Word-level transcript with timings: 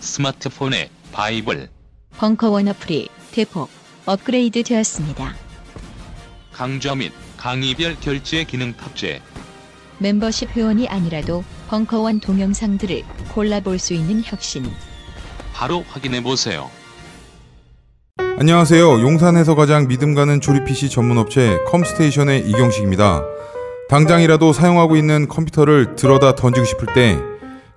스마트폰의 0.00 0.90
바이블 1.12 1.68
벙커원 2.16 2.68
어플이 2.68 3.08
대폭 3.32 3.68
업그레이드 4.06 4.62
되었습니다. 4.62 5.34
강좌 6.52 6.94
및 6.94 7.12
강의별 7.36 7.96
결제 8.00 8.44
기능 8.44 8.72
탑재 8.76 9.20
멤버십 9.98 10.50
회원이 10.56 10.88
아니라도 10.88 11.44
벙커원 11.68 12.20
동영상들을 12.20 13.02
골라볼 13.34 13.78
수 13.78 13.94
있는 13.94 14.22
혁신. 14.24 14.64
바로 15.52 15.84
확인해 15.88 16.22
보세요. 16.22 16.70
안녕하세요. 18.38 19.00
용산에서 19.00 19.56
가장 19.56 19.88
믿음 19.88 20.14
가는 20.14 20.40
조립 20.40 20.64
PC 20.64 20.88
전문 20.88 21.18
업체 21.18 21.58
컴스테이션의 21.66 22.48
이경식입니다. 22.48 23.22
당장이라도 23.88 24.52
사용하고 24.52 24.96
있는 24.96 25.26
컴퓨터를 25.26 25.96
들어다 25.96 26.36
던지고 26.36 26.64
싶을 26.64 26.86
때 26.94 27.18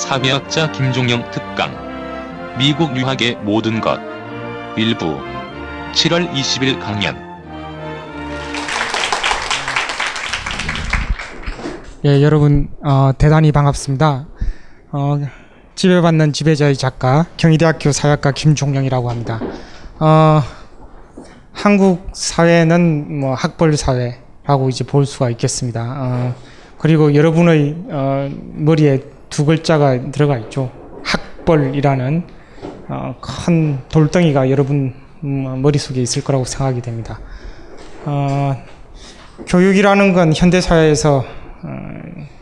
사회학자 0.00 0.72
김종영 0.72 1.30
특강 1.30 1.70
미국 2.58 2.96
유학의 2.96 3.36
모든 3.42 3.82
것 3.82 4.00
일부 4.74 5.18
7월 5.92 6.32
20일 6.32 6.80
강연 6.80 7.16
예, 12.06 12.22
여러분 12.22 12.70
어, 12.82 13.12
대단히 13.18 13.52
반갑습니다. 13.52 14.26
어, 14.90 15.20
지배받는 15.74 16.32
지배자의 16.32 16.76
작가 16.76 17.26
경희대학교 17.36 17.92
사회학과 17.92 18.32
김종영이라고 18.32 19.10
합니다. 19.10 19.38
어, 19.98 20.40
한국 21.52 22.08
사회는 22.14 23.20
뭐 23.20 23.34
학벌 23.34 23.76
사회라고 23.76 24.70
이제 24.70 24.82
볼 24.82 25.04
수가 25.04 25.28
있겠습니다. 25.28 25.94
어, 25.98 26.34
그리고 26.78 27.14
여러분의 27.14 27.76
어, 27.90 28.30
머리에 28.54 29.19
두 29.30 29.44
글자가 29.44 30.10
들어가 30.10 30.36
있죠. 30.38 30.70
학벌이라는 31.04 32.24
어, 32.88 33.14
큰 33.20 33.78
돌덩이가 33.88 34.50
여러분 34.50 34.92
음, 35.22 35.62
머릿속에 35.62 36.02
있을 36.02 36.22
거라고 36.24 36.44
생각이 36.44 36.82
됩니다. 36.82 37.20
어, 38.04 38.56
교육이라는 39.46 40.12
건 40.12 40.32
현대 40.34 40.60
사회에서 40.60 41.24
어, 41.62 41.68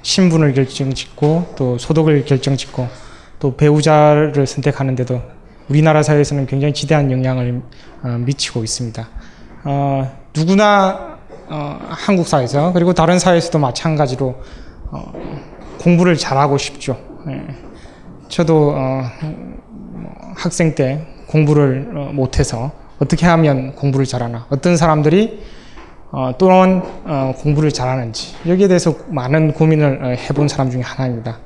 신분을 0.02 0.54
결정짓고 0.54 1.54
또 1.56 1.78
소득을 1.78 2.24
결정짓고 2.24 2.88
또 3.38 3.56
배우자를 3.56 4.46
선택하는데도 4.46 5.20
우리나라 5.68 6.02
사회에서는 6.02 6.46
굉장히 6.46 6.72
지대한 6.72 7.12
영향을 7.12 7.60
어, 8.02 8.08
미치고 8.08 8.64
있습니다. 8.64 9.08
어, 9.64 10.18
누구나 10.34 11.18
어, 11.48 11.78
한국 11.88 12.26
사회에서 12.26 12.72
그리고 12.72 12.94
다른 12.94 13.18
사회에서도 13.18 13.58
마찬가지로 13.58 14.42
어, 14.90 15.12
공부를 15.78 16.16
잘하고 16.16 16.58
싶죠. 16.58 16.96
예. 17.28 17.42
저도 18.28 18.72
어, 18.76 19.02
뭐 19.70 20.12
학생 20.36 20.74
때 20.74 21.06
공부를 21.28 21.92
어, 21.94 22.10
못해서 22.12 22.70
어떻게 22.98 23.26
하면 23.26 23.74
공부를 23.74 24.06
잘하나 24.06 24.46
어떤 24.50 24.76
사람들이 24.76 25.40
어, 26.10 26.32
또는 26.38 26.82
어, 27.04 27.34
공부를 27.38 27.70
잘하는지 27.70 28.34
여기에 28.46 28.68
대해서 28.68 28.94
많은 29.08 29.52
고민을 29.52 30.04
어, 30.04 30.08
해본 30.08 30.48
사람 30.48 30.70
중에 30.70 30.82
하나입니다. 30.82 31.38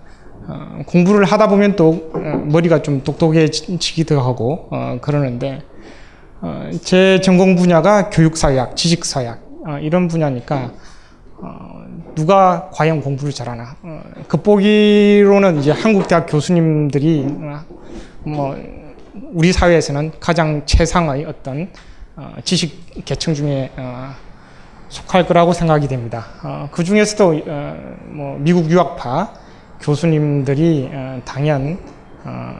어, 0.48 0.82
공부를 0.86 1.24
하다 1.24 1.48
보면 1.48 1.76
또 1.76 2.10
어, 2.14 2.18
머리가 2.46 2.82
좀 2.82 3.02
똑똑해지기도 3.02 4.20
하고 4.20 4.68
어, 4.70 4.98
그러는데 5.00 5.62
어, 6.40 6.70
제 6.82 7.20
전공 7.20 7.54
분야가 7.56 8.10
교육사회학, 8.10 8.76
지식사회학 8.76 9.40
어, 9.66 9.78
이런 9.78 10.08
분야니까 10.08 10.72
어, 11.38 11.81
누가 12.14 12.68
과연 12.72 13.00
공부를 13.00 13.32
잘하나 13.32 13.76
어, 13.82 14.02
겉보기로는 14.28 15.58
이제 15.58 15.70
한국 15.70 16.08
대학 16.08 16.26
교수님들이 16.26 17.26
어, 17.28 17.60
뭐 18.24 18.56
우리 19.32 19.52
사회에서는 19.52 20.12
가장 20.20 20.62
최상의 20.66 21.24
어떤 21.24 21.68
어, 22.16 22.34
지식 22.44 23.04
계층 23.04 23.34
중에 23.34 23.70
어, 23.76 24.10
속할 24.88 25.26
거라고 25.26 25.52
생각이 25.52 25.88
됩니다. 25.88 26.26
어, 26.44 26.68
그 26.70 26.84
중에서도 26.84 27.42
어, 27.46 27.76
뭐 28.04 28.36
미국 28.38 28.70
유학파 28.70 29.32
교수님들이 29.80 30.90
어, 30.92 31.20
당연 31.24 31.78
어, 32.24 32.54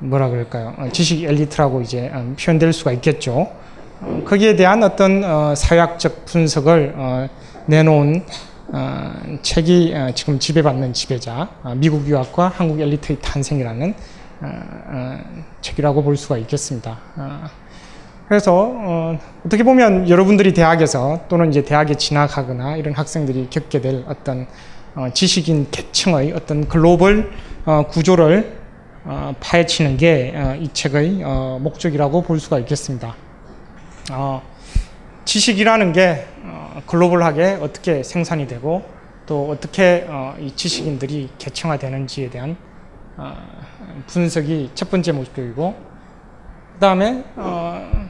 뭐라 0.00 0.28
그럴까요? 0.28 0.74
어, 0.76 0.88
지식 0.92 1.24
엘리트라고 1.24 1.80
이제 1.80 2.10
어, 2.12 2.34
표현될 2.38 2.72
수가 2.72 2.92
있겠죠. 2.92 3.50
어, 4.00 4.22
거기에 4.26 4.56
대한 4.56 4.82
어떤 4.82 5.24
어, 5.24 5.54
사회학적 5.54 6.26
분석을 6.26 6.94
어, 6.96 7.28
내놓은 7.66 8.24
어, 8.72 9.12
책이 9.42 9.92
어, 9.94 10.10
지금 10.14 10.38
지배받는 10.38 10.92
지배자 10.92 11.48
어, 11.62 11.74
미국 11.76 12.06
유학과 12.06 12.48
한국 12.48 12.80
엘리트의 12.80 13.18
탄생이라는 13.20 13.94
책이라고 15.60 16.02
볼 16.02 16.16
수가 16.16 16.38
있겠습니다. 16.38 16.98
어, 17.16 17.44
그래서 18.28 18.72
어, 18.72 19.18
어떻게 19.44 19.62
보면 19.62 20.08
여러분들이 20.08 20.54
대학에서 20.54 21.20
또는 21.28 21.50
이제 21.50 21.62
대학에 21.64 21.94
진학하거나 21.94 22.76
이런 22.76 22.94
학생들이 22.94 23.48
겪게 23.50 23.80
될 23.80 24.04
어떤 24.08 24.46
어, 24.94 25.08
지식인 25.12 25.68
계층의 25.70 26.32
어떤 26.32 26.66
글로벌 26.66 27.30
어, 27.64 27.84
구조를 27.88 28.58
어, 29.04 29.34
파헤치는 29.40 29.96
게 29.96 30.32
이 30.60 30.68
책의 30.72 31.22
어, 31.24 31.58
목적이라고 31.60 32.22
볼 32.22 32.40
수가 32.40 32.58
있겠습니다. 32.60 33.14
어, 34.12 34.42
지식이라는 35.24 35.92
게 35.92 36.26
어, 36.74 36.82
글로벌하게 36.86 37.58
어떻게 37.60 38.02
생산이 38.02 38.46
되고 38.46 38.82
또 39.26 39.50
어떻게 39.50 40.06
어, 40.08 40.34
이 40.38 40.54
지식인들이 40.56 41.30
계층화되는지에 41.38 42.30
대한 42.30 42.56
어, 43.16 43.34
분석이 44.06 44.70
첫 44.74 44.90
번째 44.90 45.12
목적이고 45.12 45.74
그 46.74 46.78
다음에 46.80 47.24
어, 47.36 48.08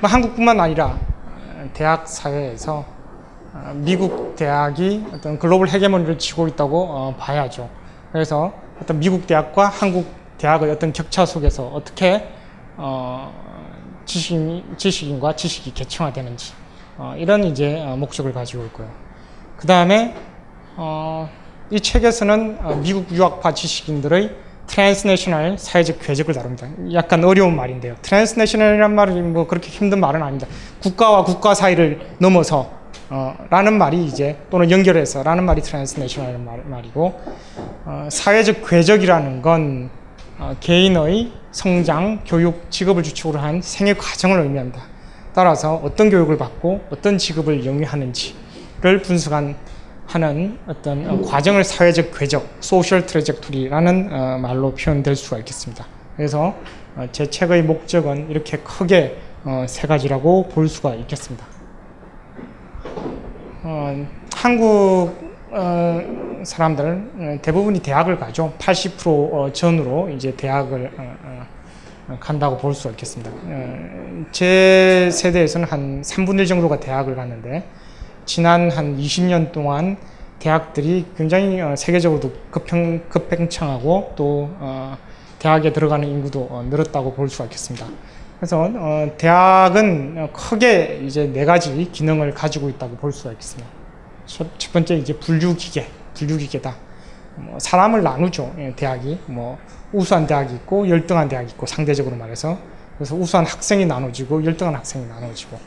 뭐 0.00 0.08
한국뿐만 0.08 0.60
아니라 0.60 0.98
어, 1.26 1.70
대학 1.74 2.06
사회에서 2.06 2.84
어, 3.52 3.72
미국 3.74 4.36
대학이 4.36 5.06
어떤 5.12 5.38
글로벌 5.38 5.68
헤게모니를 5.68 6.18
쥐고 6.18 6.46
있다고 6.48 6.86
어, 6.88 7.16
봐야죠. 7.18 7.68
그래서 8.12 8.52
어떤 8.80 9.00
미국 9.00 9.26
대학과 9.26 9.66
한국 9.66 10.06
대학의 10.38 10.70
어떤 10.70 10.92
격차 10.92 11.26
속에서 11.26 11.66
어떻게 11.68 12.28
어, 12.76 13.32
지식인, 14.06 14.76
지식인과 14.76 15.34
지식이 15.34 15.74
계층화되는지 15.74 16.59
어, 17.02 17.14
이런 17.16 17.44
이제 17.44 17.80
어, 17.80 17.96
목적을 17.96 18.34
가지고 18.34 18.66
있고요. 18.66 18.86
그 19.56 19.66
다음에 19.66 20.14
어, 20.76 21.30
이 21.70 21.80
책에서는 21.80 22.58
어, 22.60 22.74
미국 22.82 23.10
유학파 23.10 23.54
지식인들의 23.54 24.30
transnational 24.66 25.56
사회적 25.56 25.98
궤적을 26.00 26.34
다룹니다. 26.34 26.68
약간 26.92 27.24
어려운 27.24 27.56
말인데요. 27.56 27.96
transnational이란 28.02 28.94
말이 28.94 29.14
뭐 29.22 29.46
그렇게 29.46 29.70
힘든 29.70 29.98
말은 29.98 30.22
아닙니다. 30.22 30.46
국가와 30.82 31.24
국가 31.24 31.54
사이를 31.54 32.00
넘어서 32.18 32.70
어, 33.08 33.34
라는 33.48 33.78
말이 33.78 34.04
이제 34.04 34.36
또는 34.50 34.70
연결해서 34.70 35.22
라는 35.22 35.44
말이 35.44 35.62
transnational 35.62 36.38
말, 36.38 36.62
말이고 36.66 37.18
어, 37.86 38.08
사회적 38.10 38.68
궤적이라는 38.68 39.40
건 39.40 39.88
어, 40.38 40.54
개인의 40.60 41.32
성장, 41.50 42.20
교육, 42.26 42.70
직업을 42.70 43.02
주축으로 43.02 43.40
한 43.40 43.62
생애 43.62 43.94
과정을 43.94 44.40
의미합니다. 44.40 44.89
따라서 45.40 45.76
어떤 45.76 46.10
교육을 46.10 46.36
받고 46.36 46.82
어떤 46.90 47.16
직업을 47.16 47.64
영위하는지 47.64 48.34
를 48.82 49.00
분석한 49.00 49.56
하는 50.06 50.58
어떤 50.66 51.08
어, 51.08 51.22
과정을 51.22 51.64
사회적 51.64 52.10
궤적, 52.14 52.46
소셜 52.60 53.06
트레젝토리라는 53.06 54.10
어, 54.12 54.38
말로 54.38 54.74
표현될 54.74 55.16
수가 55.16 55.38
있겠습니다. 55.38 55.86
그래서 56.14 56.54
어, 56.94 57.06
제 57.12 57.30
책의 57.30 57.62
목적은 57.62 58.28
이렇게 58.28 58.58
크게 58.58 59.16
어, 59.44 59.64
세 59.66 59.86
가지라고 59.88 60.48
볼 60.48 60.68
수가 60.68 60.94
있겠습니다. 60.96 61.46
어, 63.62 64.06
한국 64.36 65.14
어, 65.52 66.02
사람들 66.44 67.10
어, 67.18 67.38
대부분이 67.40 67.80
대학을 67.80 68.18
가죠. 68.18 68.52
80% 68.58 69.32
어, 69.32 69.50
전후로 69.54 70.10
이제 70.10 70.36
대학을 70.36 70.90
간다고 72.18 72.56
볼 72.56 72.74
수가 72.74 72.90
있겠습니다. 72.90 73.30
어, 73.30 74.24
제 74.32 75.10
세대에서는 75.12 75.68
한 75.68 76.02
3분의 76.02 76.40
1 76.40 76.46
정도가 76.46 76.80
대학을 76.80 77.14
갔는데 77.14 77.64
지난 78.24 78.70
한 78.70 78.96
20년 78.96 79.52
동안 79.52 79.96
대학들이 80.38 81.06
굉장히 81.16 81.60
어, 81.60 81.76
세계적으로도 81.76 82.32
급행, 82.50 83.08
급팽창하고 83.08 84.14
또 84.16 84.50
어, 84.58 84.96
대학에 85.38 85.72
들어가는 85.72 86.06
인구도 86.06 86.48
어, 86.50 86.62
늘었다고 86.68 87.14
볼 87.14 87.28
수가 87.28 87.44
있겠습니다. 87.44 87.86
그래서 88.38 88.62
어, 88.62 89.10
대학은 89.18 90.14
어, 90.16 90.28
크게 90.32 91.02
이제 91.04 91.26
네 91.26 91.44
가지 91.44 91.90
기능을 91.92 92.32
가지고 92.32 92.70
있다고 92.70 92.96
볼 92.96 93.12
수가 93.12 93.32
있겠습니다. 93.32 93.68
첫, 94.24 94.46
첫 94.58 94.72
번째 94.72 94.96
이제 94.96 95.12
분류 95.12 95.54
기계, 95.56 95.86
분류 96.14 96.38
기계다. 96.38 96.74
뭐 97.36 97.58
사람을 97.58 98.02
나누죠. 98.02 98.54
예, 98.58 98.72
대학이 98.74 99.18
뭐 99.26 99.58
우수한 99.92 100.26
대학이 100.26 100.54
있고 100.54 100.88
열등한 100.88 101.28
대학이 101.28 101.52
있고 101.52 101.66
상대적으로 101.66 102.16
말해서 102.16 102.58
그래서 102.96 103.14
우수한 103.16 103.46
학생이 103.46 103.86
나눠지고 103.86 104.44
열등한 104.44 104.74
학생이 104.74 105.06
나눠지고 105.06 105.58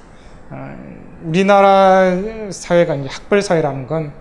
어, 0.50 0.75
우리나라 1.24 2.12
사회가 2.52 2.96
이제 2.96 3.10
학벌 3.10 3.42
사회라는 3.42 3.88
건 3.88 4.14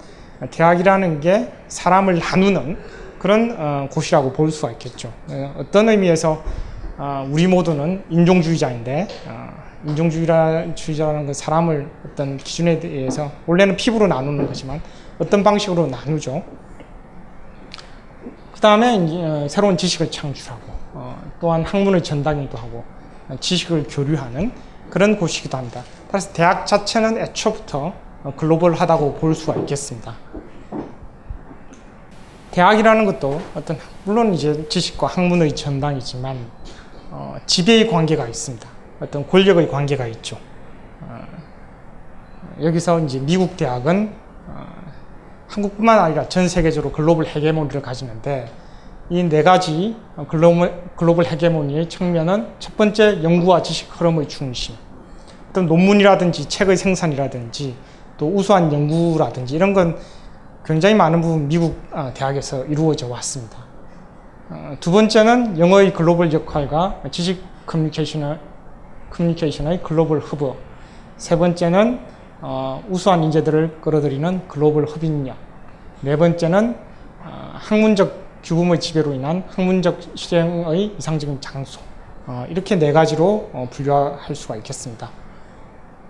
대학이라는 0.50 1.20
게 1.20 1.52
사람을 1.68 2.18
나누는 2.18 2.78
그런 3.18 3.54
어, 3.56 3.88
곳이라고 3.90 4.32
볼 4.32 4.50
수가 4.50 4.72
있겠죠. 4.72 5.12
어, 5.28 5.54
어떤 5.58 5.88
의미에서 5.88 6.42
어, 6.98 7.28
우리 7.30 7.46
모두는 7.46 8.02
인종주의자인데 8.10 9.08
어, 9.26 9.50
인종주의자라는 9.86 11.24
건 11.26 11.34
사람을 11.34 11.88
어떤 12.06 12.36
기준에 12.36 12.80
대해서 12.80 13.30
원래는 13.46 13.76
피부로 13.76 14.06
나누는 14.06 14.46
거지만 14.46 14.80
어떤 15.18 15.42
방식으로 15.42 15.86
나누죠. 15.86 16.42
그 18.62 18.68
다음에 18.68 18.96
어, 18.96 19.48
새로운 19.48 19.76
지식을 19.76 20.12
창출하고 20.12 20.62
어, 20.92 21.20
또한 21.40 21.64
학문의 21.64 22.00
전당이기도 22.00 22.56
하고 22.56 22.84
어, 23.28 23.34
지식을 23.40 23.86
교류하는 23.90 24.52
그런 24.88 25.18
곳이기도 25.18 25.58
합니다. 25.58 25.82
따라서 26.06 26.32
대학 26.32 26.64
자체는 26.64 27.18
애초부터 27.18 27.92
어, 28.22 28.32
글로벌하다고 28.36 29.14
볼 29.14 29.34
수가 29.34 29.56
있겠습니다. 29.56 30.14
대학이라는 32.52 33.04
것도 33.04 33.42
어떤 33.56 33.78
물론 34.04 34.32
이제 34.32 34.68
지식과 34.68 35.08
학문의 35.08 35.56
전당이지만 35.56 36.38
어, 37.10 37.34
지배의 37.46 37.88
관계가 37.90 38.28
있습니다. 38.28 38.68
어떤 39.00 39.26
권력의 39.26 39.72
관계가 39.72 40.06
있죠. 40.06 40.38
어, 41.00 41.26
여기서 42.62 43.00
이제 43.00 43.18
미국 43.18 43.56
대학은 43.56 44.06
어, 44.06 44.21
한국뿐만 45.52 45.98
아니라 45.98 46.28
전 46.30 46.48
세계적으로 46.48 46.92
글로벌 46.92 47.26
헤게모니를 47.26 47.82
가지는데 47.82 48.50
이 49.10 49.22
네 49.22 49.42
가지 49.42 49.94
글로벌, 50.28 50.82
글로벌 50.96 51.26
헤게모니의 51.26 51.90
측면은 51.90 52.48
첫 52.58 52.74
번째 52.78 53.22
연구와 53.22 53.62
지식 53.62 53.90
흐름의 53.92 54.28
중심, 54.28 54.74
어떤 55.50 55.66
논문이라든지 55.66 56.48
책의 56.48 56.78
생산이라든지 56.78 57.74
또 58.16 58.34
우수한 58.34 58.72
연구라든지 58.72 59.54
이런 59.54 59.74
건 59.74 59.98
굉장히 60.64 60.94
많은 60.94 61.20
부분 61.20 61.48
미국 61.48 61.76
아, 61.90 62.10
대학에서 62.14 62.64
이루어져 62.64 63.08
왔습니다. 63.08 63.58
어, 64.48 64.76
두 64.80 64.90
번째는 64.90 65.58
영어의 65.58 65.92
글로벌 65.92 66.32
역할과 66.32 67.02
지식 67.10 67.44
커뮤니케이션의, 67.66 68.38
글로벌 69.82 70.20
허브. 70.20 70.54
세 71.18 71.36
번째는 71.36 72.00
어, 72.44 72.82
우수한 72.88 73.22
인재들을 73.22 73.78
끌어들이는 73.80 74.48
글로벌 74.48 74.84
흡인력. 74.84 75.36
네 76.00 76.16
번째는 76.16 76.76
어, 77.24 77.50
학문적 77.54 78.42
규범의 78.42 78.80
지배로 78.80 79.12
인한 79.14 79.44
학문적 79.48 80.00
실행의 80.16 80.96
이상적인 80.98 81.40
장소. 81.40 81.80
어, 82.26 82.44
이렇게 82.50 82.76
네 82.76 82.92
가지로 82.92 83.48
어, 83.52 83.68
분류할 83.70 84.34
수가 84.34 84.56
있겠습니다. 84.56 85.08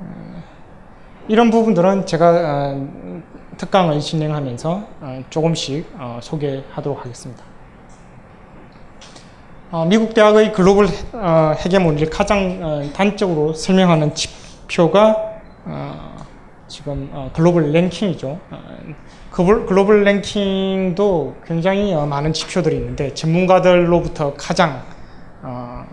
음, 0.01 0.43
이런 1.29 1.51
부분들은 1.51 2.07
제가 2.07 2.31
어, 2.31 2.89
특강을 3.59 4.01
진행하면서 4.01 4.83
어, 5.03 5.25
조금씩 5.29 5.87
어, 5.99 6.19
소개하도록 6.23 6.99
하겠습니다. 7.05 7.45
어, 9.71 9.85
미국 9.85 10.15
대학의 10.15 10.55
글로벌 10.55 10.87
어, 11.13 11.55
헤게모니를 11.59 12.09
가장 12.09 12.59
어, 12.63 12.83
단적으로 12.95 13.53
설명하는 13.53 14.15
지표가 14.15 15.33
어, 15.65 16.12
지금 16.69 17.11
어, 17.13 17.31
글로벌 17.35 17.73
랭킹이죠. 17.73 18.39
어, 18.51 18.59
글로벌, 19.31 20.05
랭킹도 20.05 21.37
굉장히 21.47 21.93
어, 21.95 22.07
많은 22.07 22.33
지표들이 22.33 22.77
있는데 22.77 23.13
전문가들로부터 23.15 24.35
가장 24.35 24.83
어, 25.43 25.85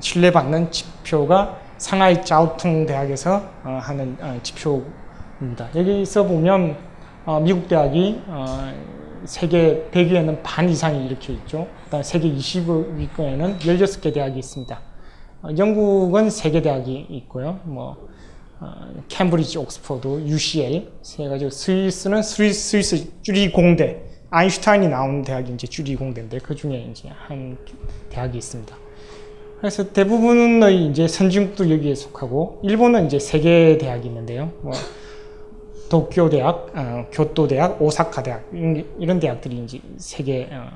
신뢰받는 0.00 0.70
지표가 0.70 1.58
상하이 1.78 2.24
짜오퉁 2.24 2.86
대학에서 2.86 3.42
어, 3.64 3.78
하는 3.82 4.16
어, 4.20 4.38
지표입니다. 4.42 5.68
여기서 5.74 6.24
보면 6.24 6.76
어, 7.24 7.40
미국 7.40 7.68
대학이 7.68 8.22
어, 8.26 8.72
세계 9.24 9.88
100위에는 9.92 10.40
반 10.42 10.68
이상이 10.68 11.06
이렇게 11.06 11.32
있죠. 11.34 11.66
그다음 11.84 12.02
세계 12.02 12.32
20위권에는 12.32 13.58
16개 13.58 14.14
대학이 14.14 14.38
있습니다. 14.38 14.80
어, 15.42 15.48
영국은 15.58 16.28
3개 16.28 16.62
대학이 16.62 17.06
있고요. 17.10 17.60
뭐 17.64 17.92
어, 17.92 18.15
캠브리지, 19.08 19.58
옥스퍼드, 19.58 20.22
UCL 20.26 20.88
세 21.02 21.28
가지. 21.28 21.48
스위스는 21.50 22.22
스위스, 22.22 22.70
스위스 22.70 23.10
쭈리 23.22 23.52
공대. 23.52 24.02
아인슈타인이 24.30 24.88
나온 24.88 25.22
대학이 25.22 25.52
이제 25.52 25.66
쭈리 25.66 25.94
공대인데 25.94 26.38
그 26.38 26.54
중에 26.54 26.88
이제 26.90 27.08
한 27.10 27.56
대학이 28.10 28.36
있습니다. 28.38 28.76
그래서 29.60 29.90
대부분의 29.92 30.86
이제 30.86 31.06
선진국도 31.08 31.70
여기에 31.70 31.94
속하고 31.94 32.60
일본은 32.64 33.06
이제 33.06 33.18
세 33.18 33.40
개 33.40 33.78
대학이 33.78 34.08
있는데요. 34.08 34.52
뭐 34.62 34.72
도쿄 35.88 36.28
대학, 36.28 36.72
어, 36.74 37.06
교토 37.12 37.46
대학, 37.46 37.80
오사카 37.80 38.22
대학 38.22 38.44
이런, 38.52 38.74
게- 38.74 38.86
이런 38.98 39.20
대학들이 39.20 39.62
이제 39.64 39.80
세계 39.98 40.48
어, 40.50 40.68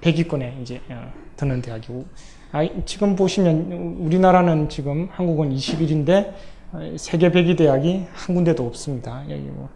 100위권에 0.00 0.62
이제 0.62 0.80
어, 0.88 1.12
드는 1.36 1.60
대학이고 1.60 2.04
아, 2.52 2.66
지금 2.86 3.16
보시면 3.16 3.96
우리나라는 4.00 4.68
지금 4.68 5.08
한국은 5.10 5.50
21인데 5.54 6.28
어, 6.28 6.34
세계 6.96 7.30
100위 7.30 7.56
대학이 7.56 8.06
한 8.12 8.34
군데도 8.34 8.66
없습니다. 8.66 9.22
여기 9.30 9.42
뭐 9.42 9.68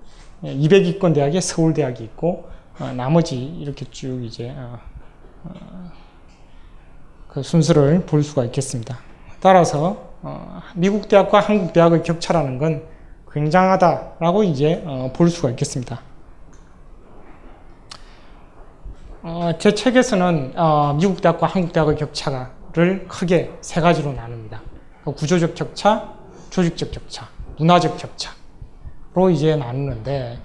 200위권 0.43 1.15
대학에 1.15 1.41
서울대학이 1.41 2.05
있고 2.05 2.49
어, 2.81 2.93
나머지 2.93 3.37
이렇게 3.37 3.85
쭉 3.91 4.25
이제 4.25 4.51
어, 4.57 4.79
어, 5.45 5.91
그 7.29 7.43
순서를 7.43 8.07
볼 8.07 8.23
수가 8.23 8.45
있겠습니다. 8.47 8.99
따라서 9.41 10.11
어, 10.23 10.61
미국 10.75 11.09
대학과 11.09 11.41
한국 11.41 11.73
대학의 11.73 12.03
격차라는 12.03 12.59
건 12.59 12.83
굉장하다라고 13.33 14.45
이제 14.45 14.83
어, 14.87 15.13
볼 15.15 15.29
수가 15.29 15.51
있겠습니다. 15.51 16.01
어, 19.23 19.53
제 19.59 19.75
책에서는 19.75 20.53
어, 20.57 20.95
미국 20.95 21.21
대학과 21.21 21.47
한국 21.47 21.73
대학의 21.73 21.97
격차를 21.97 23.07
크게 23.09 23.53
세 23.61 23.81
가지로 23.81 24.13
나눕니다. 24.13 24.63
그 25.05 25.13
구조적 25.13 25.55
격차, 25.55 26.18
조직적 26.51 26.91
격차, 26.93 27.29
문화적 27.59 27.97
격차로 27.99 29.31
이제 29.31 29.57
나누는데 29.57 30.39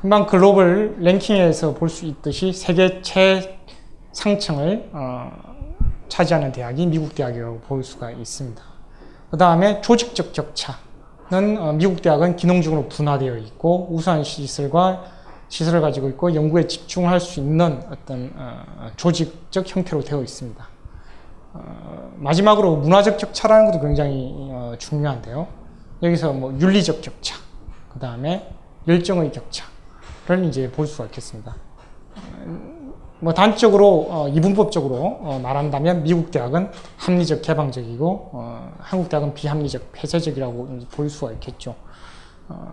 금방 0.00 0.26
글로벌 0.26 0.96
랭킹에서 0.98 1.74
볼 1.74 1.88
수 1.90 2.06
있듯이 2.06 2.52
세계 2.52 3.02
최상층을 3.02 4.90
어, 4.92 5.30
차지하는 6.08 6.52
대학이 6.52 6.86
미국 6.86 7.14
대학이라고 7.14 7.60
볼 7.60 7.84
수가 7.84 8.10
있습니다. 8.10 8.62
그 9.30 9.36
다음에 9.36 9.80
조직적 9.80 10.32
격차는 10.32 11.58
어, 11.58 11.72
미국 11.72 12.00
대학은 12.02 12.36
기능적으로 12.36 12.88
분화되어 12.88 13.36
있고 13.38 13.88
우수한 13.90 14.24
시설과 14.24 15.04
시설을 15.48 15.80
가지고 15.80 16.08
있고 16.10 16.34
연구에 16.34 16.66
집중할 16.66 17.20
수 17.20 17.40
있는 17.40 17.82
어떤 17.90 18.32
어, 18.36 18.90
조직적 18.96 19.68
형태로 19.76 20.02
되어 20.02 20.22
있습니다. 20.22 20.69
어, 21.52 22.12
마지막으로 22.16 22.76
문화적 22.76 23.18
격차라는 23.18 23.70
것도 23.70 23.80
굉장히 23.80 24.34
어, 24.50 24.74
중요한데요. 24.78 25.46
여기서 26.02 26.32
뭐 26.32 26.56
윤리적 26.58 27.02
격차, 27.02 27.36
그 27.92 27.98
다음에 27.98 28.50
열정의 28.88 29.32
격차를 29.32 30.44
이제 30.46 30.70
볼 30.70 30.86
수가 30.86 31.04
있겠습니다. 31.06 31.54
뭐 33.22 33.34
단적으로 33.34 34.06
어, 34.08 34.28
이분법적으로 34.28 35.18
어, 35.20 35.40
말한다면 35.42 36.02
미국 36.02 36.30
대학은 36.30 36.70
합리적 36.96 37.42
개방적이고 37.42 38.30
어, 38.32 38.72
한국 38.78 39.10
대학은 39.10 39.34
비합리적 39.34 39.92
폐쇄적이라고 39.92 40.80
볼 40.90 41.10
수가 41.10 41.32
있겠죠. 41.32 41.74
어, 42.48 42.72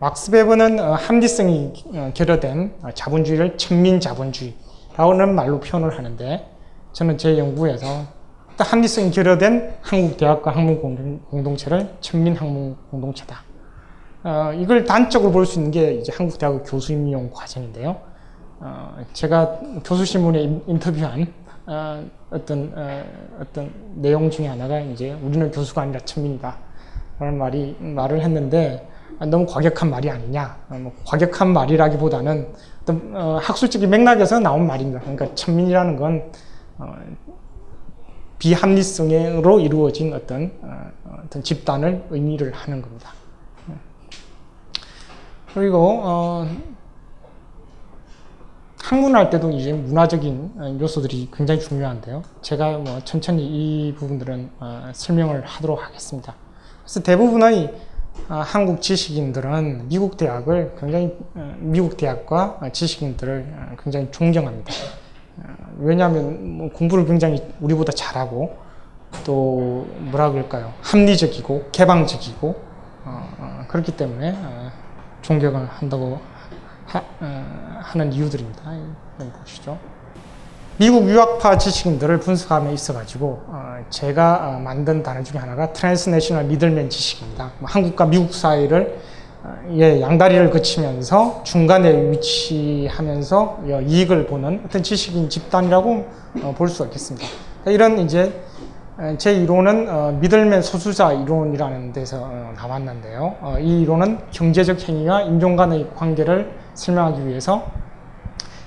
막스 0.00 0.32
베버는 0.32 0.80
어, 0.80 0.94
합리성이 0.94 1.72
어, 1.94 2.10
결여된 2.12 2.74
어, 2.82 2.90
자본주의를 2.92 3.56
천민 3.56 4.00
자본주의라고는 4.00 5.34
말로 5.34 5.60
표현을 5.60 5.96
하는데 5.96 6.50
저는 6.92 7.16
제 7.16 7.38
연구에서 7.38 7.86
일단 8.54 8.66
합리성이 8.68 9.10
결여된 9.10 9.74
한국 9.82 10.16
대학과 10.16 10.52
학문 10.52 10.80
공동- 10.80 11.18
공동체를 11.28 11.88
천민 12.00 12.36
학문 12.36 12.76
공동체다. 12.90 13.38
어, 14.22 14.52
이걸 14.54 14.84
단적으로 14.84 15.32
볼 15.32 15.44
수 15.44 15.58
있는 15.58 15.72
게 15.72 15.94
이제 15.94 16.12
한국 16.16 16.38
대학 16.38 16.62
교수 16.64 16.92
임용 16.92 17.30
과정인데요. 17.32 17.96
어, 18.60 18.96
제가 19.12 19.58
교수 19.84 20.04
신문에 20.04 20.40
인- 20.40 20.62
인터뷰한 20.68 21.26
어, 21.66 22.04
어떤 22.30 22.72
어, 22.76 23.02
어떤 23.40 23.72
내용 23.96 24.30
중에 24.30 24.46
하나가 24.46 24.78
이제 24.78 25.12
우리는 25.20 25.50
교수가 25.50 25.82
아니라 25.82 25.98
천민이다. 26.00 26.56
라는 27.18 27.36
말이 27.38 27.76
말을 27.80 28.20
했는데 28.22 28.88
아, 29.18 29.26
너무 29.26 29.46
과격한 29.46 29.90
말이 29.90 30.08
아니냐. 30.10 30.56
어, 30.70 30.74
뭐 30.76 30.92
과격한 31.04 31.52
말이라기보다는 31.52 32.48
어떤 32.82 33.10
어, 33.16 33.38
학술적인 33.42 33.90
맥락에서 33.90 34.38
나온 34.38 34.64
말입니다. 34.64 35.00
그러니까 35.00 35.34
천민이라는 35.34 35.96
건 35.96 36.22
어, 36.78 36.92
비합리성으로 38.44 39.60
이루어진 39.60 40.12
어떤 40.12 40.52
어, 40.60 40.90
어떤 41.24 41.42
집단을 41.42 42.04
의미를 42.10 42.52
하는 42.52 42.82
겁니다. 42.82 43.14
그리고 45.54 46.02
어, 46.04 46.46
학문할 48.82 49.30
때도 49.30 49.50
이제 49.52 49.72
문화적인 49.72 50.52
어, 50.58 50.78
요소들이 50.78 51.30
굉장히 51.32 51.58
중요한데요. 51.58 52.22
제가 52.42 52.76
뭐 52.78 53.00
천천히 53.04 53.46
이 53.46 53.94
부분들은 53.94 54.50
어, 54.60 54.90
설명을 54.92 55.46
하도록 55.46 55.82
하겠습니다. 55.82 56.34
그래서 56.82 57.00
대부분의 57.02 57.74
어, 58.28 58.42
한국 58.44 58.82
지식인들은 58.82 59.88
미국 59.88 60.18
대학을 60.18 60.76
굉장히 60.78 61.16
어, 61.34 61.56
미국 61.60 61.96
대학과 61.96 62.58
어, 62.60 62.68
지식인들을 62.70 63.54
어, 63.56 63.76
굉장히 63.82 64.08
존경합니다. 64.10 64.70
어, 65.38 65.42
왜냐하면 65.78 66.58
뭐 66.58 66.70
공부를 66.70 67.06
굉장히 67.06 67.42
우리보다 67.60 67.92
잘하고 67.92 68.56
또 69.24 69.86
뭐라 69.98 70.30
그럴까요? 70.30 70.72
합리적이고 70.82 71.70
개방적이고 71.72 72.48
어, 73.04 73.34
어, 73.38 73.64
그렇기 73.68 73.96
때문에 73.96 74.36
어, 74.42 74.70
존경을 75.22 75.66
한다고 75.66 76.20
하, 76.86 76.98
어, 77.20 77.78
하는 77.80 78.12
이유들입니다. 78.12 78.62
여기 79.20 79.30
보시죠. 79.30 79.78
미국 80.76 81.08
유학파 81.08 81.56
지식인들을 81.56 82.18
분석함에 82.18 82.72
있어 82.72 82.92
가지고 82.94 83.42
어, 83.46 83.84
제가 83.90 84.48
어, 84.48 84.58
만든 84.58 85.02
단어 85.02 85.22
중에 85.22 85.40
하나가 85.40 85.72
transnational 85.72 86.44
middleman 86.44 86.90
지식인입니다. 86.90 87.52
뭐 87.60 87.68
한국과 87.70 88.06
미국 88.06 88.34
사이를 88.34 88.98
어, 88.98 89.13
예, 89.72 90.00
양다리를 90.00 90.48
걸치면서 90.50 91.42
중간에 91.44 92.10
위치하면서 92.10 93.42
어, 93.42 93.80
이익을 93.86 94.26
보는 94.26 94.62
어떤 94.64 94.82
지식인 94.82 95.28
집단이라고 95.28 96.06
어, 96.42 96.54
볼 96.56 96.68
수가 96.68 96.86
있겠습니다. 96.86 97.26
이런 97.66 97.98
이제 97.98 98.40
어, 98.96 99.14
제 99.18 99.34
이론은 99.34 99.88
어, 99.88 100.18
미들맨 100.20 100.62
소수자 100.62 101.12
이론이라는 101.12 101.92
데서 101.92 102.20
어, 102.22 102.52
나왔는데요. 102.56 103.36
어, 103.42 103.56
이 103.60 103.82
이론은 103.82 104.18
경제적 104.30 104.80
행위와 104.88 105.22
인종 105.22 105.56
간의 105.56 105.90
관계를 105.94 106.50
설명하기 106.72 107.26
위해서 107.26 107.66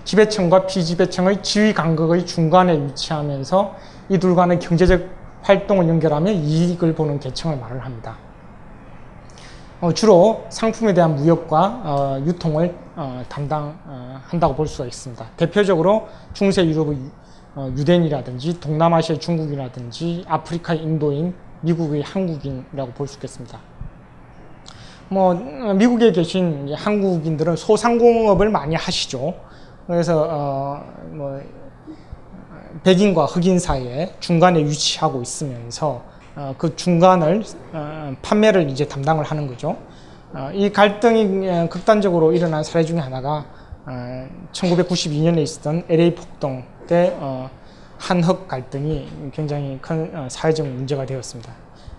지배층과 0.03 0.67
비지배층의 0.67 1.41
지위 1.43 1.73
간극의 1.73 2.25
중간에 2.25 2.73
위치하면서 2.85 3.75
이 4.09 4.19
둘 4.19 4.35
간의 4.35 4.59
경제적 4.59 5.01
활동을 5.41 5.87
연결하며 5.89 6.31
이익을 6.31 6.93
보는 6.93 7.19
계층을 7.19 7.57
말을 7.57 7.83
합니다. 7.83 8.15
어, 9.79 9.93
주로 9.93 10.43
상품에 10.49 10.93
대한 10.95 11.15
무역과 11.15 11.81
어, 11.83 12.23
유통을 12.25 12.75
어, 12.95 13.23
담당한다고 13.29 14.55
볼 14.55 14.67
수가 14.67 14.87
있습니다. 14.87 15.23
대표적으로 15.37 16.07
중세 16.33 16.65
유럽의 16.65 16.97
어, 17.55 17.71
유대인이라든지 17.77 18.59
동남아시아의 18.59 19.19
중국이라든지 19.19 20.25
아프리카의 20.27 20.81
인도인, 20.81 21.35
미국의 21.61 22.01
한국인이라고 22.01 22.91
볼 22.93 23.07
수 23.07 23.17
있겠습니다. 23.17 23.59
뭐 25.09 25.35
어, 25.35 25.73
미국에 25.75 26.11
계신 26.11 26.73
한국인들은 26.73 27.55
소상공업을 27.55 28.49
많이 28.49 28.75
하시죠. 28.75 29.35
그래서 29.85 30.27
어, 30.27 30.83
뭐 31.11 31.39
백인과 32.83 33.25
흑인 33.25 33.59
사이에 33.59 34.15
중간에 34.19 34.59
위치하고 34.63 35.21
있으면서 35.21 35.87
어, 35.87 36.06
그 36.57 36.75
중간을 36.75 37.43
어, 37.73 38.15
판매를 38.21 38.69
이제 38.69 38.87
담당을 38.87 39.23
하는 39.23 39.47
거죠. 39.47 39.77
어, 40.33 40.51
이 40.53 40.71
갈등이 40.71 41.49
어, 41.49 41.67
극단적으로 41.69 42.33
일어난 42.33 42.63
사례 42.63 42.83
중에 42.83 42.99
하나가 42.99 43.45
어, 43.85 44.27
1992년에 44.51 45.39
있었던 45.39 45.85
LA 45.89 46.13
폭동 46.15 46.63
때 46.85 47.15
어, 47.19 47.49
한흑 47.97 48.47
갈등이 48.47 49.31
굉장히 49.33 49.79
큰 49.81 50.11
어, 50.13 50.27
사회적 50.29 50.67
문제가 50.67 51.05
되었습니다. 51.05 51.51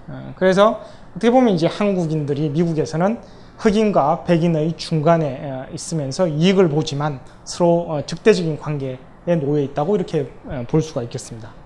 어, 0.09 0.33
그래서 0.37 0.81
어떻게 1.11 1.31
보면 1.31 1.55
이제 1.55 1.67
한국인들이 1.67 2.51
미국에서는 2.51 3.19
흑인과 3.59 4.25
백인의 4.25 4.77
중간에 4.77 5.41
어, 5.51 5.67
있으면서 5.73 6.29
이익을 6.29 6.69
보지만 6.69 7.21
서로 7.45 7.87
어, 7.89 8.07
적대적인 8.07 8.59
관계에 8.59 8.99
놓여 9.41 9.61
있다고 9.63 9.97
이렇게 9.97 10.31
어, 10.45 10.65
볼 10.69 10.81
수가 10.81 11.03
있겠습니다. 11.03 11.58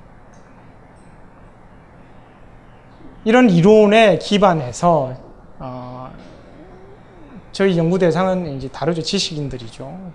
이런 3.25 3.49
이론에 3.50 4.19
기반해서 4.19 5.14
어, 5.61 6.12
저희 7.52 7.79
연구 7.79 7.97
대상은 7.97 8.57
이제 8.57 8.67
다르죠 8.69 9.00
지식인들이죠. 9.00 9.85
어, 9.85 10.12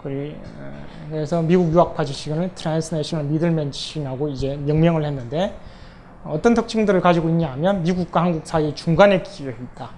그래서 1.10 1.42
미국 1.42 1.72
유학파 1.72 2.04
지식인을 2.04 2.52
transnational 2.54 3.28
middleman 3.28 3.72
지식인하고 3.72 4.28
이제 4.28 4.58
명명을 4.58 5.06
했는데 5.06 5.58
어떤 6.26 6.54
특징들을 6.54 7.00
가지고 7.00 7.30
있냐면 7.30 7.82
미국과 7.84 8.24
한국 8.24 8.46
사이 8.46 8.76
중간에 8.76 9.24
끼여 9.24 9.52
있다. 9.52 9.90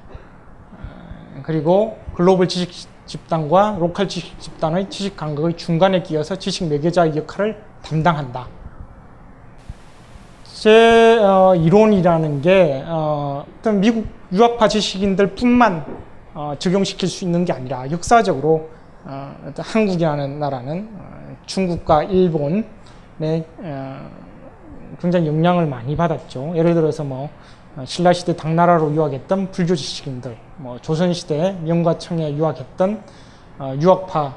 어, 0.74 1.42
그리고 1.42 1.98
글로벌 2.14 2.48
지식 2.48 2.88
집단과 3.08 3.78
로컬 3.80 4.08
지식 4.08 4.40
집단의 4.40 4.88
지식 4.92 5.18
간극의 5.18 5.58
중간에 5.58 6.04
끼어서 6.04 6.36
지식 6.36 6.68
매개자의 6.68 7.16
역할을 7.16 7.60
담당한다. 7.82 8.59
제 10.60 11.18
어, 11.22 11.56
이론이라는 11.56 12.42
게 12.42 12.84
어, 12.86 13.46
어떤 13.60 13.80
미국 13.80 14.06
유학파 14.34 14.68
지식인들 14.68 15.34
뿐만 15.34 15.86
어, 16.34 16.54
적용시킬 16.60 17.08
수 17.08 17.24
있는 17.24 17.46
게 17.46 17.54
아니라 17.54 17.90
역사적으로 17.90 18.70
어, 19.06 19.38
한국이라는 19.58 20.38
나라는 20.38 20.90
어, 20.96 21.38
중국과 21.46 22.04
일본의 22.04 23.46
어, 23.60 24.10
굉장히 25.00 25.28
영향을 25.28 25.66
많이 25.66 25.96
받았죠. 25.96 26.52
예를 26.58 26.74
들어서 26.74 27.06
뭐 27.06 27.30
어, 27.78 27.86
신라 27.86 28.12
시대 28.12 28.36
당나라로 28.36 28.94
유학했던 28.94 29.52
불교 29.52 29.76
지식인들, 29.76 30.36
뭐 30.58 30.78
조선 30.82 31.14
시대 31.14 31.58
명과청에 31.64 32.36
유학했던 32.36 33.02
어, 33.60 33.76
유학파 33.80 34.36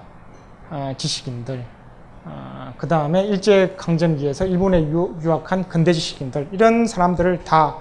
어, 0.70 0.92
지식인들, 0.96 1.64
어, 2.24 2.72
그 2.76 2.86
다음에 2.86 3.24
일제 3.24 3.74
강점기에서 3.76 4.46
일본에 4.46 4.82
유, 4.82 5.16
유학한 5.22 5.68
근대 5.68 5.92
지식인들 5.92 6.48
이런 6.52 6.86
사람들을 6.86 7.44
다 7.44 7.76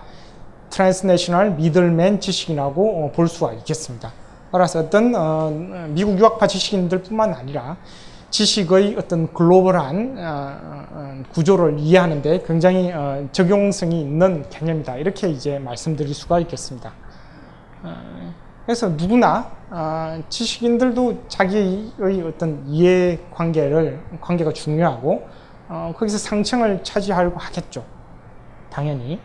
transnational 0.70 1.51
middleman 1.51 2.20
지식인이라고 2.19 3.05
어, 3.05 3.12
볼 3.12 3.27
수가 3.27 3.53
있겠습니다. 3.53 4.12
따라서 4.51 4.79
어떤 4.79 5.13
어, 5.15 5.50
미국 5.89 6.17
유학파 6.19 6.48
지식인들뿐만 6.48 7.33
아니라 7.33 7.77
지식의 8.31 8.95
어떤 8.98 9.31
글로벌한 9.33 10.15
어, 10.17 10.60
어, 10.91 11.24
구조를 11.33 11.77
이해하는데 11.77 12.43
굉장히 12.48 12.91
어, 12.91 13.27
적용성이 13.31 14.01
있는 14.01 14.45
개념이다. 14.50 14.98
이렇게 14.98 15.29
이제 15.29 15.60
말씀드릴 15.60 16.13
수가 16.13 16.39
있겠습니다. 16.39 16.93
어, 17.83 18.33
그래서 18.65 18.89
누구나 18.89 19.51
어, 19.74 20.22
지식인들도 20.28 21.24
자기의 21.30 22.22
어떤 22.28 22.62
이해 22.68 23.18
관계를 23.32 24.01
관계가 24.20 24.51
중요하고 24.51 25.25
어, 25.70 25.94
거기서 25.96 26.18
상층을 26.18 26.84
차지하려고 26.84 27.40
하겠죠. 27.40 27.86
당연히. 28.70 29.18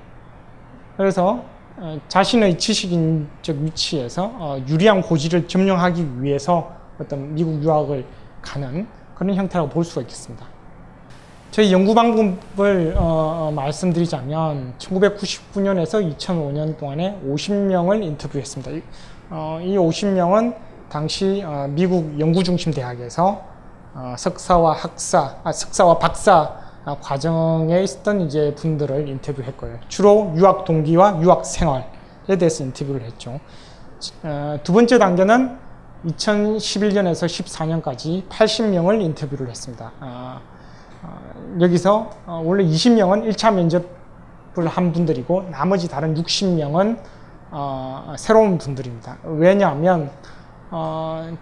그래서 0.97 1.43
어, 1.77 1.99
자신의 2.07 2.59
지식인적 2.59 3.57
위치에서 3.57 4.31
어, 4.35 4.65
유리한 4.69 5.03
고지를 5.03 5.49
점령하기 5.49 6.23
위해서 6.23 6.71
어떤 7.01 7.35
미국 7.35 7.61
유학을 7.61 8.07
가는 8.41 8.87
그런 9.17 9.35
형태라고 9.35 9.69
볼 9.69 9.85
수가 9.85 10.03
있겠습니다. 10.03 10.47
저희 11.51 11.73
연구 11.73 11.93
방법을 11.93 12.95
어, 12.97 13.49
어, 13.49 13.53
말씀드리자면 13.53 14.75
1999년에서 14.79 16.17
2005년 16.17 16.79
동안에 16.79 17.21
50명을 17.27 18.05
인터뷰했습니다. 18.05 18.87
이, 19.27 19.29
어, 19.31 19.61
이 19.61 19.77
50명은 19.77 20.55
당시 20.89 21.43
어, 21.45 21.67
미국 21.69 22.19
연구중심 22.19 22.73
대학에서 22.73 23.43
어, 23.95 24.15
석사와 24.17 24.75
학사, 24.75 25.37
아, 25.43 25.53
석사와 25.53 25.99
박사 25.99 26.55
아, 26.85 26.97
과정에 27.01 27.83
있었던 27.83 28.21
이제 28.21 28.55
분들을 28.57 29.09
인터뷰했고요. 29.09 29.79
주로 29.89 30.33
유학 30.37 30.65
동기와 30.65 31.21
유학 31.23 31.45
생활에 31.45 32.39
대해서 32.39 32.63
인터뷰를 32.63 33.03
했죠. 33.03 33.41
어, 34.23 34.59
두 34.63 34.73
번째 34.73 34.99
단계는 34.99 35.59
2011년에서 36.07 37.27
14년까지 37.27 38.29
80명을 38.29 39.01
인터뷰를 39.03 39.49
했습니다. 39.49 39.91
아, 39.99 40.41
어, 41.03 41.59
여기서 41.61 42.11
어, 42.27 42.43
원래 42.45 42.65
20명은 42.65 43.29
1차 43.33 43.53
면접을 43.53 44.69
한 44.69 44.93
분들이고 44.93 45.49
나머지 45.51 45.89
다른 45.89 46.15
60명은 46.15 47.16
어, 47.51 48.15
새로운 48.19 48.59
분들입니다. 48.59 49.19
왜냐하면 49.25 50.11
어, 50.71 51.37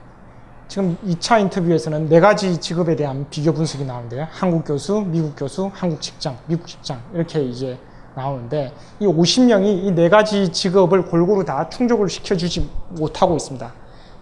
지금 0.69 0.97
2차 1.07 1.41
인터뷰에서는 1.41 2.09
네 2.09 2.21
가지 2.21 2.59
직업에 2.61 2.97
대한 2.97 3.27
비교 3.31 3.53
분석이 3.53 3.85
나오는데요. 3.85 4.27
한국 4.31 4.65
교수, 4.65 5.01
미국 5.07 5.35
교수, 5.37 5.71
한국 5.73 6.01
직장, 6.01 6.37
미국 6.47 6.67
직장 6.67 7.01
이렇게 7.15 7.41
이제 7.43 7.79
나오는데 8.15 8.73
이 9.01 9.07
50명이 9.07 9.85
이 9.85 9.91
네 9.93 10.09
가지 10.09 10.51
직업을 10.53 11.07
골고루 11.07 11.45
다 11.45 11.69
충족을 11.69 12.09
시켜주지 12.09 12.71
못하고 12.91 13.37
있습니다. 13.37 13.73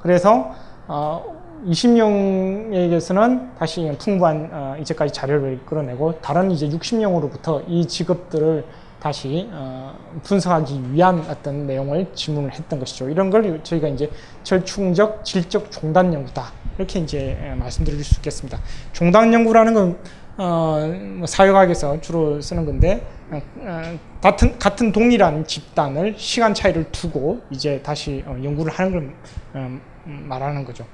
그래서 0.02 0.50
어, 0.88 1.22
20명에게서는 1.66 3.56
다시 3.58 3.96
풍부한 3.98 4.48
어, 4.52 4.76
이제까지 4.80 5.12
자료를 5.12 5.60
끌어내고 5.64 6.20
다른 6.20 6.50
이제 6.50 6.68
60명으로부터 6.68 7.62
이 7.68 7.86
직업들을 7.86 8.64
다시 9.02 9.48
어, 9.50 9.98
분석하기 10.22 10.92
위한 10.92 11.24
어떤 11.28 11.66
내용을 11.66 12.06
질문을 12.14 12.52
했던 12.52 12.78
것이죠. 12.78 13.08
이런 13.08 13.30
걸 13.30 13.60
저희가 13.64 13.88
이제 13.88 14.08
절충적 14.44 15.24
질적 15.24 15.72
종단 15.72 16.14
연구다 16.14 16.52
이렇게 16.78 17.00
이제 17.00 17.36
예, 17.42 17.52
말씀드릴 17.56 18.04
수 18.04 18.14
있겠습니다. 18.18 18.60
종단 18.92 19.34
연구라는 19.34 19.74
건 19.74 19.98
어, 20.36 20.88
뭐 21.16 21.26
사회학에서 21.26 22.00
주로 22.00 22.40
쓰는 22.40 22.64
건데 22.64 23.04
어, 23.32 23.42
어, 23.62 23.98
같은 24.20 24.56
같은 24.60 24.92
동일한 24.92 25.48
집단을 25.48 26.14
시간 26.16 26.54
차이를 26.54 26.92
두고 26.92 27.40
이제 27.50 27.82
다시 27.82 28.22
어, 28.24 28.38
연구를 28.40 28.72
하는 28.72 28.92
걸 28.92 29.14
어, 29.54 29.78
말하는 30.04 30.64
거죠. 30.64 30.86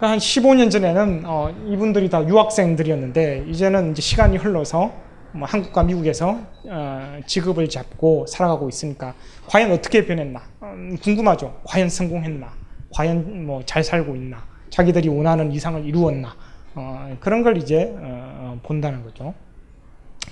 한 0.00 0.18
15년 0.18 0.70
전에는 0.70 1.22
어, 1.24 1.50
이분들이 1.66 2.10
다 2.10 2.22
유학생들이었는데 2.28 3.46
이제는 3.48 3.92
이제 3.92 4.02
시간이 4.02 4.36
흘러서 4.36 4.92
뭐 5.34 5.46
한국과 5.48 5.82
미국에서 5.84 6.38
어, 6.68 7.20
직업을 7.26 7.68
잡고 7.68 8.26
살아가고 8.26 8.68
있으니까 8.68 9.14
과연 9.46 9.72
어떻게 9.72 10.04
변했나 10.04 10.42
음, 10.62 10.96
궁금하죠. 11.02 11.60
과연 11.64 11.88
성공했나? 11.88 12.52
과연 12.94 13.46
뭐 13.46 13.62
잘 13.64 13.82
살고 13.82 14.14
있나? 14.16 14.44
자기들이 14.70 15.08
원하는 15.08 15.50
이상을 15.52 15.84
이루었나? 15.84 16.34
어, 16.74 17.16
그런 17.20 17.42
걸 17.42 17.56
이제 17.58 17.94
어, 17.98 18.58
본다는 18.62 19.02
거죠. 19.02 19.34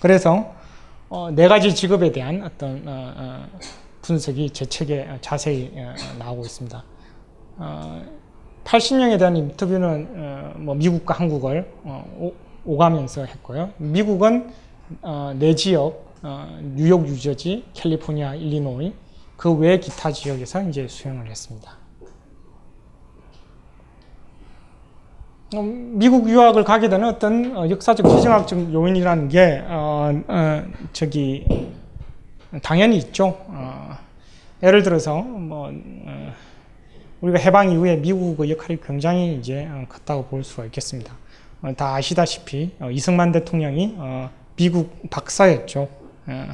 그래서 0.01 0.55
어, 1.09 1.31
네 1.31 1.49
가지 1.49 1.75
직업에 1.75 2.13
대한 2.13 2.43
어떤 2.43 2.83
어, 2.87 3.13
어, 3.17 3.47
분석이 4.03 4.51
제 4.51 4.65
책에 4.67 5.09
자세히 5.21 5.73
어, 5.77 5.95
나오고 6.19 6.43
있습니다. 6.43 6.85
어, 7.59 8.03
80명에 8.65 9.19
대한 9.19 9.37
인터뷰는 9.37 10.09
어, 10.17 10.53
뭐 10.59 10.75
미국과 10.75 11.15
한국을 11.15 11.67
어, 11.85 12.05
오, 12.19 12.33
오가면서 12.65 13.25
했고요. 13.25 13.71
미국은 13.79 14.51
어, 15.03 15.33
네 15.39 15.55
지역, 15.55 16.15
어, 16.23 16.59
뉴욕, 16.75 17.05
뉴저지, 17.05 17.65
캘리포니아, 17.75 18.35
일리노이 18.35 18.93
그 19.37 19.53
외 19.55 19.79
기타 19.81 20.13
지역에서 20.13 20.63
이제 20.69 20.87
수행을 20.87 21.29
했습니다. 21.31 21.73
어, 25.57 25.63
미국 25.63 26.29
유학을 26.29 26.63
가게 26.65 26.89
되는 26.89 27.09
어떤 27.09 27.57
어, 27.57 27.69
역사적 27.69 28.07
지정학적 28.09 28.73
요인이라는 28.73 29.29
게 29.29 29.63
어, 29.67 30.13
어, 30.29 30.65
저기 30.93 31.45
당연히 32.63 32.99
있죠. 32.99 33.37
어, 33.49 33.97
예를 34.63 34.83
들어서 34.83 35.21
뭐 35.23 35.69
어, 35.71 36.33
우리가 37.21 37.39
해방 37.39 37.71
이후에 37.71 37.97
미국의 37.97 38.51
역할이 38.51 38.79
굉장히 38.81 39.37
이제 39.37 39.67
어, 39.67 39.87
컸다고 39.89 40.27
볼 40.27 40.45
수가 40.45 40.67
있겠습니다. 40.67 41.15
어, 41.63 41.73
다 41.77 41.95
아시다시피 41.95 42.73
어, 42.79 42.91
이승만 42.91 43.33
대통령이 43.33 43.95
어, 43.99 44.31
미국 44.61 45.09
박사였죠. 45.09 45.89
어, 46.27 46.47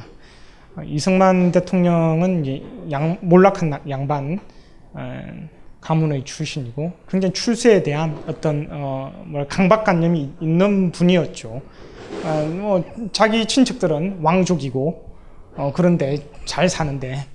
어, 0.77 0.81
이승만 0.83 1.51
대통령은 1.51 2.89
양, 2.89 3.17
몰락한 3.19 3.69
나- 3.69 3.81
양반 3.89 4.39
어, 4.93 5.21
가문의 5.81 6.23
출신이고 6.23 6.93
굉장히 7.09 7.33
출세에 7.33 7.83
대한 7.83 8.17
어떤 8.25 8.69
어, 8.71 9.11
뭐 9.25 9.45
강박관념이 9.47 10.35
있는 10.39 10.93
분이었죠. 10.93 11.61
어, 12.23 12.49
뭐 12.49 12.85
자기 13.11 13.45
친척들은 13.45 14.19
왕족이고 14.21 15.09
어, 15.57 15.73
그런데 15.75 16.19
잘 16.45 16.69
사는데 16.69 17.25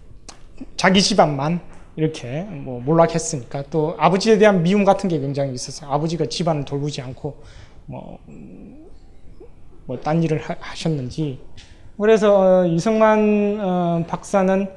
자기 0.78 1.02
집안만 1.02 1.60
이렇게 1.96 2.44
뭐 2.48 2.80
몰락했으니까 2.80 3.64
또 3.68 3.94
아버지에 3.98 4.38
대한 4.38 4.62
미움 4.62 4.84
같은 4.86 5.10
게 5.10 5.20
굉장히 5.20 5.52
있었어요. 5.52 5.90
아버지가 5.90 6.24
집안을 6.30 6.64
돌보지 6.64 7.02
않고 7.02 7.42
뭐 7.84 8.18
뭐 9.92 10.00
딴 10.00 10.22
일을 10.22 10.38
하, 10.38 10.56
하셨는지 10.58 11.38
그래서 12.00 12.60
어, 12.62 12.66
이승만 12.66 13.58
어, 13.60 14.04
박사는 14.08 14.68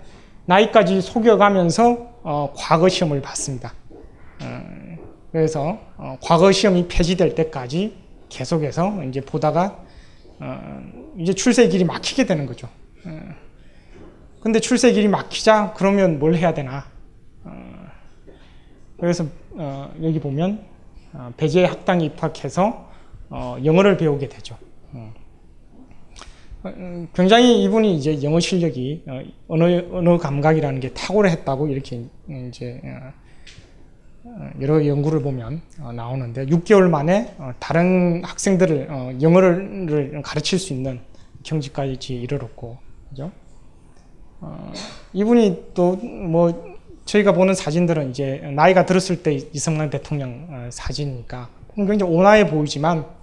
나이까지 0.45 1.01
속여가면서 1.01 2.15
어, 2.23 2.54
과거 2.56 2.89
시험을 2.89 3.21
봤습니다. 3.21 3.73
어, 4.41 4.62
그래서 5.32 5.80
어, 5.97 6.17
과거 6.21 6.51
시험이 6.51 6.88
폐지될 6.88 7.34
때까지 7.36 7.95
계속해서 8.30 9.04
이제 9.06 9.21
보다가 9.21 9.80
어, 10.39 10.82
이제 11.17 11.34
출세 11.34 11.67
길이 11.69 11.84
막히게 11.86 12.25
되는 12.25 12.45
거죠. 12.45 12.67
어, 13.06 13.19
근데 14.41 14.60
출세 14.60 14.91
길이 14.91 15.08
막히자 15.08 15.73
그러면 15.75 16.19
뭘 16.19 16.36
해야 16.36 16.54
되나? 16.54 16.86
어, 17.43 17.51
그래서 18.99 19.25
어, 19.54 19.91
여기 20.04 20.19
보면 20.19 20.63
어, 21.13 21.32
배제 21.38 21.63
학당에 21.63 22.06
입학해서 22.06 22.91
어, 23.30 23.58
영어를 23.63 23.97
배우게 23.97 24.30
되죠. 24.30 24.58
어. 24.95 25.13
어, 26.63 26.69
음, 26.69 27.08
굉장히 27.13 27.63
이분이 27.63 27.95
이제 27.95 28.21
영어 28.23 28.39
실력이 28.39 29.03
어, 29.08 29.21
언어 29.47 29.65
언어 29.91 30.17
감각이라는 30.17 30.79
게 30.79 30.93
탁월했다고 30.93 31.67
이렇게 31.67 32.05
이제 32.47 32.81
어, 32.84 33.13
어, 34.23 34.49
여러 34.62 34.86
연구를 34.86 35.21
보면 35.21 35.62
어, 35.79 35.91
나오는데 35.91 36.47
6개월 36.47 36.89
만에 36.89 37.36
어, 37.38 37.51
다른 37.60 38.23
학생들을 38.23 38.88
어, 38.89 39.12
영어를 39.21 40.21
가르칠 40.23 40.58
수 40.58 40.73
있는 40.73 41.01
경지까지 41.43 42.15
이르렀고 42.15 42.77
그죠? 43.10 43.31
어, 44.41 44.71
이분이 45.13 45.73
또 45.73 45.95
뭐 45.95 46.75
저희가 47.05 47.34
보는 47.34 47.53
사진들은 47.53 48.10
이제 48.10 48.41
나이가 48.55 48.86
들었을 48.86 49.21
때 49.21 49.34
이승만 49.53 49.89
대통령 49.89 50.47
어, 50.49 50.69
사진이니까 50.71 51.49
굉장히 51.75 52.03
온화해 52.12 52.47
보이지만 52.47 52.99
어, 52.99 53.15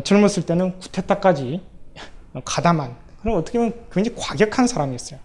젊었을 0.00 0.44
때는 0.46 0.78
쿠데타까지 0.78 1.60
어, 2.34 2.40
가담한 2.44 2.96
그럼 3.20 3.38
어떻게 3.38 3.58
보면 3.58 3.72
굉장히 3.92 4.16
과격한 4.18 4.66
사람이었어요. 4.66 5.20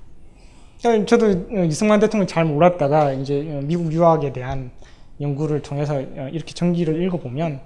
그러니까 0.81 1.05
저도 1.05 1.25
어, 1.27 1.63
이승만 1.65 1.99
대통령 1.99 2.27
잘 2.27 2.45
몰랐다가 2.45 3.13
이제 3.13 3.39
어, 3.49 3.61
미국 3.63 3.91
유학에 3.91 4.33
대한 4.33 4.71
연구를 5.19 5.61
통해서 5.61 5.95
어, 5.95 6.29
이렇게 6.31 6.53
전기를 6.53 7.01
읽어보면 7.03 7.61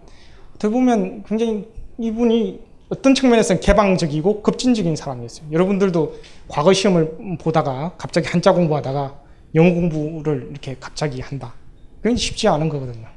어떻게 0.55 0.71
보면 0.71 1.23
굉장히 1.23 1.67
이분이 1.97 2.61
어떤 2.89 3.15
측면에서는 3.15 3.61
개방적이고 3.61 4.41
급진적인 4.41 4.95
사람이었어요. 4.95 5.47
여러분들도 5.51 6.15
과거 6.47 6.73
시험을 6.73 7.37
보다가 7.39 7.95
갑자기 7.97 8.27
한자 8.27 8.51
공부하다가 8.53 9.17
영어 9.55 9.73
공부를 9.73 10.49
이렇게 10.51 10.75
갑자기 10.79 11.21
한다. 11.21 11.53
그건 12.01 12.17
쉽지 12.17 12.47
않은 12.47 12.67
거거든요. 12.67 13.07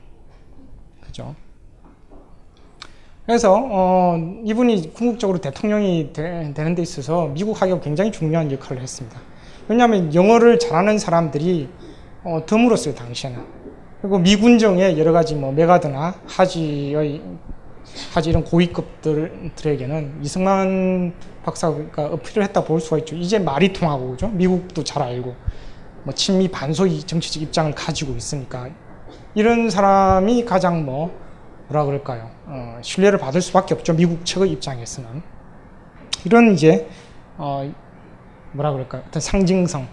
그죠? 1.01 1.35
그래서 3.27 3.55
어, 3.59 4.19
이분이 4.45 4.93
궁극적으로 4.93 5.39
대통령이 5.39 6.13
되, 6.13 6.53
는데 6.55 6.83
있어서 6.83 7.29
미국 7.29 7.61
학교가 7.61 7.81
굉장히 7.81 8.13
중요한 8.13 8.53
역할을 8.53 8.83
했습니다. 8.83 9.19
왜냐하면 9.67 10.15
영어를 10.15 10.59
잘하는 10.59 10.99
사람들이 10.99 11.71
어, 12.23 12.43
드물었어요 12.45 12.95
당시에는. 12.95 13.41
그리고 14.03 14.19
미군정의 14.19 14.99
여러 14.99 15.13
가지 15.13 15.35
뭐 15.35 15.53
메가드나 15.53 16.15
하지의 16.27 17.23
하지 18.13 18.31
이런 18.31 18.45
고위급들에게는 18.45 20.21
이승만 20.23 21.15
박사가 21.45 22.07
어필을 22.07 22.43
했다 22.45 22.65
볼 22.65 22.79
수가 22.79 22.99
있죠. 22.99 23.17
이제 23.17 23.39
말이 23.39 23.73
통하고 23.73 24.11
그죠? 24.11 24.29
미국도 24.29 24.85
잘 24.85 25.03
알고 25.03 25.35
뭐 26.03 26.13
친미 26.13 26.49
반소의 26.49 27.01
정치적 27.01 27.43
입장을 27.43 27.75
가지고 27.75 28.13
있으니까 28.15 28.69
이런 29.35 29.71
사람이 29.71 30.45
가장 30.45 30.85
뭐 30.85 31.24
뭐라 31.69 31.85
그럴까요? 31.85 32.31
어, 32.47 32.79
신뢰를 32.83 33.19
받을 33.19 33.41
수밖에 33.41 33.75
없죠. 33.75 33.95
미국 33.95 34.25
측의 34.25 34.51
입장에서는 34.53 35.23
이런 36.25 36.53
이제 36.53 36.89
어, 37.37 37.71
뭐라 38.53 38.73
그럴까요? 38.73 39.03
어떤 39.09 39.21
상징성이 39.21 39.89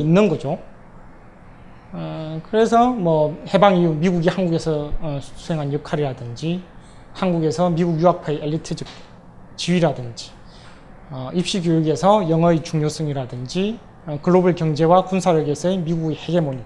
있는 0.00 0.28
거죠. 0.28 0.58
어, 1.92 2.40
그래서 2.50 2.90
뭐 2.90 3.40
해방 3.52 3.76
이후 3.76 3.94
미국이 3.94 4.28
한국에서 4.28 4.92
어, 5.00 5.18
수행한 5.20 5.72
역할이라든지 5.72 6.62
한국에서 7.12 7.70
미국 7.70 8.00
유학파의 8.00 8.40
엘리트적 8.42 8.86
지위라든지 9.56 10.32
어, 11.10 11.30
입시 11.32 11.62
교육에서 11.62 12.28
영어의 12.28 12.64
중요성이라든지 12.64 13.78
어, 14.06 14.18
글로벌 14.22 14.54
경제와 14.54 15.04
군사력에서의 15.04 15.78
미국의 15.78 16.16
헤게모니 16.16 16.62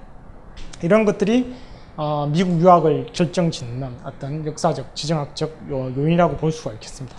이런 0.83 1.05
것들이 1.05 1.55
어, 2.01 2.29
미국 2.33 2.61
유학을 2.61 3.09
결정짓는 3.13 3.97
어떤 4.05 4.47
역사적, 4.47 4.95
지정학적 4.95 5.51
요- 5.69 5.93
요인이라고 5.97 6.37
볼 6.37 6.53
수가 6.53 6.73
있겠습니다. 6.75 7.17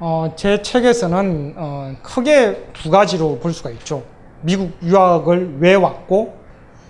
어, 0.00 0.32
제 0.34 0.60
책에서는 0.60 1.54
어, 1.56 1.94
크게 2.02 2.66
두 2.72 2.90
가지로 2.90 3.38
볼 3.38 3.52
수가 3.52 3.70
있죠. 3.70 4.02
미국 4.40 4.76
유학을 4.82 5.58
왜 5.60 5.74
왔고 5.76 6.34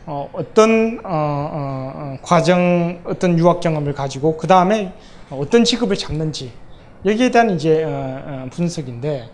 어, 0.07 0.31
어떤 0.33 1.01
어, 1.05 1.09
어, 1.11 1.93
어, 1.95 2.17
과정, 2.23 3.03
어떤 3.05 3.39
유학 3.39 3.61
경험을 3.61 3.93
가지고 3.93 4.39
그 4.39 4.47
다음에 4.47 4.95
어떤 5.29 5.65
직업을 5.65 5.97
잡는지 5.97 6.51
여기에 7.05 7.31
대한 7.31 7.51
이제 7.51 7.87
분석인데 8.53 9.29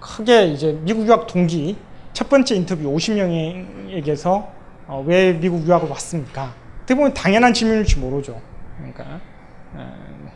크게 0.00 0.46
이제 0.48 0.76
미국 0.82 1.06
유학 1.06 1.28
동기 1.28 1.76
첫 2.20 2.28
번째 2.28 2.54
인터뷰 2.54 2.82
50명에게서 2.94 4.46
어, 4.86 5.02
왜 5.06 5.32
미국 5.32 5.66
유학을 5.66 5.88
왔습니까? 5.88 6.52
어떻게 6.76 6.94
보면 6.94 7.14
당연한 7.14 7.54
질문일지 7.54 7.98
모르죠. 7.98 8.38
그러니까 8.76 9.18
어, 9.72 10.30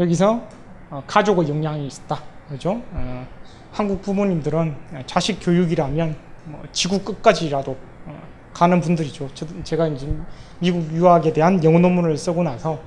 여기서 0.00 0.42
어, 0.90 1.04
가족의 1.06 1.48
영향이 1.48 1.86
있다. 1.86 2.20
그죠? 2.48 2.82
어, 2.90 3.28
한국 3.70 4.02
부모님들은 4.02 4.74
자식 5.06 5.38
교육이라면 5.40 6.16
뭐 6.46 6.64
지구 6.72 6.98
끝까지라도 6.98 7.76
어, 8.06 8.22
가는 8.52 8.80
분들이죠. 8.80 9.30
저, 9.34 9.46
제가 9.62 9.86
이제 9.86 10.12
미국 10.58 10.92
유학에 10.92 11.32
대한 11.32 11.62
영어 11.62 11.78
논문을 11.78 12.16
쓰고 12.18 12.42
나서 12.42 12.80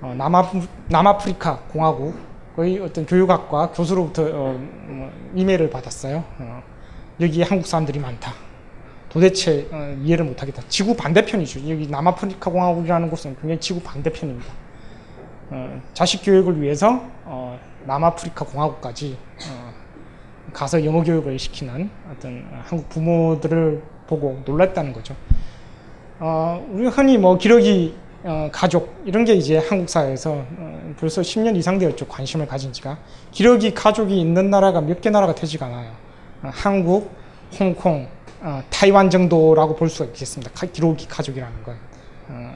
어, 0.00 0.12
남아프, 0.18 0.66
남아프리카 0.88 1.60
공화국의 1.68 2.80
어떤 2.80 3.06
교육학과 3.06 3.70
교수로부터 3.70 4.24
어, 4.24 4.58
뭐 4.88 5.12
이메일을 5.36 5.70
받았어요. 5.70 6.24
어, 6.40 6.69
여기에 7.20 7.44
한국 7.44 7.66
사람들이 7.66 7.98
많다. 7.98 8.32
도대체 9.08 9.68
어, 9.72 9.96
이해를 10.02 10.24
못하겠다. 10.24 10.62
지구 10.68 10.96
반대편이죠. 10.96 11.68
여기 11.68 11.86
남아프리카 11.88 12.50
공화국이라는 12.50 13.10
곳은 13.10 13.34
굉장히 13.40 13.60
지구 13.60 13.80
반대편입니다. 13.80 14.52
어, 15.50 15.80
자식 15.92 16.22
교육을 16.24 16.60
위해서 16.62 17.02
어, 17.24 17.58
남아프리카 17.86 18.44
공화국까지 18.44 19.16
어, 19.50 19.72
가서 20.52 20.84
영어 20.84 21.02
교육을 21.02 21.38
시키는 21.38 21.90
어떤 22.10 22.46
어, 22.52 22.62
한국 22.64 22.88
부모들을 22.88 23.82
보고 24.06 24.40
놀랐다는 24.46 24.92
거죠. 24.92 25.14
어, 26.20 26.64
우리 26.70 26.86
흔히 26.86 27.18
뭐 27.18 27.36
기러기 27.36 27.96
어, 28.22 28.48
가족 28.52 28.94
이런 29.04 29.24
게 29.24 29.34
이제 29.34 29.58
한국 29.58 29.88
사회에서 29.88 30.32
어, 30.56 30.94
벌써 31.00 31.22
10년 31.22 31.56
이상 31.56 31.78
되었죠 31.78 32.06
관심을 32.06 32.46
가진 32.46 32.72
지가 32.72 32.98
기러기 33.32 33.72
가족이 33.74 34.20
있는 34.20 34.50
나라가 34.50 34.80
몇 34.80 35.00
개 35.00 35.10
나라가 35.10 35.34
되지가 35.34 35.66
않아요. 35.66 35.92
어, 36.42 36.50
한국, 36.52 37.10
홍콩, 37.58 38.08
어, 38.40 38.62
타이완 38.70 39.10
정도라고 39.10 39.76
볼 39.76 39.88
수가 39.88 40.06
있겠습니다. 40.06 40.50
가- 40.54 40.66
기러기 40.66 41.06
가족이라는 41.08 41.62
건. 41.62 41.76
어, 42.28 42.54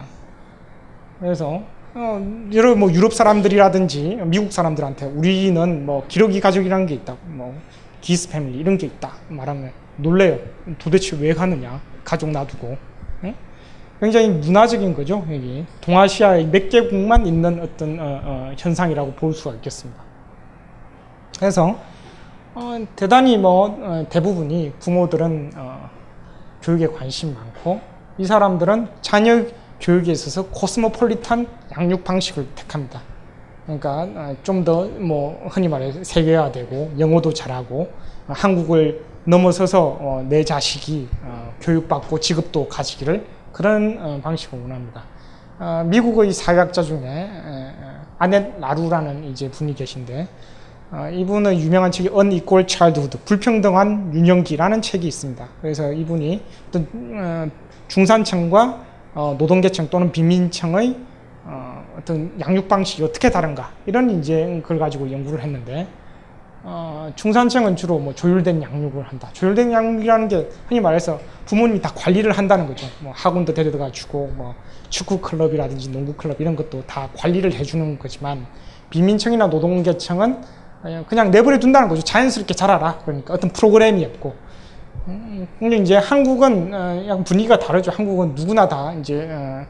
그래서 1.20 1.62
어, 1.94 2.46
여러 2.52 2.74
뭐 2.74 2.90
유럽 2.92 3.12
사람들이라든지 3.14 4.18
미국 4.24 4.52
사람들한테 4.52 5.06
우리는 5.06 5.86
뭐 5.86 6.04
기러기 6.08 6.40
가족이라는 6.40 6.86
게 6.86 6.94
있다. 6.94 7.16
뭐 7.26 7.54
기스 8.00 8.28
패밀리 8.28 8.58
이런 8.58 8.78
게 8.78 8.86
있다. 8.86 9.12
말하면 9.28 9.70
놀래요. 9.96 10.38
도대체 10.78 11.16
왜 11.20 11.32
가느냐? 11.32 11.80
가족 12.04 12.30
놔두고. 12.30 12.76
응? 13.24 13.34
굉장히 14.00 14.28
문화적인 14.28 14.92
거죠. 14.94 15.24
여기 15.30 15.64
동아시아의 15.80 16.46
몇 16.46 16.68
개국만 16.68 17.26
있는 17.26 17.60
어떤 17.62 17.98
어, 18.00 18.20
어, 18.24 18.52
현상이라고 18.58 19.12
볼 19.12 19.32
수가 19.32 19.54
있겠습니다. 19.56 20.02
그래서 21.38 21.78
어, 22.54 22.86
대단히 22.96 23.36
뭐 23.36 23.66
어, 23.80 24.06
대부분이 24.08 24.72
부모들은 24.78 25.52
어, 25.56 25.90
교육에 26.62 26.86
관심 26.86 27.34
많고 27.34 27.80
이 28.18 28.24
사람들은 28.24 28.88
자녀 29.02 29.42
교육에 29.80 30.12
있어서 30.12 30.46
코스모폴리탄 30.46 31.46
양육 31.76 32.04
방식을 32.04 32.46
택합니다. 32.54 33.00
그러니까 33.66 34.34
좀 34.42 34.62
더 34.64 34.86
뭐 35.00 35.48
흔히 35.50 35.68
말해 35.68 36.04
세계화되고 36.04 36.92
영어도 36.98 37.32
잘하고 37.32 37.90
어, 38.28 38.32
한국을 38.32 39.04
넘어서서 39.24 39.98
어, 40.00 40.26
내 40.28 40.44
자식이 40.44 41.08
어, 41.22 41.52
교육받고 41.60 42.20
직업도 42.20 42.68
가지기를 42.68 43.26
그런 43.52 43.98
어, 44.00 44.20
방식을 44.22 44.60
원합니다. 44.60 45.02
어, 45.58 45.82
미국의 45.86 46.32
사회학자 46.32 46.82
중에 46.82 47.30
아넷 48.18 48.58
라루라는 48.60 49.24
이제 49.24 49.50
분이 49.50 49.74
계신데 49.74 50.28
어, 50.94 51.10
이분의 51.10 51.58
유명한 51.58 51.90
책이 51.90 52.10
Unequal 52.14 52.68
Childhood, 52.68 53.18
불평등한 53.24 54.14
유년기라는 54.14 54.80
책이 54.80 55.08
있습니다. 55.08 55.44
그래서 55.60 55.92
이분이 55.92 56.40
어떤 56.68 56.86
어, 57.16 57.50
중산층과 57.88 58.84
어, 59.14 59.34
노동계층 59.36 59.88
또는 59.90 60.12
빈민층의 60.12 60.96
어, 61.46 61.84
어떤 61.98 62.32
양육 62.38 62.68
방식이 62.68 63.02
어떻게 63.02 63.28
다른가 63.28 63.72
이런 63.86 64.08
이제 64.08 64.60
그걸 64.62 64.78
가지고 64.78 65.10
연구를 65.10 65.42
했는데 65.42 65.88
어, 66.62 67.10
중산층은 67.16 67.74
주로 67.74 67.98
뭐 67.98 68.14
조율된 68.14 68.62
양육을 68.62 69.02
한다. 69.02 69.28
조율된 69.32 69.72
양육이라는 69.72 70.28
게 70.28 70.48
흔히 70.68 70.80
말해서 70.80 71.18
부모님이 71.46 71.82
다 71.82 71.90
관리를 71.92 72.30
한다는 72.30 72.68
거죠. 72.68 72.86
뭐 73.00 73.12
학원도 73.16 73.52
데려다 73.52 73.90
주고 73.90 74.30
뭐 74.36 74.54
축구 74.90 75.20
클럽이라든지 75.20 75.90
농구 75.90 76.14
클럽 76.14 76.40
이런 76.40 76.54
것도 76.54 76.84
다 76.86 77.08
관리를 77.16 77.52
해주는 77.52 77.98
거지만 77.98 78.46
빈민층이나 78.90 79.48
노동계층은 79.48 80.63
그냥 81.08 81.30
내버려 81.30 81.58
둔다는 81.58 81.88
거죠. 81.88 82.02
자연스럽게 82.02 82.54
자라라. 82.54 82.98
그러니까 83.04 83.34
어떤 83.34 83.50
프로그램이 83.50 84.04
없고. 84.04 84.34
음, 85.08 85.46
근데 85.58 85.76
이제 85.76 85.96
한국은 85.96 86.72
어, 86.72 87.04
약간 87.06 87.24
분위기가 87.24 87.58
다르죠. 87.58 87.90
한국은 87.90 88.34
누구나 88.34 88.68
다 88.68 88.92
이제 88.94 89.28
어, 89.30 89.66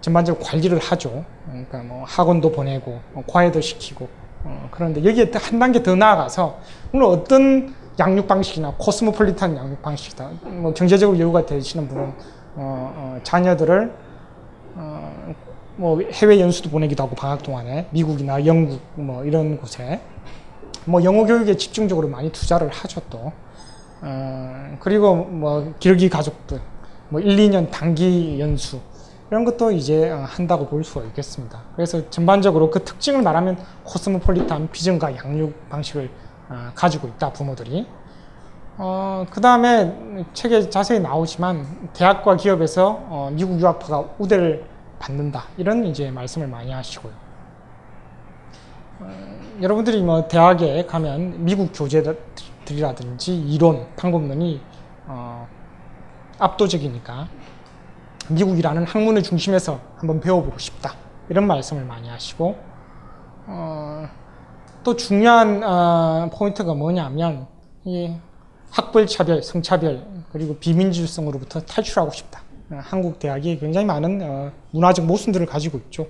전반적으로 0.00 0.44
관리를 0.44 0.78
하죠. 0.78 1.24
그러니까 1.46 1.78
뭐 1.82 2.04
학원도 2.06 2.52
보내고 2.52 3.00
뭐 3.12 3.24
과외도 3.26 3.60
시키고 3.60 4.08
어, 4.44 4.68
그런데 4.70 5.04
여기에 5.04 5.30
또한 5.30 5.58
단계 5.58 5.82
더 5.82 5.94
나아가서 5.94 6.58
물론 6.92 7.12
어떤 7.12 7.74
양육 7.98 8.26
방식이나 8.26 8.74
코스모폴리탄 8.76 9.56
양육 9.56 9.82
방식이다. 9.82 10.30
뭐 10.42 10.74
경제적으로 10.74 11.18
여유가 11.18 11.46
되시는 11.46 11.88
분은 11.88 13.22
자녀들을 13.22 13.92
어, 14.76 15.34
뭐 15.76 16.00
해외 16.12 16.40
연수도 16.40 16.70
보내기도 16.70 17.04
하고 17.04 17.14
방학 17.14 17.42
동안에 17.42 17.86
미국이나 17.90 18.44
영국 18.44 18.80
뭐 18.94 19.24
이런 19.24 19.56
곳에 19.58 20.00
뭐 20.86 21.02
영어 21.04 21.24
교육에 21.24 21.56
집중적으로 21.56 22.08
많이 22.08 22.30
투자를 22.30 22.68
하죠 22.70 23.00
또. 23.10 23.32
어, 24.02 24.76
그리고 24.80 25.14
뭐 25.14 25.74
기러기 25.78 26.10
가족들 26.10 26.60
뭐 27.08 27.20
1, 27.20 27.36
2년 27.36 27.70
단기 27.70 28.38
연수 28.38 28.80
이런 29.30 29.44
것도 29.44 29.72
이제 29.72 30.10
어, 30.10 30.24
한다고 30.28 30.66
볼 30.66 30.84
수가 30.84 31.04
있겠습니다. 31.06 31.60
그래서 31.74 32.08
전반적으로 32.10 32.70
그 32.70 32.84
특징을 32.84 33.22
말하면 33.22 33.58
코스모폴리탄 33.84 34.68
비전과 34.70 35.16
양육 35.16 35.68
방식을 35.70 36.10
어, 36.50 36.70
가지고 36.74 37.08
있다 37.08 37.32
부모들이. 37.32 37.86
어, 38.76 39.24
그 39.30 39.40
다음에 39.40 40.24
책에 40.34 40.68
자세히 40.68 41.00
나오지만 41.00 41.88
대학과 41.92 42.36
기업에서 42.36 42.98
어, 43.08 43.30
미국 43.32 43.60
유학파가 43.60 44.04
우대를 44.18 44.64
받는다 44.98 45.44
이런 45.56 45.84
이제 45.84 46.10
말씀을 46.10 46.46
많이 46.48 46.72
하시고요. 46.72 47.12
어, 49.54 49.62
여러분들이 49.62 50.02
뭐 50.02 50.26
대학에 50.26 50.84
가면 50.86 51.44
미국 51.44 51.70
교재들이라든지 51.72 53.36
이론, 53.36 53.86
방법론이 53.96 54.60
어, 55.06 55.46
압도적이니까 56.38 57.28
미국이라는 58.30 58.84
학문의 58.84 59.22
중심에서 59.22 59.80
한번 59.96 60.20
배워보고 60.20 60.58
싶다 60.58 60.94
이런 61.28 61.46
말씀을 61.46 61.84
많이 61.84 62.08
하시고 62.08 62.56
어, 63.46 64.08
또 64.82 64.96
중요한 64.96 65.62
어, 65.62 66.30
포인트가 66.32 66.74
뭐냐면 66.74 67.46
이 67.84 68.14
학벌 68.70 69.06
차별, 69.06 69.42
성차별 69.42 70.04
그리고 70.32 70.56
비민주성으로부터 70.56 71.60
탈출하고 71.60 72.10
싶다. 72.10 72.42
어, 72.70 72.80
한국 72.82 73.18
대학이 73.18 73.58
굉장히 73.58 73.86
많은 73.86 74.20
어, 74.22 74.52
문화적 74.70 75.04
모순들을 75.04 75.46
가지고 75.46 75.78
있죠. 75.78 76.06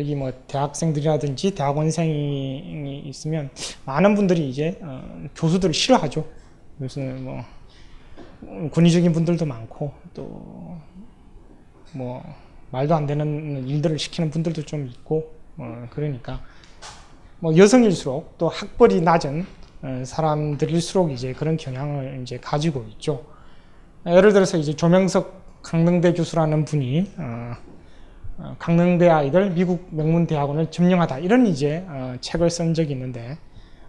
여기 0.00 0.14
뭐 0.14 0.32
대학생들이라든지 0.48 1.54
대학원생이 1.54 3.02
있으면 3.06 3.50
많은 3.84 4.14
분들이 4.14 4.48
이제 4.48 4.78
어, 4.82 5.28
교수들을 5.36 5.72
싫어하죠. 5.72 6.26
무슨 6.76 7.24
뭐 7.24 7.44
음, 8.42 8.70
권위적인 8.70 9.12
분들도 9.12 9.46
많고 9.46 9.92
또 10.14 10.90
뭐 11.92 12.22
말도 12.70 12.94
안 12.94 13.06
되는 13.06 13.66
일들을 13.66 13.98
시키는 13.98 14.30
분들도 14.30 14.62
좀 14.62 14.86
있고 14.86 15.34
어, 15.56 15.86
그러니까 15.90 16.40
뭐 17.40 17.56
여성일수록 17.56 18.38
또 18.38 18.48
학벌이 18.48 19.00
낮은 19.00 19.46
어, 19.82 20.02
사람들일수록 20.04 21.10
이제 21.10 21.32
그런 21.32 21.56
경향을 21.56 22.20
이제 22.22 22.38
가지고 22.38 22.84
있죠. 22.90 23.24
예를 24.06 24.32
들어서 24.32 24.56
이제 24.56 24.74
조명석 24.74 25.62
강릉대 25.62 26.14
교수라는 26.14 26.64
분이 26.64 27.12
어, 27.18 27.22
어, 27.22 27.56
강릉대 28.58 29.08
아이들 29.08 29.50
미국 29.50 29.86
명문 29.90 30.26
대학원을 30.26 30.70
점령하다 30.70 31.18
이런 31.18 31.46
이제 31.46 31.84
어, 31.88 32.14
책을 32.20 32.50
쓴 32.50 32.74
적이 32.74 32.92
있는데 32.92 33.36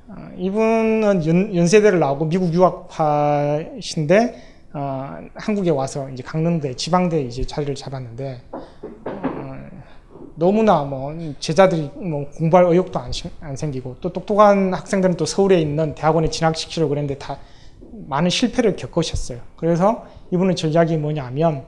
어, 0.08 0.16
이분은 0.38 1.26
연, 1.26 1.56
연세대를 1.56 2.00
나오고 2.00 2.26
미국 2.26 2.54
유학파신데 2.54 4.52
어, 4.74 5.18
한국에 5.36 5.70
와서 5.70 6.10
이제 6.10 6.24
강릉대 6.24 6.76
지방대 6.76 7.22
이제 7.22 7.44
자리를 7.46 7.76
잡았는데 7.76 8.42
어, 8.52 9.56
너무나 10.36 10.84
뭐 10.84 11.14
제자들이 11.40 11.92
뭐 11.96 12.30
공부할 12.32 12.66
의욕도 12.66 13.00
안, 13.00 13.12
시- 13.12 13.30
안 13.42 13.56
생기고 13.56 13.98
또 14.02 14.12
똑똑한 14.12 14.74
학생들은 14.74 15.16
또 15.18 15.26
서울에 15.26 15.60
있는 15.62 15.96
대학원에 15.96 16.30
진학시키려고 16.30 16.90
그랬는데 16.90 17.18
다 17.18 17.38
많은 18.08 18.30
실패를 18.30 18.76
겪으셨어요. 18.76 19.40
그래서 19.56 20.06
이분의 20.32 20.56
전략이 20.56 20.98
뭐냐면 20.98 21.66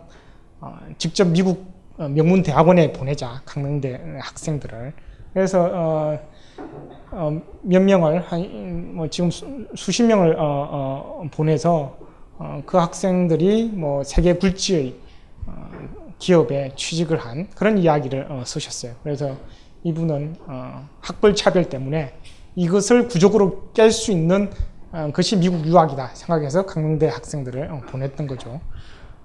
어, 0.59 0.77
직접 0.97 1.27
미국 1.27 1.59
어, 1.59 1.72
명문 1.97 2.43
대학원에 2.43 2.91
보내자 2.91 3.41
강릉대 3.45 4.17
학생들을 4.19 4.93
그래서 5.33 5.69
어, 5.71 6.19
어, 7.11 7.41
몇 7.61 7.81
명을 7.81 8.21
한 8.21 8.83
뭐 8.93 9.07
지금 9.09 9.31
수, 9.31 9.67
수십 9.75 10.03
명을 10.03 10.35
어, 10.37 10.41
어, 10.41 11.23
보내서 11.31 11.97
어, 12.37 12.61
그 12.65 12.77
학생들이 12.77 13.71
뭐 13.73 14.03
세계 14.03 14.35
굴지의 14.35 14.95
어, 15.47 15.71
기업에 16.19 16.71
취직을 16.75 17.17
한 17.17 17.47
그런 17.55 17.77
이야기를 17.77 18.27
어, 18.29 18.43
쓰셨어요. 18.45 18.93
그래서 19.03 19.35
이분은 19.83 20.35
어, 20.47 20.87
학벌 21.01 21.35
차별 21.35 21.67
때문에 21.69 22.13
이것을 22.55 23.07
구조적으로 23.07 23.71
깰 23.73 23.91
수 23.91 24.11
있는 24.11 24.51
어, 24.91 25.09
것이 25.11 25.37
미국 25.37 25.65
유학이다 25.65 26.11
생각해서 26.13 26.65
강릉대 26.65 27.07
학생들을 27.07 27.71
어, 27.71 27.81
보냈던 27.89 28.27
거죠. 28.27 28.61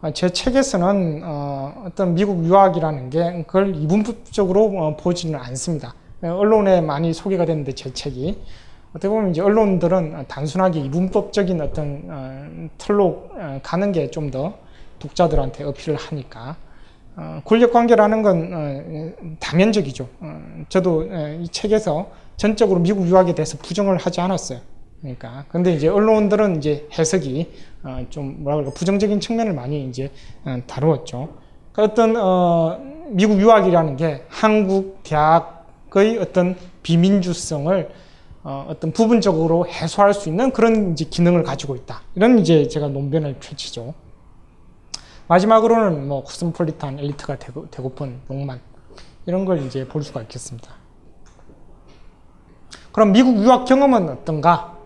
어, 0.00 0.12
제 0.12 0.28
책에서는 0.30 1.22
어, 1.24 1.82
어떤 1.86 2.14
미국 2.14 2.44
유학이라는 2.44 3.10
게 3.10 3.44
그걸 3.46 3.74
이분법적으로 3.74 4.64
어, 4.78 4.96
보지는 4.96 5.38
않습니다. 5.40 5.94
어, 6.22 6.28
언론에 6.28 6.80
많이 6.80 7.12
소개가 7.12 7.44
됐는데 7.44 7.72
제 7.72 7.92
책이 7.92 8.38
어떻게 8.90 9.08
보면 9.08 9.30
이제 9.32 9.40
언론들은 9.40 10.14
어, 10.14 10.24
단순하게 10.28 10.80
이분법적인 10.80 11.60
어떤 11.60 12.02
어, 12.08 12.68
틀로 12.78 13.28
어, 13.34 13.60
가는 13.62 13.90
게 13.92 14.10
좀 14.10 14.30
더 14.30 14.54
독자들한테 15.00 15.64
어필을 15.64 15.96
하니까 15.96 16.56
어, 17.16 17.40
권력 17.44 17.72
관계라는 17.72 18.22
건 18.22 18.50
어, 18.52 19.34
다면적이죠. 19.40 20.08
어, 20.20 20.40
저도 20.68 21.08
어, 21.10 21.38
이 21.40 21.48
책에서 21.48 22.10
전적으로 22.36 22.78
미국 22.78 23.06
유학에 23.08 23.34
대해서 23.34 23.58
부정을 23.58 23.96
하지 23.96 24.20
않았어요. 24.20 24.60
그러니까 25.00 25.44
근데 25.48 25.72
이제 25.72 25.88
언론들은 25.88 26.56
이제 26.56 26.88
해석이 26.98 27.50
어, 27.84 28.06
좀 28.10 28.42
뭐라 28.42 28.56
그럴까 28.56 28.74
부정적인 28.74 29.20
측면을 29.20 29.52
많이 29.52 29.84
이제 29.84 30.10
어, 30.44 30.60
다루었죠. 30.66 31.36
그 31.72 31.82
어떤 31.82 32.16
어, 32.16 32.78
미국 33.10 33.40
유학이라는 33.40 33.96
게 33.96 34.24
한국 34.28 35.00
대학의 35.04 36.18
어떤 36.18 36.56
비민주성을 36.82 37.90
어, 38.42 38.66
어떤 38.68 38.92
부분적으로 38.92 39.66
해소할 39.66 40.14
수 40.14 40.28
있는 40.28 40.50
그런 40.52 40.92
이제 40.92 41.04
기능을 41.04 41.42
가지고 41.42 41.76
있다. 41.76 42.02
이런 42.14 42.38
이제 42.38 42.66
제가 42.66 42.88
논변을 42.88 43.36
펼치죠. 43.40 43.94
마지막으로는 45.28 46.08
뭐 46.08 46.24
코스모폴리탄 46.24 46.98
엘리트가 46.98 47.38
되고, 47.38 47.68
되고픈 47.70 48.20
욕망 48.30 48.60
이런 49.26 49.44
걸 49.44 49.64
이제 49.66 49.86
볼 49.86 50.02
수가 50.02 50.22
있겠습니다. 50.22 50.72
그럼 52.92 53.12
미국 53.12 53.36
유학 53.36 53.66
경험은 53.66 54.08
어떤가? 54.08 54.77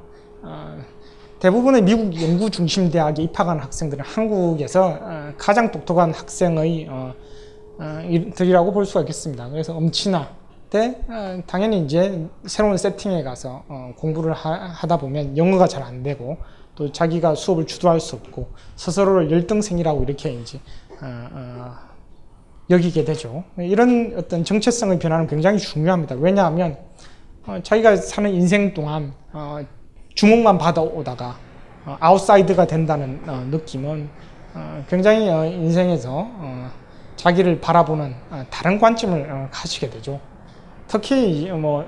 어, 0.43 0.79
대부분의 1.41 1.83
미국 1.83 2.21
연구 2.21 2.51
중심 2.51 2.91
대학에 2.91 3.23
입학한 3.23 3.59
학생들은 3.59 4.05
한국에서 4.05 4.99
어, 5.01 5.33
가장 5.37 5.71
똑똑한 5.71 6.13
학생의 6.13 6.87
어, 6.89 7.15
어, 7.79 8.01
들이라고 8.35 8.73
볼 8.73 8.85
수가 8.87 9.01
있겠습니다. 9.01 9.49
그래서 9.49 9.75
엄친아 9.77 10.29
때 10.71 10.99
어, 11.09 11.43
당연히 11.47 11.81
이제 11.85 12.27
새로운 12.45 12.77
세팅에 12.77 13.23
가서 13.23 13.65
어, 13.69 13.93
공부를 13.97 14.33
하, 14.33 14.87
다 14.87 14.97
보면 14.97 15.37
영어가 15.37 15.67
잘 15.67 15.83
안 15.83 16.03
되고 16.03 16.39
또 16.75 16.91
자기가 16.91 17.35
수업을 17.35 17.67
주도할 17.67 18.01
수 18.01 18.17
없고 18.17 18.49
스스로를 18.77 19.31
열등생이라고 19.31 20.05
이렇게 20.05 20.33
이제 20.33 20.59
여기게 22.71 23.05
되죠. 23.05 23.45
이런 23.59 24.15
어떤 24.17 24.45
정체성의 24.45 24.99
변화는 24.99 25.27
굉장히 25.27 25.59
중요합니다. 25.59 26.15
왜냐하면 26.15 26.79
어, 27.47 27.59
자기가 27.63 27.97
사는 27.97 28.31
인생 28.33 28.73
동안 28.73 29.13
어, 29.33 29.59
주목만 30.15 30.59
받아오다가 30.59 31.37
어, 31.85 31.97
아웃사이더가 32.01 32.67
된다는 32.67 33.21
어, 33.27 33.45
느낌은 33.51 34.09
어, 34.55 34.85
굉장히 34.89 35.29
어, 35.29 35.45
인생에서 35.45 36.11
어, 36.15 36.71
자기를 37.17 37.61
바라보는 37.61 38.15
어, 38.31 38.45
다른 38.51 38.79
관점을 38.79 39.29
어, 39.31 39.49
가지게 39.51 39.91
되죠. 39.91 40.21
특히 40.87 41.43
이, 41.43 41.51
뭐 41.51 41.85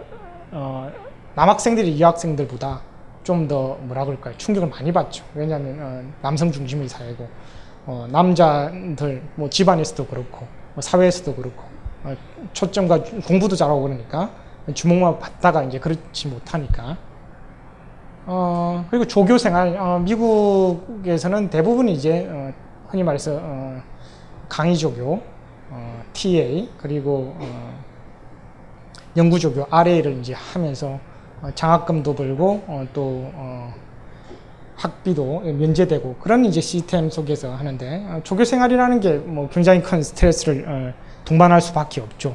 어, 0.51 0.91
남학생들이 1.35 2.01
여학생들보다 2.01 2.81
좀 3.25 3.49
더 3.49 3.79
뭐라 3.81 4.05
그럴까요 4.05 4.37
충격을 4.37 4.69
많이 4.69 4.93
받죠. 4.93 5.25
왜냐하면 5.35 5.79
어, 5.81 6.03
남성 6.23 6.51
중심의 6.53 6.89
사회고 6.89 7.27
어, 7.87 8.07
남자들 8.11 9.23
뭐 9.35 9.49
집안에서도 9.49 10.07
그렇고 10.07 10.47
뭐 10.75 10.83
사회에서도 10.83 11.35
그렇고 11.35 11.63
어, 12.05 12.15
초점과 12.53 13.03
주- 13.05 13.21
공부도 13.23 13.57
잘하고 13.57 13.83
그러니까 13.83 14.31
주목만 14.75 15.19
받다가 15.19 15.63
이제 15.65 15.79
그렇지 15.79 16.29
못하니까 16.29 16.97
어, 18.27 18.87
그리고 18.91 19.05
조교 19.07 19.39
생활 19.39 19.77
어, 19.79 19.99
미국에서는 19.99 21.51
대부분 21.51 21.89
이제 21.89 22.27
어, 22.31 22.53
흔히 22.89 23.03
말해서 23.03 23.39
어, 23.41 23.83
강의 24.49 24.77
조교 24.77 25.21
어, 25.71 26.03
TA 26.13 26.69
그리고 26.79 27.35
어, 27.39 27.75
연구 29.17 29.39
조교 29.39 29.67
RA를 29.71 30.19
이제 30.21 30.33
하면서 30.35 30.99
어, 31.43 31.51
장학금도 31.55 32.15
벌고 32.15 32.65
어, 32.67 32.87
또 32.95 33.31
어, 33.35 33.75
학비도 34.77 35.41
면제되고 35.41 36.17
그런 36.21 36.45
이제 36.45 36.61
시스템 36.61 37.11
속에서 37.11 37.55
하는데 37.55 38.07
어, 38.09 38.21
조교 38.25 38.45
생활이라는 38.45 39.01
게 39.01 39.19
뭐 39.27 39.49
굉장히 39.51 39.83
큰 39.83 40.03
스트레스를 40.03 40.65
어, 40.67 40.93
동반할 41.25 41.61
수밖에 41.61 42.01
없죠. 42.01 42.35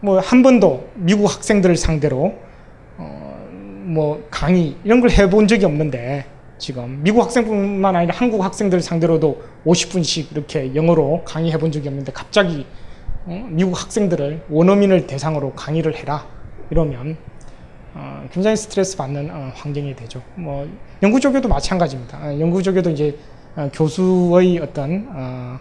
뭐 0.00 0.20
한 0.20 0.42
번도 0.42 0.88
미국 0.94 1.24
학생들을 1.34 1.76
상대로 1.76 2.24
어, 2.26 2.45
뭐 3.86 4.26
강의 4.30 4.76
이런 4.84 5.00
걸 5.00 5.10
해본 5.10 5.46
적이 5.46 5.66
없는데 5.66 6.26
지금 6.58 7.02
미국 7.02 7.22
학생뿐만 7.22 7.94
아니라 7.94 8.14
한국 8.16 8.42
학생들 8.42 8.80
상대로도 8.80 9.42
50분씩 9.64 10.32
이렇게 10.32 10.74
영어로 10.74 11.22
강의해 11.24 11.56
본 11.58 11.70
적이 11.70 11.88
없는데 11.88 12.12
갑자기 12.12 12.66
어, 13.26 13.46
미국 13.50 13.80
학생들을 13.80 14.46
원어민을 14.50 15.06
대상으로 15.06 15.52
강의를 15.52 15.96
해라 15.96 16.26
이러면 16.70 17.16
어, 17.94 18.26
굉장히 18.32 18.56
스트레스 18.56 18.96
받는 18.96 19.30
어, 19.30 19.52
환경이 19.54 19.94
되죠. 19.96 20.22
뭐 20.34 20.68
연구 21.02 21.20
조교도 21.20 21.48
마찬가지입니다. 21.48 22.18
어, 22.18 22.40
연구 22.40 22.62
조교도 22.62 22.90
이제 22.90 23.16
어, 23.54 23.70
교수의 23.72 24.58
어떤 24.58 25.08
어, 25.14 25.58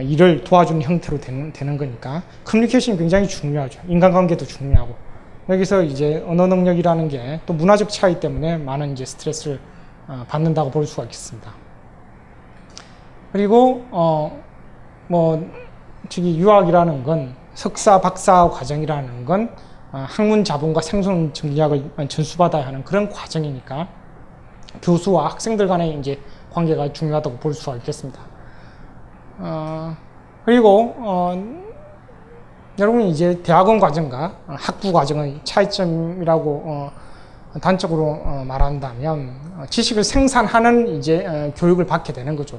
일을 0.00 0.44
도와주는 0.44 0.82
형태로 0.82 1.20
되는, 1.20 1.52
되는 1.52 1.76
거니까 1.76 2.22
커뮤니케이션이 2.44 2.98
굉장히 2.98 3.26
중요하죠. 3.28 3.80
인간관계도 3.88 4.44
중요하고 4.44 4.94
여기서 5.48 5.82
이제 5.82 6.24
언어 6.26 6.46
능력이라는 6.46 7.08
게 7.08 7.40
또 7.46 7.52
문화적 7.52 7.90
차이 7.90 8.18
때문에 8.20 8.56
많은 8.58 8.92
이제 8.92 9.04
스트레스를 9.04 9.60
어, 10.08 10.24
받는다고 10.28 10.70
볼 10.70 10.86
수가 10.86 11.04
있겠습니다. 11.04 11.52
그리고 13.32 13.84
어뭐 13.90 15.50
저기 16.08 16.38
유학이라는 16.38 17.02
건 17.02 17.34
석사 17.54 18.00
박사 18.00 18.48
과정이라는 18.48 19.24
건 19.24 19.50
어, 19.92 20.06
학문 20.08 20.44
자본과 20.44 20.80
생존 20.80 21.32
전략을 21.32 21.90
전수받아야 22.08 22.66
하는 22.66 22.84
그런 22.84 23.08
과정이니까 23.10 23.88
교수와 24.82 25.26
학생들 25.30 25.68
간의 25.68 25.98
이제 25.98 26.20
관계가 26.52 26.92
중요하다고 26.92 27.36
볼 27.38 27.54
수가 27.54 27.76
있겠습니다. 27.76 28.20
어, 29.38 29.96
그리고 30.44 30.94
어, 30.98 31.63
여러분 32.76 33.02
이제 33.02 33.40
대학원 33.44 33.78
과정과 33.78 34.36
어, 34.48 34.56
학부 34.58 34.92
과정의 34.92 35.40
차이점이라고 35.44 36.62
어, 36.66 36.92
단적으로 37.60 38.20
어, 38.24 38.44
말한다면 38.44 39.30
어, 39.58 39.64
지식을 39.70 40.02
생산하는 40.02 40.88
이제 40.96 41.24
어, 41.24 41.52
교육을 41.54 41.86
받게 41.86 42.12
되는 42.12 42.34
거죠. 42.34 42.58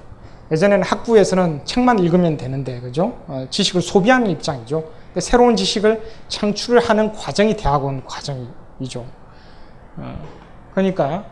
예전에는 0.51 0.85
학부에서는 0.85 1.65
책만 1.65 1.99
읽으면 1.99 2.37
되는데 2.37 2.79
그죠? 2.79 3.17
어, 3.27 3.45
지식을 3.49 3.81
소비하는 3.81 4.29
입장이죠. 4.29 4.85
새로운 5.19 5.57
지식을 5.57 6.01
창출을 6.29 6.79
하는 6.79 7.11
과정이 7.11 7.57
대학원 7.57 8.05
과정이죠. 8.05 9.05
어, 9.97 10.15
그러니까 10.71 11.25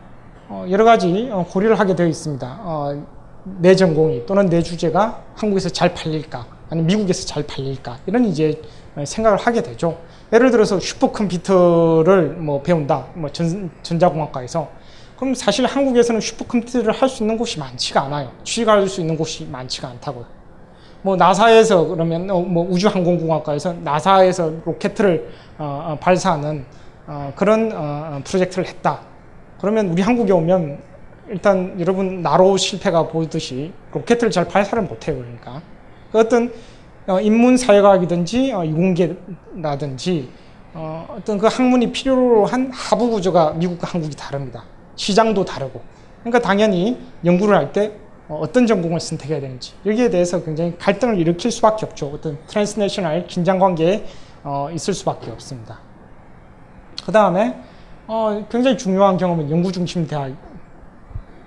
어, 0.50 0.66
여러 0.68 0.84
가지 0.84 1.30
어, 1.32 1.46
고려를 1.48 1.80
하게 1.80 1.96
되어 1.96 2.06
있습니다. 2.06 2.58
어, 2.60 3.02
내 3.44 3.74
전공이 3.74 4.26
또는 4.26 4.46
내 4.50 4.62
주제가 4.62 5.22
한국에서 5.36 5.70
잘 5.70 5.94
팔릴까, 5.94 6.46
아니면 6.70 6.86
미국에서 6.86 7.26
잘 7.26 7.42
팔릴까 7.46 7.98
이런 8.06 8.24
이제 8.24 8.60
어, 8.96 9.04
생각을 9.04 9.38
하게 9.38 9.62
되죠. 9.62 9.98
예를 10.32 10.50
들어서 10.50 10.80
슈퍼컴퓨터를 10.80 12.30
뭐 12.34 12.62
배운다, 12.62 13.06
뭐 13.14 13.30
전, 13.30 13.70
전자공학과에서 13.82 14.68
그럼 15.16 15.34
사실 15.34 15.64
한국에서는 15.66 16.20
슈퍼컴퓨터를 16.20 16.92
할 16.92 17.08
수 17.08 17.22
있는 17.22 17.38
곳이 17.38 17.58
많지가 17.58 18.02
않아요. 18.02 18.32
취직할 18.42 18.88
수 18.88 19.00
있는 19.00 19.16
곳이 19.16 19.46
많지가 19.46 19.88
않다고요. 19.88 20.24
뭐 21.02 21.16
나사에서 21.16 21.86
그러면 21.86 22.30
어, 22.30 22.40
뭐 22.40 22.66
우주항공공학과에서 22.70 23.74
나사에서 23.74 24.52
로켓을 24.64 25.28
어, 25.58 25.92
어, 25.92 25.98
발사하는 26.00 26.64
어, 27.06 27.32
그런 27.36 27.70
어, 27.72 27.76
어, 27.76 28.20
프로젝트를 28.24 28.66
했다. 28.66 29.00
그러면 29.60 29.88
우리 29.88 30.02
한국에 30.02 30.32
오면 30.32 30.78
일단 31.28 31.78
여러분 31.78 32.22
나로 32.22 32.56
실패가 32.56 33.08
보듯이 33.08 33.72
로켓을 33.92 34.30
잘 34.30 34.46
발사를 34.46 34.82
못해요. 34.82 35.16
그러니까 35.16 35.60
그 35.60 35.73
어떤 36.18 36.52
어, 37.06 37.20
인문 37.20 37.56
사회과학이든지 37.56 38.52
어, 38.52 38.64
이공계라든지 38.64 40.30
어, 40.72 41.16
어떤 41.18 41.38
그 41.38 41.46
학문이 41.46 41.92
필요로 41.92 42.46
한 42.46 42.70
하부 42.72 43.10
구조가 43.10 43.52
미국과 43.52 43.88
한국이 43.88 44.16
다릅니다. 44.16 44.64
시장도 44.96 45.44
다르고. 45.44 45.80
그러니까 46.20 46.40
당연히 46.40 46.98
연구를 47.24 47.56
할때 47.56 47.92
어, 48.28 48.38
어떤 48.42 48.66
전공을 48.66 49.00
선택해야 49.00 49.40
되는지 49.40 49.74
여기에 49.84 50.10
대해서 50.10 50.42
굉장히 50.42 50.76
갈등을 50.78 51.18
일으킬 51.18 51.50
수밖에 51.50 51.84
없죠. 51.84 52.10
어떤 52.14 52.38
transnational 52.46 53.26
긴장 53.26 53.58
관계에 53.58 54.06
어, 54.42 54.68
있을 54.72 54.94
수밖에 54.94 55.30
없습니다. 55.30 55.80
그 57.04 57.12
다음에 57.12 57.58
어, 58.06 58.46
굉장히 58.50 58.78
중요한 58.78 59.16
경험은 59.16 59.50
연구 59.50 59.72
중심 59.72 60.06
대학에 60.06 60.36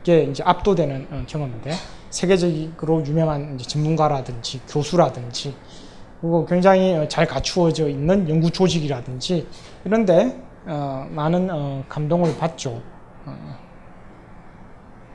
이제 0.05 0.43
압도되는 0.43 1.07
어, 1.11 1.23
경험인데 1.25 1.71
세계적으로 2.09 3.05
유명한 3.05 3.57
전문가라든지 3.57 4.61
교수라든지 4.67 5.55
그리고 6.21 6.45
굉장히 6.45 6.95
어, 6.95 7.07
잘 7.07 7.25
갖추어져 7.27 7.87
있는 7.89 8.27
연구 8.29 8.49
조직이라든지 8.51 9.47
이런데 9.85 10.41
어, 10.65 11.07
많은 11.11 11.49
어, 11.51 11.83
감동을 11.87 12.37
받죠. 12.37 12.81
어. 13.25 13.57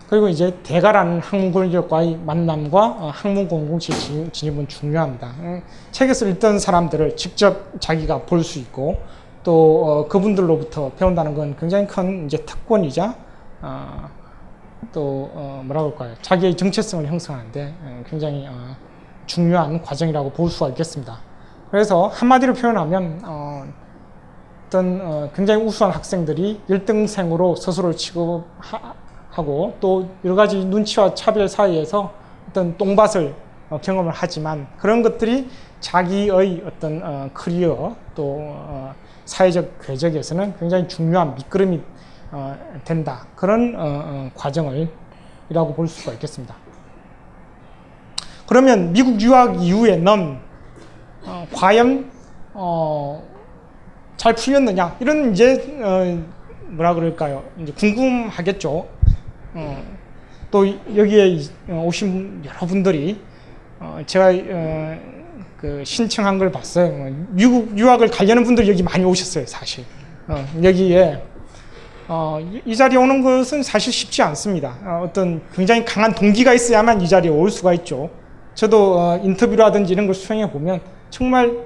그리고 0.08 0.28
이제 0.28 0.54
대가라는 0.62 1.20
학문 1.20 1.52
권력과의 1.52 2.18
만남과 2.24 2.86
어, 3.00 3.10
학문 3.14 3.48
공동체 3.48 3.92
진- 3.94 4.30
진입은 4.30 4.68
중요합니다. 4.68 5.28
음, 5.40 5.62
책에서 5.90 6.26
읽던 6.28 6.58
사람들을 6.58 7.16
직접 7.16 7.72
자기가 7.80 8.22
볼 8.22 8.42
수 8.44 8.58
있고 8.58 8.98
또 9.42 9.84
어, 9.84 10.08
그분들로부터 10.08 10.90
배운다는 10.92 11.34
건 11.34 11.56
굉장히 11.58 11.86
큰 11.86 12.26
이제 12.26 12.36
특권이자 12.44 13.16
어, 13.62 14.08
또 14.90 15.30
어, 15.34 15.62
뭐라고 15.64 15.90
할까요? 15.90 16.14
자기의 16.22 16.56
정체성을 16.56 17.06
형성하는데 17.06 17.74
어, 17.82 18.02
굉장히 18.08 18.46
어, 18.48 18.76
중요한 19.26 19.80
과정이라고 19.80 20.30
볼 20.30 20.50
수가 20.50 20.70
있겠습니다. 20.70 21.18
그래서 21.70 22.08
한마디로 22.08 22.54
표현하면 22.54 23.20
어, 23.24 23.64
어떤 24.66 25.00
어, 25.02 25.30
굉장히 25.34 25.62
우수한 25.64 25.92
학생들이 25.92 26.62
1등생으로 26.68 27.56
스스로를 27.56 27.96
취급하고 27.96 29.76
또 29.80 30.08
여러 30.24 30.34
가지 30.34 30.64
눈치와 30.64 31.14
차별 31.14 31.48
사이에서 31.48 32.12
어떤 32.48 32.76
똥밭을 32.76 33.34
어, 33.70 33.80
경험을 33.80 34.12
하지만 34.14 34.66
그런 34.78 35.02
것들이 35.02 35.48
자기의 35.80 36.62
어떤 36.66 37.02
어, 37.02 37.30
커리어 37.32 37.96
또 38.14 38.36
어, 38.38 38.94
사회적 39.24 39.80
궤적에서는 39.82 40.56
굉장히 40.58 40.88
중요한 40.88 41.28
어, 41.28 41.34
된다 42.84 43.26
그런 43.36 43.74
어, 43.76 43.80
어, 44.04 44.30
과정을 44.34 44.88
이라고 45.50 45.74
볼 45.74 45.86
수가 45.86 46.12
있겠습니다. 46.14 46.54
그러면 48.46 48.92
미국 48.92 49.20
유학 49.20 49.62
이후에는 49.62 50.38
어, 51.24 51.46
과연 51.52 52.10
어, 52.54 53.22
잘 54.16 54.34
풀렸느냐 54.34 54.96
이런 55.00 55.32
이제 55.32 55.78
어, 55.82 56.22
뭐라 56.68 56.94
그럴까요? 56.94 57.44
이제 57.58 57.72
궁금하겠죠. 57.72 58.86
어, 59.54 59.82
또 60.50 60.66
여기에 60.96 61.28
이- 61.28 61.50
어, 61.68 61.84
오신 61.86 62.44
여러분들이 62.46 63.20
어, 63.80 64.00
제가 64.06 64.30
어, 64.30 64.98
그 65.58 65.82
신청한 65.84 66.38
걸 66.38 66.50
봤어요. 66.50 66.86
어, 66.86 67.26
미국 67.28 67.76
유학을 67.78 68.08
가려는 68.10 68.44
분들이 68.44 68.68
여기 68.68 68.82
많이 68.82 69.04
오셨어요, 69.04 69.46
사실. 69.46 69.84
어, 70.28 70.44
여기에 70.62 71.22
어, 72.14 72.38
이- 72.40 72.60
이 72.66 72.76
자리에 72.76 72.98
오는 72.98 73.22
것은 73.22 73.62
사실 73.62 73.90
쉽지 73.90 74.20
않습니다. 74.20 74.76
어, 74.84 75.08
떤 75.14 75.40
굉장히 75.54 75.82
강한 75.82 76.14
동기가 76.14 76.52
있어야만 76.52 77.00
이 77.00 77.08
자리에 77.08 77.30
올 77.30 77.50
수가 77.50 77.72
있죠. 77.72 78.10
저도 78.54 78.98
어, 78.98 79.20
인터뷰라든지 79.22 79.94
이런 79.94 80.04
걸 80.04 80.14
수행해 80.14 80.50
보면 80.50 80.82
정말 81.08 81.56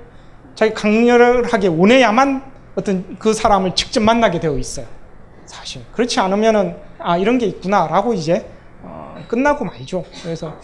자기 0.54 0.72
강렬하게 0.72 1.66
원해야만 1.66 2.44
어떤 2.76 3.16
그 3.18 3.32
사람을 3.34 3.74
직접 3.74 4.00
만나게 4.04 4.38
되어 4.38 4.56
있어요. 4.56 4.86
사실 5.46 5.82
그렇지 5.92 6.20
않으면은 6.20 6.76
아 7.00 7.16
이런 7.16 7.38
게 7.38 7.46
있구나라고 7.46 8.14
이제 8.14 8.48
어, 8.82 9.16
끝나고 9.26 9.64
말죠. 9.64 10.04
그래서 10.22 10.54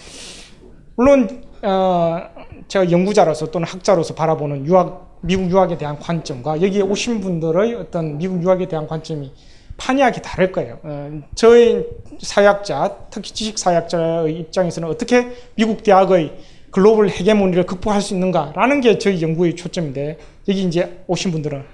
물론 0.95 1.43
어, 1.63 2.21
제가 2.69 2.89
연구자로서 2.89 3.51
또는 3.51 3.67
학자로서 3.67 4.15
바라보는 4.15 4.65
유학 4.65 5.19
미국 5.23 5.51
유학에 5.51 5.77
대한 5.77 5.99
관점과 5.99 6.63
여기에 6.63 6.83
오신 6.83 7.21
분들의 7.21 7.75
어떤 7.75 8.17
미국 8.19 8.41
유학에 8.45 8.69
대한 8.69 8.87
관점이 8.87 9.33
판이하게 9.77 10.23
다를 10.23 10.53
거예요. 10.53 10.79
어, 10.83 11.23
저희 11.35 11.85
사회학자, 12.21 12.97
특히 13.11 13.33
지식 13.33 13.59
사회학자의 13.59 14.37
입장에서는 14.39 14.89
어떻게 14.89 15.33
미국 15.55 15.83
대학의 15.83 16.33
글로벌 16.71 17.09
헤게모니를 17.09 17.67
극복할 17.67 18.01
수 18.01 18.15
있는가라는 18.15 18.81
게 18.81 18.99
저희 18.99 19.21
연구의 19.21 19.57
초점인데 19.57 20.19
여기 20.49 20.63
이제 20.63 21.03
오신 21.07 21.31
분들은 21.31 21.65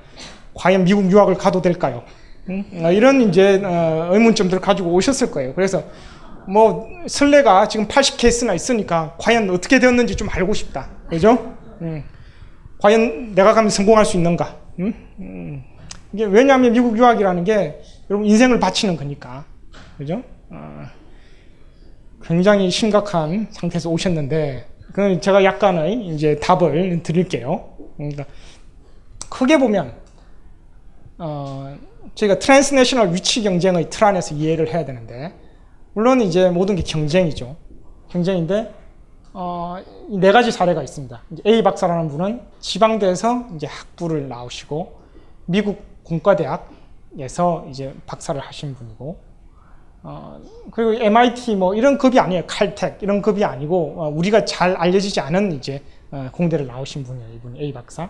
과연 0.55 0.85
미국 0.85 1.11
유학을 1.11 1.35
가도 1.35 1.63
될까요? 1.63 2.03
음? 2.49 2.65
어, 2.83 2.91
이런 2.91 3.21
이제 3.23 3.61
어, 3.65 4.09
의문점들을 4.13 4.61
가지고 4.61 4.91
오셨을 4.91 5.31
거예요. 5.31 5.55
그래서 5.55 5.85
뭐 6.49 6.89
설레가 7.07 7.69
지금 7.69 7.87
80케이스나 7.87 8.55
있으니까 8.55 9.15
과연 9.19 9.51
어떻게 9.51 9.79
되었는지 9.79 10.17
좀 10.17 10.29
알고 10.31 10.55
싶다. 10.55 10.89
그죠? 11.09 11.55
음. 11.83 12.03
과연 12.81 13.35
내가 13.35 13.55
가면 13.55 13.71
성공할 13.71 14.05
수 14.07 14.17
있는가? 14.17 14.57
음? 14.81 14.95
음. 16.11 16.14
이게 16.14 16.25
왜냐하면 16.25 16.73
미국 16.73 16.97
유학이라는 16.97 17.44
게 17.44 17.81
여러분 18.11 18.27
인생을 18.27 18.61
바치는 18.61 18.97
거니까. 18.97 19.44
그죠? 19.97 20.23
어, 20.51 20.85
굉장히 22.23 22.71
심각한 22.71 23.49
상태에서 23.51 23.90
오셨는데 23.90 24.66
그 24.92 25.21
제가 25.21 25.44
약간의 25.44 26.07
이제 26.09 26.37
답을 26.37 27.03
드릴게요. 27.03 27.71
그러니까 27.97 28.25
크게 29.29 29.59
보면 29.59 29.94
어, 31.18 31.77
저희가 32.14 32.38
transnational 32.38 33.12
위치 33.12 33.42
경쟁의 33.42 33.90
틀 33.90 34.05
안에서 34.05 34.35
이해를 34.35 34.73
해야 34.73 34.85
되는데 34.85 35.35
물론 35.92 36.21
이제 36.21 36.49
모든 36.51 36.77
게 36.77 36.83
경쟁이죠. 36.83 37.57
경쟁인데 38.09 38.73
어, 39.35 39.77
이 40.09 40.17
네 40.17 40.33
가지 40.33 40.51
사례가 40.51 40.83
있습니다. 40.83 41.23
A 41.47 41.62
박사라는 41.62 42.09
분은 42.09 42.40
지방대에서 42.61 43.49
이제 43.57 43.66
학부를 43.66 44.29
나오시고 44.29 44.99
미국 45.47 45.83
공과대학에서 46.09 47.66
이제 47.71 47.94
박사를 48.07 48.40
하신 48.40 48.75
분이고 48.75 49.18
어, 50.03 50.40
그리고 50.71 50.94
MIT 50.94 51.57
뭐 51.57 51.75
이런 51.75 51.99
급이 51.99 52.18
아니에요. 52.18 52.44
칼텍 52.47 53.03
이런 53.03 53.21
급이 53.21 53.44
아니고 53.44 53.94
어, 53.99 54.09
우리가 54.09 54.44
잘 54.44 54.77
알려지지 54.77 55.21
않은 55.21 55.53
이제 55.53 55.83
어, 56.11 56.29
공대를 56.33 56.66
나오신 56.66 57.05
분이에요. 57.05 57.35
이분 57.35 57.57
A 57.57 57.73
박사. 57.73 58.09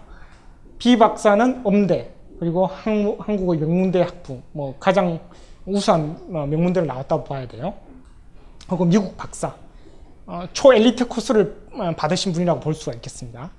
B 0.78 0.96
박사는 0.96 1.62
음대 1.66 2.12
그리고 2.38 2.66
한국, 2.66 3.26
한국의 3.26 3.58
명문대 3.58 4.02
학부 4.02 4.40
뭐 4.52 4.76
가장 4.78 5.18
우수한 5.66 6.16
어, 6.32 6.46
명문대를 6.46 6.86
나왔다고 6.86 7.24
봐야 7.24 7.48
돼요. 7.48 7.74
그리고 8.68 8.84
미국 8.84 9.16
박사 9.16 9.54
어, 10.26 10.44
초엘리트 10.52 11.08
코스를 11.08 11.56
어, 11.72 11.92
받으신 11.96 12.32
분이라고 12.32 12.60
볼 12.60 12.74
수가 12.74 12.94
있겠습니다. 12.96 13.50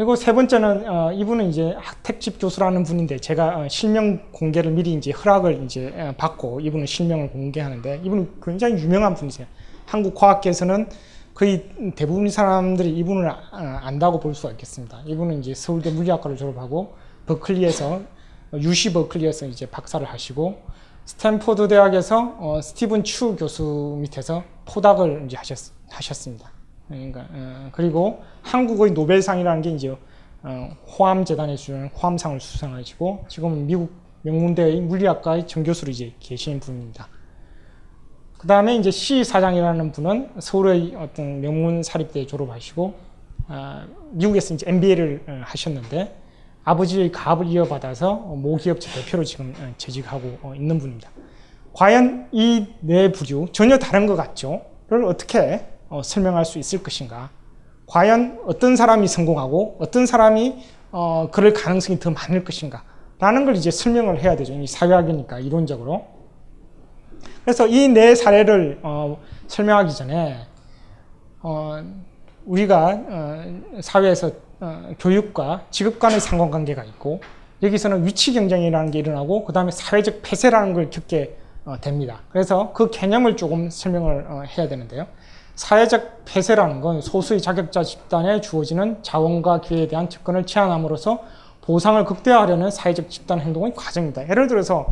그리고 0.00 0.16
세 0.16 0.32
번째는 0.32 0.88
어, 0.88 1.12
이분은 1.12 1.50
이제 1.50 1.74
하택집 1.78 2.40
교수라는 2.40 2.84
분인데 2.84 3.18
제가 3.18 3.58
어, 3.58 3.68
실명 3.68 4.18
공개를 4.32 4.72
미리 4.72 4.94
이제 4.94 5.10
허락을 5.10 5.62
이제 5.62 5.92
어, 5.94 6.14
받고 6.16 6.60
이분은 6.60 6.86
실명을 6.86 7.28
공개하는데 7.28 8.00
이분은 8.02 8.40
굉장히 8.42 8.82
유명한 8.82 9.12
분이세요. 9.12 9.46
한국 9.84 10.14
과학계에서는 10.14 10.88
거의 11.34 11.68
대부분 11.96 12.30
사람들이 12.30 12.96
이분을 12.96 13.28
아- 13.28 13.42
아, 13.50 13.80
안다고 13.82 14.20
볼 14.20 14.34
수가 14.34 14.52
있겠습니다. 14.52 15.02
이분은 15.04 15.40
이제 15.40 15.54
서울대 15.54 15.90
물리학과를 15.90 16.38
졸업하고 16.38 16.94
버클리에서 17.26 18.00
어, 18.52 18.58
UC 18.58 18.94
버클리에서 18.94 19.48
이제 19.48 19.66
박사를 19.66 20.06
하시고 20.06 20.62
스탠포드 21.04 21.68
대학에서 21.68 22.36
어, 22.38 22.60
스티븐 22.62 23.04
추 23.04 23.36
교수 23.36 23.98
밑에서 24.00 24.44
postdoc을 24.64 25.24
이제 25.26 25.36
하셨, 25.36 25.58
하셨습니다. 25.90 26.59
그러니까 26.90 27.26
어, 27.30 27.68
그리고 27.72 28.22
한국의 28.42 28.92
노벨상이라는 28.92 29.62
게 29.62 29.70
이제 29.70 29.96
어, 30.42 30.70
호암 30.98 31.24
재단에 31.24 31.56
주는 31.56 31.88
호암상을 31.88 32.40
수상하시고 32.40 33.26
지금은 33.28 33.66
미국 33.66 33.92
명문대의 34.22 34.80
물리학과의 34.82 35.46
정교수로 35.46 35.90
이제 35.90 36.12
계신 36.20 36.60
분입니다. 36.60 37.08
그 38.36 38.46
다음에 38.46 38.76
이제 38.76 38.90
C 38.90 39.22
사장이라는 39.22 39.92
분은 39.92 40.30
서울의 40.38 40.94
어떤 40.96 41.40
명문 41.40 41.82
사립대 41.82 42.26
졸업하시고 42.26 42.94
아, 43.48 43.86
미국에서 44.12 44.54
이제 44.54 44.68
MBA를 44.68 45.22
하셨는데 45.44 46.16
아버지의 46.64 47.12
가업을 47.12 47.46
이어받아서 47.46 48.12
어, 48.12 48.36
모기업체 48.36 48.90
대표로 48.92 49.24
지금 49.24 49.54
어, 49.58 49.72
재직하고 49.76 50.38
어, 50.42 50.54
있는 50.54 50.78
분입니다. 50.78 51.10
과연 51.72 52.28
이 52.32 52.66
네 52.80 53.12
부류 53.12 53.46
전혀 53.52 53.78
다른 53.78 54.06
것 54.06 54.16
같죠?를 54.16 55.04
어떻게 55.04 55.66
어, 55.90 56.02
설명할 56.02 56.44
수 56.44 56.58
있을 56.58 56.82
것인가? 56.82 57.28
과연 57.86 58.40
어떤 58.46 58.76
사람이 58.76 59.08
성공하고 59.08 59.76
어떤 59.80 60.06
사람이 60.06 60.62
어, 60.92 61.28
그럴 61.32 61.52
가능성이 61.52 61.98
더 61.98 62.10
많을 62.10 62.44
것인가? 62.44 62.84
라는 63.18 63.44
걸 63.44 63.56
이제 63.56 63.70
설명을 63.70 64.22
해야 64.22 64.36
되죠. 64.36 64.54
이 64.54 64.66
사회학이니까 64.66 65.40
이론적으로. 65.40 66.06
그래서 67.44 67.66
이 67.66 67.88
네 67.88 68.14
사례를 68.14 68.78
어, 68.82 69.18
설명하기 69.48 69.92
전에 69.94 70.46
어, 71.42 71.84
우리가 72.46 73.00
어, 73.08 73.44
사회에서 73.80 74.30
어, 74.60 74.90
교육과 74.98 75.64
직업 75.70 75.98
간의 75.98 76.20
상관관계가 76.20 76.84
있고 76.84 77.20
여기서는 77.62 78.06
위치 78.06 78.32
경쟁이라는 78.32 78.90
게 78.90 79.00
일어나고 79.00 79.44
그 79.44 79.52
다음에 79.52 79.70
사회적 79.70 80.22
폐쇄라는 80.22 80.72
걸 80.72 80.90
겪게 80.90 81.36
어, 81.64 81.76
됩니다. 81.80 82.20
그래서 82.30 82.72
그 82.72 82.90
개념을 82.90 83.36
조금 83.36 83.68
설명을 83.68 84.26
어, 84.28 84.42
해야 84.42 84.68
되는데요. 84.68 85.06
사회적 85.60 86.24
폐쇄라는 86.24 86.80
건 86.80 87.02
소수의 87.02 87.42
자격자 87.42 87.82
집단에 87.84 88.40
주어지는 88.40 89.02
자원과 89.02 89.60
기회에 89.60 89.88
대한 89.88 90.08
접근을 90.08 90.46
제한함으로써 90.46 91.20
보상을 91.60 92.02
극대화하려는 92.06 92.70
사회적 92.70 93.10
집단 93.10 93.40
행동의 93.40 93.74
과정입니다. 93.74 94.26
예를 94.30 94.46
들어서 94.46 94.86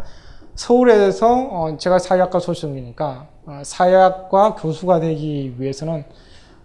서울에서 0.56 1.48
어, 1.50 1.76
제가 1.78 1.98
사회학과 1.98 2.38
소속이니까 2.38 3.26
어, 3.46 3.62
사회학과 3.64 4.56
교수가 4.56 5.00
되기 5.00 5.54
위해서는 5.56 6.04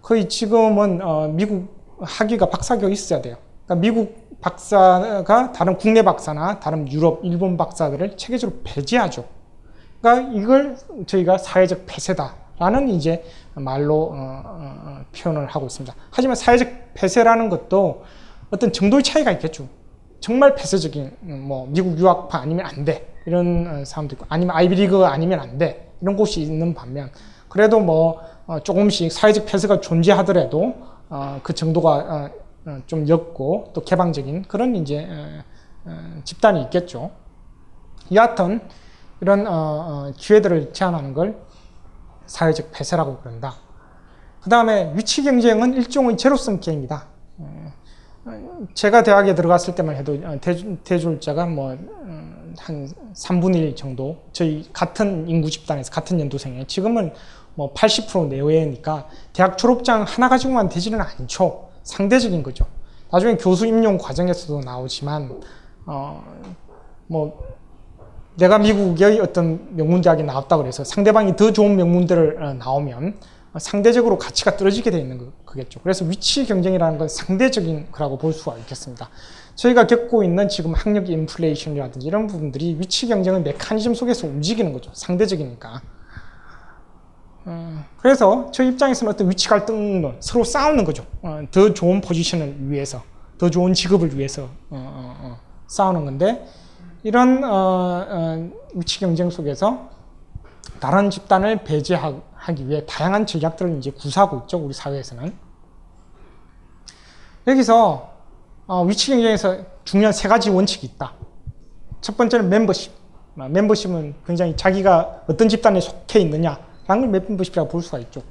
거의 0.02 0.28
지금은 0.28 1.00
어, 1.02 1.28
미국 1.28 1.74
학위가 2.02 2.50
박사교 2.50 2.90
있어야 2.90 3.22
돼요. 3.22 3.36
그러니까 3.64 3.80
미국 3.80 4.38
박사가 4.42 5.52
다른 5.52 5.78
국내 5.78 6.02
박사나 6.02 6.60
다른 6.60 6.92
유럽, 6.92 7.20
일본 7.22 7.56
박사들을 7.56 8.18
체계적으로 8.18 8.60
배제하죠. 8.64 9.24
그러니까 10.02 10.38
이걸 10.38 10.76
저희가 11.06 11.38
사회적 11.38 11.86
폐쇄다 11.86 12.43
라는 12.58 12.88
이제 12.88 13.24
말로 13.54 14.12
어, 14.12 14.14
어, 14.14 14.74
어, 14.84 15.04
표현을 15.14 15.46
하고 15.46 15.66
있습니다. 15.66 15.94
하지만 16.10 16.36
사회적 16.36 16.68
폐쇄라는 16.94 17.48
것도 17.48 18.04
어떤 18.50 18.72
정도의 18.72 19.02
차이가 19.02 19.32
있겠죠. 19.32 19.68
정말 20.20 20.54
폐쇄적인 20.54 21.16
음, 21.24 21.44
뭐 21.48 21.66
미국 21.68 21.98
유학파 21.98 22.38
아니면 22.38 22.66
안 22.66 22.84
돼. 22.84 23.12
이런 23.26 23.66
어, 23.66 23.84
사람도 23.84 24.14
있고 24.14 24.26
아니면 24.28 24.54
아이비리그 24.54 25.04
아니면 25.04 25.40
안 25.40 25.58
돼. 25.58 25.92
이런 26.00 26.16
곳이 26.16 26.42
있는 26.42 26.74
반면 26.74 27.10
그래도 27.48 27.80
뭐 27.80 28.20
어, 28.46 28.60
조금씩 28.60 29.10
사회적 29.10 29.46
폐쇄가 29.46 29.80
존재하더라도 29.80 30.74
어, 31.08 31.40
그 31.42 31.54
정도가 31.54 32.30
좀 32.86 33.06
옅고 33.06 33.72
또 33.74 33.82
개방적인 33.82 34.44
그런 34.44 34.74
이제 34.74 35.06
집단이 36.24 36.62
있겠죠. 36.62 37.10
여하튼 38.10 38.62
이런 39.20 40.12
기회들을 40.14 40.72
제한하는 40.72 41.12
걸 41.12 41.36
사회적 42.26 42.72
폐쇄라고 42.72 43.18
그런다. 43.18 43.54
그 44.42 44.50
다음에 44.50 44.92
위치 44.94 45.22
경쟁은 45.22 45.74
일종의 45.74 46.16
제로섬 46.16 46.60
게임이다. 46.60 47.06
제가 48.74 49.02
대학에 49.02 49.34
들어갔을 49.34 49.74
때만 49.74 49.96
해도 49.96 50.18
대졸자가 50.84 51.46
뭐 51.46 51.76
한 52.58 52.88
3분의 53.14 53.56
1 53.56 53.76
정도 53.76 54.16
저희 54.32 54.68
같은 54.72 55.28
인구 55.28 55.50
집단에서 55.50 55.90
같은 55.90 56.20
연도생에 56.20 56.66
지금은 56.66 57.12
뭐 57.54 57.72
80% 57.72 58.28
내외니까 58.28 59.08
대학 59.32 59.58
졸업장 59.58 60.02
하나 60.02 60.28
가지고만 60.28 60.68
되지는 60.68 61.00
않죠. 61.00 61.68
상대적인 61.82 62.42
거죠. 62.42 62.66
나중에 63.10 63.36
교수 63.36 63.66
임용 63.66 63.98
과정에서도 63.98 64.60
나오지만 64.60 65.40
어 65.86 66.22
뭐 67.06 67.38
내가 68.36 68.58
미국의 68.58 69.20
어떤 69.20 69.76
명문대학에 69.76 70.22
나왔다 70.22 70.56
그래서 70.56 70.82
상대방이 70.84 71.36
더 71.36 71.52
좋은 71.52 71.76
명문대를 71.76 72.42
어, 72.42 72.54
나오면 72.54 73.14
상대적으로 73.58 74.18
가치가 74.18 74.56
떨어지게 74.56 74.90
되어 74.90 75.00
있는 75.00 75.30
거겠죠. 75.46 75.78
그래서 75.80 76.04
위치 76.04 76.44
경쟁이라는 76.44 76.98
건 76.98 77.08
상대적인 77.08 77.92
거라고 77.92 78.18
볼 78.18 78.32
수가 78.32 78.56
있겠습니다. 78.58 79.08
저희가 79.54 79.86
겪고 79.86 80.24
있는 80.24 80.48
지금 80.48 80.74
학력 80.74 81.08
인플레이션이라든지 81.08 82.04
이런 82.04 82.26
부분들이 82.26 82.76
위치 82.80 83.06
경쟁의 83.06 83.42
메커니즘 83.42 83.94
속에서 83.94 84.26
움직이는 84.26 84.72
거죠. 84.72 84.90
상대적이니까. 84.92 85.80
어, 87.46 87.84
그래서 87.98 88.50
저희 88.52 88.68
입장에서는 88.70 89.12
어떤 89.12 89.30
위치 89.30 89.48
갈등론, 89.48 90.16
서로 90.18 90.42
싸우는 90.42 90.82
거죠. 90.84 91.06
어, 91.22 91.40
더 91.52 91.72
좋은 91.72 92.00
포지션을 92.00 92.70
위해서, 92.70 93.02
더 93.38 93.48
좋은 93.48 93.72
직업을 93.72 94.18
위해서 94.18 94.48
어, 94.70 95.38
싸우는 95.68 96.04
건데 96.04 96.44
이런 97.04 98.50
위치 98.74 98.98
경쟁 98.98 99.30
속에서 99.30 99.90
다른 100.80 101.10
집단을 101.10 101.62
배제하기 101.62 102.68
위해 102.68 102.84
다양한 102.86 103.26
전략들을 103.26 103.76
이제 103.78 103.90
구사하고 103.90 104.38
있죠. 104.38 104.58
우리 104.58 104.72
사회에서는. 104.72 105.32
여기서 107.46 108.10
위치 108.86 109.10
경쟁에서 109.10 109.58
중요한 109.84 110.12
세 110.14 110.28
가지 110.28 110.48
원칙이 110.48 110.86
있다. 110.86 111.12
첫 112.00 112.16
번째는 112.16 112.48
멤버십. 112.48 112.90
멤버십은 113.34 114.14
굉장히 114.26 114.56
자기가 114.56 115.24
어떤 115.26 115.48
집단에 115.48 115.80
속해 115.80 116.20
있느냐 116.20 116.58
라는 116.86 117.10
걸 117.10 117.20
멤버십이라고 117.20 117.68
볼 117.68 117.82
수가 117.82 117.98
있죠. 117.98 118.22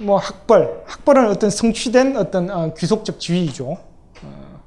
뭐 0.00 0.18
학벌, 0.18 0.82
학벌은 0.86 1.28
어떤 1.30 1.48
성취된 1.48 2.16
어떤 2.16 2.50
어, 2.50 2.74
귀속적 2.74 3.20
지위이죠. 3.20 3.78
어, 4.22 4.60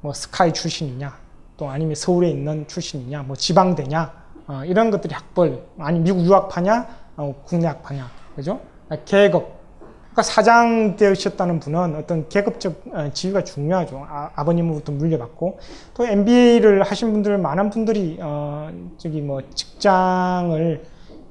뭐 0.00 0.12
스카이 0.12 0.52
출신이냐, 0.52 1.18
또 1.60 1.68
아니면 1.68 1.94
서울에 1.94 2.30
있는 2.30 2.66
출신이냐, 2.66 3.24
뭐 3.24 3.36
지방대냐, 3.36 4.12
어, 4.46 4.62
이런 4.64 4.90
것들이 4.90 5.12
학벌, 5.12 5.62
아니 5.78 6.00
미국 6.00 6.24
유학파냐, 6.24 6.88
어, 7.18 7.34
국내 7.44 7.66
학파냐, 7.66 8.10
그죠? 8.34 8.60
계급. 9.04 9.60
그러니까 10.00 10.22
사장 10.22 10.96
되셨다는 10.96 11.60
분은 11.60 11.96
어떤 11.96 12.30
계급적 12.30 12.82
어, 12.92 13.10
지위가 13.12 13.44
중요하죠. 13.44 14.06
아, 14.08 14.42
버님으로부터 14.42 14.92
물려받고 14.92 15.58
또 15.92 16.06
MBA를 16.06 16.82
하신 16.82 17.12
분들 17.12 17.36
많은 17.36 17.68
분들이 17.68 18.16
어, 18.22 18.70
저기 18.96 19.20
뭐 19.20 19.42
직장을 19.54 20.82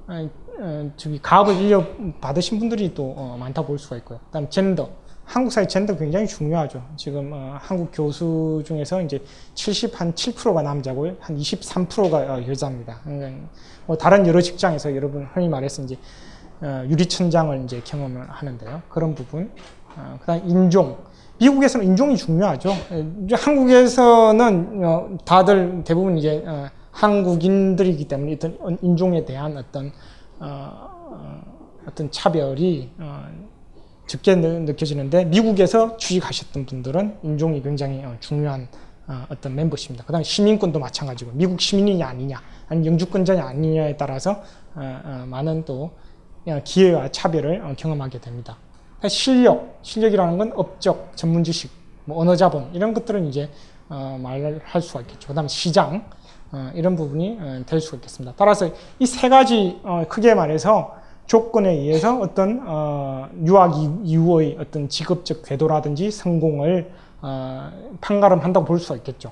어, 0.07 0.91
저기 0.95 1.19
가업을 1.19 1.55
일려 1.55 1.83
받으신 2.21 2.59
분들이 2.59 2.93
또 2.93 3.15
어, 3.17 3.35
많다 3.39 3.63
볼 3.63 3.79
수가 3.79 3.97
있고요. 3.97 4.19
그다음 4.27 4.47
젠더. 4.47 4.89
한국 5.29 5.51
사회 5.51 5.67
젠더 5.67 5.95
굉장히 5.95 6.25
중요하죠. 6.25 6.83
지금 6.95 7.29
어, 7.31 7.55
한국 7.61 7.91
교수 7.93 8.63
중에서 8.65 8.99
이제 9.03 9.21
70 9.53 10.01
한 10.01 10.11
7%가 10.13 10.63
남자고 10.63 11.07
한 11.19 11.37
23%가 11.37 12.17
어, 12.17 12.47
여자입니다. 12.47 12.99
그러니까 13.03 13.47
뭐 13.85 13.95
다른 13.95 14.25
여러 14.25 14.41
직장에서 14.41 14.95
여러분 14.95 15.27
흔히 15.31 15.47
말해서 15.47 15.83
이제 15.83 15.97
어, 16.61 16.83
유리천장을 16.89 17.63
이제 17.63 17.79
경험을 17.85 18.27
하는데요. 18.27 18.81
그런 18.89 19.13
부분. 19.13 19.51
어, 19.95 20.17
그다음 20.19 20.49
인종. 20.49 20.97
미국에서는 21.37 21.85
인종이 21.85 22.17
중요하죠. 22.17 22.73
한국에서는 23.31 25.19
다들 25.25 25.83
대부분 25.85 26.17
이제 26.17 26.43
한국인들이기 26.91 28.07
때문에 28.07 28.33
어떤 28.33 28.77
인종에 28.81 29.23
대한 29.25 29.55
어떤 29.55 29.91
어, 30.39 30.89
어, 31.11 31.41
떤 31.93 32.09
차별이 32.11 32.89
어, 32.97 33.25
적게 34.09 34.33
느껴지는데 34.35 35.25
미국에서 35.25 35.95
취직하셨던 35.97 36.65
분들은 36.65 37.19
인종이 37.23 37.61
굉장히 37.61 38.03
어, 38.03 38.17
중요한 38.19 38.67
어, 39.07 39.25
어떤 39.29 39.55
멤버십니다. 39.55 40.03
그 40.03 40.11
다음에 40.11 40.23
시민권도 40.23 40.79
마찬가지고 40.79 41.31
미국 41.35 41.61
시민이냐 41.61 42.07
아니냐 42.07 42.41
아니면 42.67 42.93
영주권자냐 42.93 43.45
아니냐에 43.45 43.95
따라서 43.97 44.41
어, 44.75 45.25
많은 45.27 45.63
또 45.65 45.91
기회와 46.63 47.09
차별을 47.09 47.75
경험하게 47.77 48.19
됩니다. 48.19 48.57
실력, 49.07 49.77
실력이라는 49.83 50.37
건 50.39 50.53
업적, 50.55 51.11
전문 51.15 51.43
지식, 51.43 51.69
뭐 52.05 52.19
언어 52.19 52.35
자본 52.35 52.69
이런 52.73 52.93
것들은 52.95 53.27
이제 53.27 53.49
말을 53.87 54.61
할 54.63 54.81
수가 54.81 55.01
있겠죠. 55.01 55.27
그 55.27 55.33
다음에 55.35 55.47
시장, 55.47 56.03
어, 56.51 56.71
이런 56.73 56.95
부분이 56.95 57.37
어, 57.39 57.61
될 57.67 57.79
수가 57.79 57.97
있겠습니다. 57.97 58.33
따라서 58.35 58.67
이 58.99 59.05
세 59.05 59.29
가지 59.29 59.79
어, 59.83 60.03
크게 60.09 60.33
말해서 60.33 60.98
조건에 61.29 61.69
의해서 61.69 62.19
어떤 62.19 62.59
유학 63.45 63.75
이후의 64.03 64.57
어떤 64.59 64.89
직업적 64.89 65.43
궤도라든지 65.43 66.09
성공을 66.09 66.91
판가름한다고 68.01 68.65
볼 68.65 68.79
수가 68.79 68.95
있겠죠. 68.95 69.31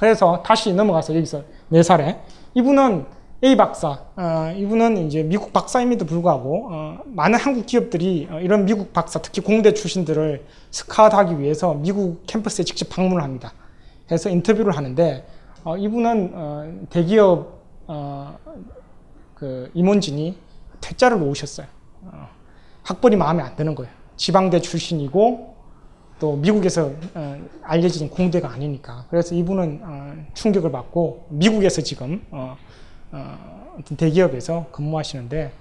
그래서 0.00 0.42
다시 0.44 0.74
넘어가서 0.74 1.14
여기서 1.14 1.44
네 1.68 1.84
사례. 1.84 2.20
이분은 2.54 3.06
A 3.44 3.56
박사, 3.56 4.00
어, 4.16 4.52
이분은 4.56 5.06
이제 5.06 5.22
미국 5.22 5.52
박사임에도 5.52 6.06
불구하고 6.06 6.70
어, 6.72 6.98
많은 7.04 7.38
한국 7.38 7.66
기업들이 7.66 8.26
어, 8.28 8.40
이런 8.40 8.64
미국 8.64 8.92
박사, 8.92 9.20
특히 9.22 9.40
공대 9.42 9.72
출신들을 9.72 10.44
스카우트하기 10.72 11.38
위해서 11.38 11.72
미국 11.74 12.26
캠퍼스에 12.26 12.64
직접 12.64 12.88
방문을 12.88 13.22
합니다. 13.22 13.52
그래서 14.06 14.28
인터뷰를 14.28 14.76
하는데 14.76 15.24
어, 15.62 15.76
이분은 15.76 16.32
어, 16.34 16.72
대기업 16.90 17.60
어, 17.86 18.36
그 19.34 19.70
임원진이 19.72 20.36
퇴짜를 20.80 21.18
놓으셨어요. 21.20 21.66
어, 22.02 22.28
학벌이 22.82 23.16
마음에 23.16 23.42
안 23.42 23.56
드는 23.56 23.74
거예요. 23.74 23.92
지방대 24.16 24.60
출신이고 24.60 25.56
또 26.18 26.36
미국에서 26.36 26.92
어, 27.14 27.38
알려진 27.62 28.10
공대가 28.10 28.50
아니니까. 28.50 29.06
그래서 29.10 29.34
이분은 29.34 29.80
어, 29.82 30.14
충격을 30.34 30.72
받고 30.72 31.26
미국에서 31.30 31.82
지금 31.82 32.24
어떤 33.10 33.96
대기업에서 33.96 34.66
근무하시는데 34.72 35.52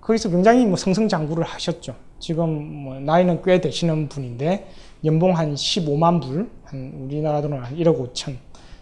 거기서 0.00 0.30
굉장히 0.30 0.66
뭐 0.66 0.76
승승장구를 0.76 1.44
하셨죠. 1.44 1.94
지금 2.18 2.50
뭐 2.84 3.00
나이는 3.00 3.42
꽤 3.42 3.60
되시는 3.60 4.08
분인데 4.08 4.68
연봉 5.04 5.36
한 5.36 5.54
15만 5.54 6.22
불, 6.22 6.50
한 6.64 6.92
우리나라 6.94 7.40
돈으로 7.40 7.62
한 7.62 7.76
1억 7.76 8.12
5천 8.12 8.36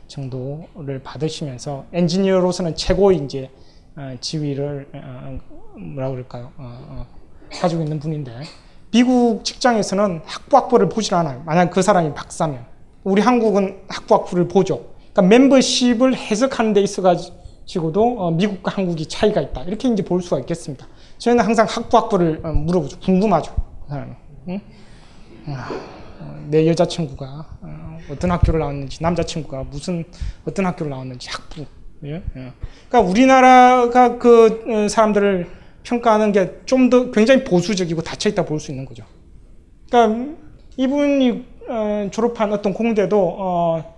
정도를 0.09 1.01
받으시면서 1.03 1.87
엔지니어로서는 1.93 2.75
최고 2.75 3.13
이제 3.13 3.51
어, 3.51 3.68
지위를 4.21 4.89
어, 4.95 5.39
뭐라 5.79 6.11
그럴까요? 6.11 6.53
어, 6.57 6.79
어, 6.89 7.07
가지고 7.53 7.83
있는 7.83 7.99
분인데 7.99 8.43
미국 8.91 9.45
직장에서는 9.45 10.23
학부 10.25 10.57
학부를 10.57 10.89
보질 10.89 11.15
않아요. 11.15 11.43
만약 11.45 11.71
그 11.71 11.83
사람이 11.83 12.15
박사면 12.15 12.65
우리 13.05 13.21
한국은 13.23 13.83
학부 13.89 14.15
학부를 14.15 14.49
보죠. 14.49 14.87
그러니까 15.13 15.23
멤버십을 15.23 16.17
해석하는 16.17 16.73
데 16.73 16.81
있어가지고도 16.81 18.17
어, 18.19 18.31
미국과 18.31 18.73
한국이 18.73 19.07
차이가 19.07 19.41
있다. 19.41 19.63
이렇게 19.63 19.89
이제 19.89 20.03
볼 20.03 20.23
수가 20.23 20.41
있겠습니다. 20.41 20.87
저희는 21.19 21.45
항상 21.45 21.67
학부 21.69 21.97
학부를 21.97 22.41
어, 22.45 22.53
물어보죠. 22.53 22.99
궁금하죠. 23.01 23.55
그. 23.89 24.17
응? 24.49 24.61
아, 25.47 25.69
어, 26.21 26.47
내 26.49 26.67
여자친구가 26.67 27.47
어, 27.63 27.99
어떤 28.11 28.31
학교를 28.31 28.61
나왔는지, 28.61 29.03
남자친구가 29.03 29.65
무슨 29.65 30.05
어떤 30.47 30.67
학교를 30.67 30.91
나왔는지 30.91 31.29
학부. 31.31 31.67
예? 32.05 32.15
예. 32.15 32.53
그러니까 32.89 33.01
우리나라가 33.01 34.19
그 34.19 34.65
어, 34.69 34.89
사람들을 34.89 35.47
평가하는 35.83 36.33
게 36.33 36.63
좀 36.67 36.91
더 36.91 37.11
굉장히 37.11 37.45
보수적이고 37.45 38.03
닫혀 38.03 38.29
있다 38.31 38.45
볼 38.45 38.61
수 38.61 38.71
있는 38.71 38.85
거죠. 38.85 39.05
그러니까 39.89 40.35
이분이 40.77 41.45
어, 41.69 42.09
졸업한 42.11 42.53
어떤 42.53 42.73
공대도 42.75 43.37
어, 43.39 43.95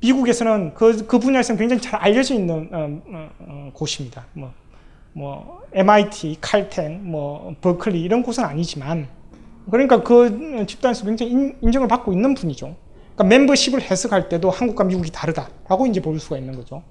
미국에서는 0.00 0.74
그, 0.74 1.06
그 1.06 1.18
분야에서는 1.18 1.58
굉장히 1.58 1.80
잘 1.82 2.00
알려져 2.00 2.34
있는 2.34 2.68
어, 2.72 3.00
어, 3.12 3.30
어, 3.38 3.70
곳입니다. 3.72 4.26
뭐, 4.34 4.52
뭐 5.12 5.62
MIT, 5.72 6.38
칼텐, 6.40 7.00
뭐 7.10 7.54
버클리 7.60 8.00
이런 8.00 8.22
곳은 8.22 8.44
아니지만 8.44 9.08
그러니까 9.70 10.02
그 10.02 10.64
집단에서 10.66 11.04
굉장히 11.04 11.32
인, 11.32 11.56
인정을 11.60 11.88
받고 11.88 12.12
있는 12.12 12.34
분이죠. 12.34 12.76
그러니까 13.14 13.24
멤버십을 13.24 13.80
해석할 13.82 14.28
때도 14.28 14.50
한국과 14.50 14.84
미국이 14.84 15.10
다르다라고 15.10 15.86
이제 15.86 16.00
볼 16.00 16.18
수가 16.20 16.38
있는 16.38 16.54
거죠. 16.54 16.82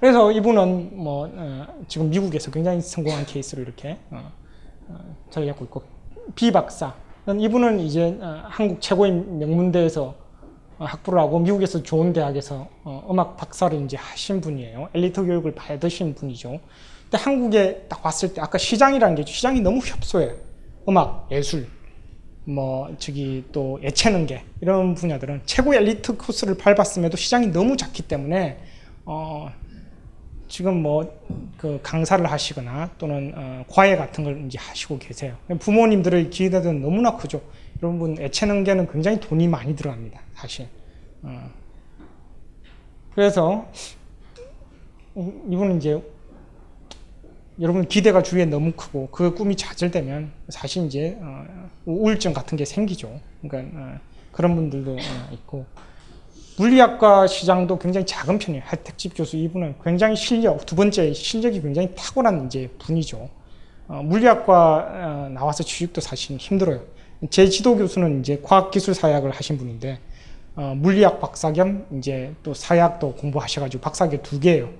그래서 0.00 0.30
이분은 0.30 0.96
뭐 0.96 1.30
어, 1.32 1.66
지금 1.88 2.10
미국에서 2.10 2.50
굉장히 2.50 2.80
성공한 2.80 3.24
케이스를 3.24 3.64
이렇게 3.64 3.98
어, 4.10 4.30
어, 4.88 5.16
잘 5.30 5.46
갖고 5.46 5.64
있고 5.64 5.82
비 6.34 6.52
박사 6.52 6.94
이분은 7.26 7.80
이제 7.80 8.16
어, 8.20 8.44
한국 8.44 8.80
최고의 8.80 9.12
명문대에서 9.12 10.14
어, 10.78 10.84
학부를 10.84 11.18
하고 11.18 11.38
미국에서 11.38 11.82
좋은 11.82 12.12
대학에서 12.12 12.68
어, 12.84 13.06
음악 13.10 13.36
박사를 13.36 13.80
이제 13.82 13.96
하신 13.96 14.40
분이에요. 14.42 14.90
엘리트 14.94 15.24
교육을 15.24 15.54
받으신 15.54 16.14
분이죠. 16.14 16.60
근데 17.04 17.18
한국에 17.18 17.86
딱 17.88 18.04
왔을 18.04 18.34
때 18.34 18.40
아까 18.40 18.58
시장이라는 18.58 19.16
게 19.16 19.24
시장이 19.24 19.60
너무 19.60 19.78
협소해요. 19.78 20.34
음악, 20.88 21.26
예술, 21.32 21.66
뭐 22.44 22.94
저기 22.98 23.44
또 23.50 23.80
예체능계 23.82 24.44
이런 24.60 24.94
분야들은 24.94 25.42
최고 25.46 25.74
엘리트 25.74 26.16
코스를 26.16 26.56
밟았음에도 26.56 27.16
시장이 27.16 27.48
너무 27.48 27.76
작기 27.76 28.02
때문에 28.02 28.58
어 29.04 29.50
지금 30.48 30.82
뭐 30.82 31.26
그 31.56 31.80
강사를 31.82 32.24
하시거나 32.30 32.90
또는 32.98 33.32
어 33.34 33.64
과외 33.68 33.96
같은 33.96 34.24
걸 34.24 34.44
이제 34.46 34.58
하시고 34.58 34.98
계세요. 34.98 35.36
부모님들의 35.58 36.30
기대는 36.30 36.80
너무나 36.82 37.16
크죠. 37.16 37.40
여러분 37.82 38.18
예체능계는 38.18 38.90
굉장히 38.90 39.20
돈이 39.20 39.48
많이 39.48 39.74
들어갑니다. 39.74 40.20
사실. 40.34 40.68
어. 41.22 41.50
그래서 43.14 43.70
이분은 45.16 45.78
이제 45.78 46.02
여러분 47.58 47.88
기대가 47.88 48.22
주위에 48.22 48.44
너무 48.44 48.72
크고 48.72 49.08
그 49.10 49.34
꿈이 49.34 49.56
좌절되면 49.56 50.30
사실 50.50 50.84
이제 50.84 51.16
어, 51.22 51.70
우울증 51.86 52.34
같은 52.34 52.58
게 52.58 52.66
생기죠. 52.66 53.18
그러니까 53.40 53.80
어, 53.80 53.98
그런 54.30 54.54
분들도 54.54 54.92
어, 54.92 55.32
있고 55.32 55.64
물리학과 56.58 57.26
시장도 57.26 57.78
굉장히 57.78 58.06
작은 58.06 58.38
편이에요. 58.38 58.64
하택집 58.66 59.14
교수 59.14 59.36
이분은 59.36 59.74
굉장히 59.84 60.16
실력 60.16 60.64
두 60.64 60.74
번째 60.74 61.12
실력이 61.12 61.60
굉장히 61.60 61.92
탁월한 61.94 62.46
이제 62.46 62.70
분이죠. 62.78 63.28
어, 63.88 64.02
물리학과 64.02 64.88
어, 64.90 65.28
나와서 65.32 65.62
취직도 65.62 66.00
사실 66.00 66.36
힘들어요. 66.38 66.80
제 67.30 67.48
지도 67.48 67.76
교수는 67.76 68.20
이제 68.20 68.40
과학기술 68.42 68.94
사약을 68.94 69.30
하신 69.30 69.58
분인데 69.58 69.98
어, 70.56 70.74
물리학 70.76 71.20
박사 71.20 71.52
겸 71.52 71.86
이제 71.98 72.32
또 72.42 72.54
사약도 72.54 73.14
공부하셔가지고 73.14 73.82
박사학위 73.82 74.22
두 74.22 74.40
개예요. 74.40 74.70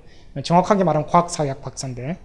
정확하게 0.43 0.85
말하면 0.85 1.09
과학사약 1.09 1.61
박사인데 1.61 2.19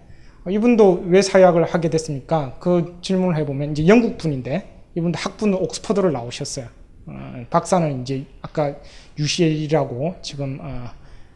어, 0.46 0.50
이분도 0.50 1.04
왜 1.06 1.20
사약을 1.20 1.64
하게 1.64 1.90
됐습니까? 1.90 2.56
그 2.58 2.96
질문을 3.02 3.36
해보면 3.36 3.72
이제 3.72 3.86
영국 3.86 4.16
분인데 4.16 4.80
이분도 4.94 5.18
학부는 5.18 5.58
옥스퍼드를 5.58 6.10
나오셨어요. 6.12 6.66
어, 7.06 7.44
박사는 7.50 8.02
이제 8.02 8.24
아까 8.40 8.74
UCL이라고 9.18 10.16
지금 10.22 10.58
어, 10.60 10.90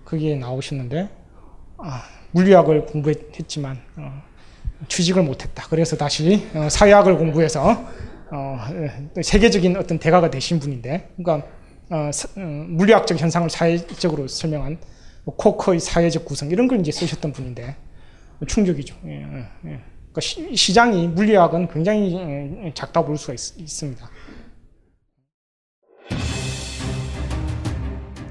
거기에 0.04 0.36
나오셨는데 0.36 1.08
아, 1.78 2.02
물리학을 2.32 2.86
공부했지만 2.86 3.80
어, 3.96 4.22
취직을 4.88 5.22
못했다. 5.22 5.66
그래서 5.68 5.96
다시 5.96 6.46
어, 6.54 6.68
사약을 6.68 7.16
공부해서 7.18 7.84
어, 8.30 8.58
세계적인 9.22 9.76
어떤 9.76 9.98
대가가 9.98 10.30
되신 10.30 10.58
분인데, 10.58 11.12
그러니까 11.16 11.48
어, 11.90 12.10
사, 12.12 12.28
물리학적 12.40 13.20
현상을 13.20 13.48
사회적으로 13.48 14.26
설명한 14.26 14.78
뭐 15.24 15.36
코커의 15.36 15.80
사회적 15.80 16.24
구성 16.24 16.50
이런 16.50 16.68
걸 16.68 16.80
이제 16.80 16.90
쓰셨던 16.90 17.32
분인데 17.32 17.76
충격이죠. 18.46 18.96
예, 19.06 19.10
예. 19.12 19.80
그러니까 20.12 20.20
시, 20.20 20.74
장이 20.74 21.08
물리학은 21.08 21.68
굉장히 21.68 22.72
작다 22.74 23.04
볼 23.04 23.16
수가 23.16 23.34
있, 23.34 23.38
습니다 23.38 24.08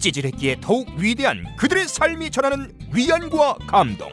찌질했기에 0.00 0.56
더욱 0.60 0.88
위대한 0.98 1.44
그들의 1.56 1.86
삶이 1.88 2.30
전하는 2.30 2.72
위안과 2.92 3.54
감동. 3.66 4.08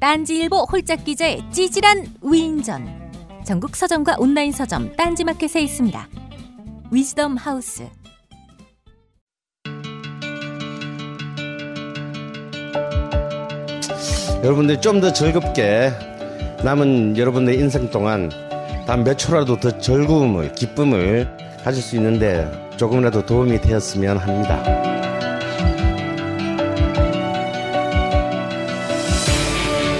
딴지일보 0.00 0.64
홀짝 0.70 1.04
기자의 1.04 1.42
찌질한 1.52 2.14
위인전. 2.22 3.02
전국 3.44 3.76
서점과 3.76 4.16
온라인 4.18 4.52
서점 4.52 4.94
딴지마켓에 4.96 5.60
있습니다. 5.62 6.08
위즈덤 6.90 7.36
하우스. 7.36 7.88
여러분들 14.44 14.80
좀 14.80 15.00
더 15.00 15.12
즐겁게 15.12 15.90
남은 16.64 17.16
여러분의 17.16 17.58
인생 17.58 17.90
동안 17.90 18.30
단 18.86 19.04
몇 19.04 19.16
초라도 19.16 19.58
더 19.60 19.78
즐거움을 19.78 20.52
기쁨을 20.54 21.28
가질 21.64 21.82
수 21.82 21.96
있는데 21.96 22.50
조금이라도 22.76 23.24
도움이 23.26 23.60
되었으면 23.60 24.18
합니다. 24.18 25.01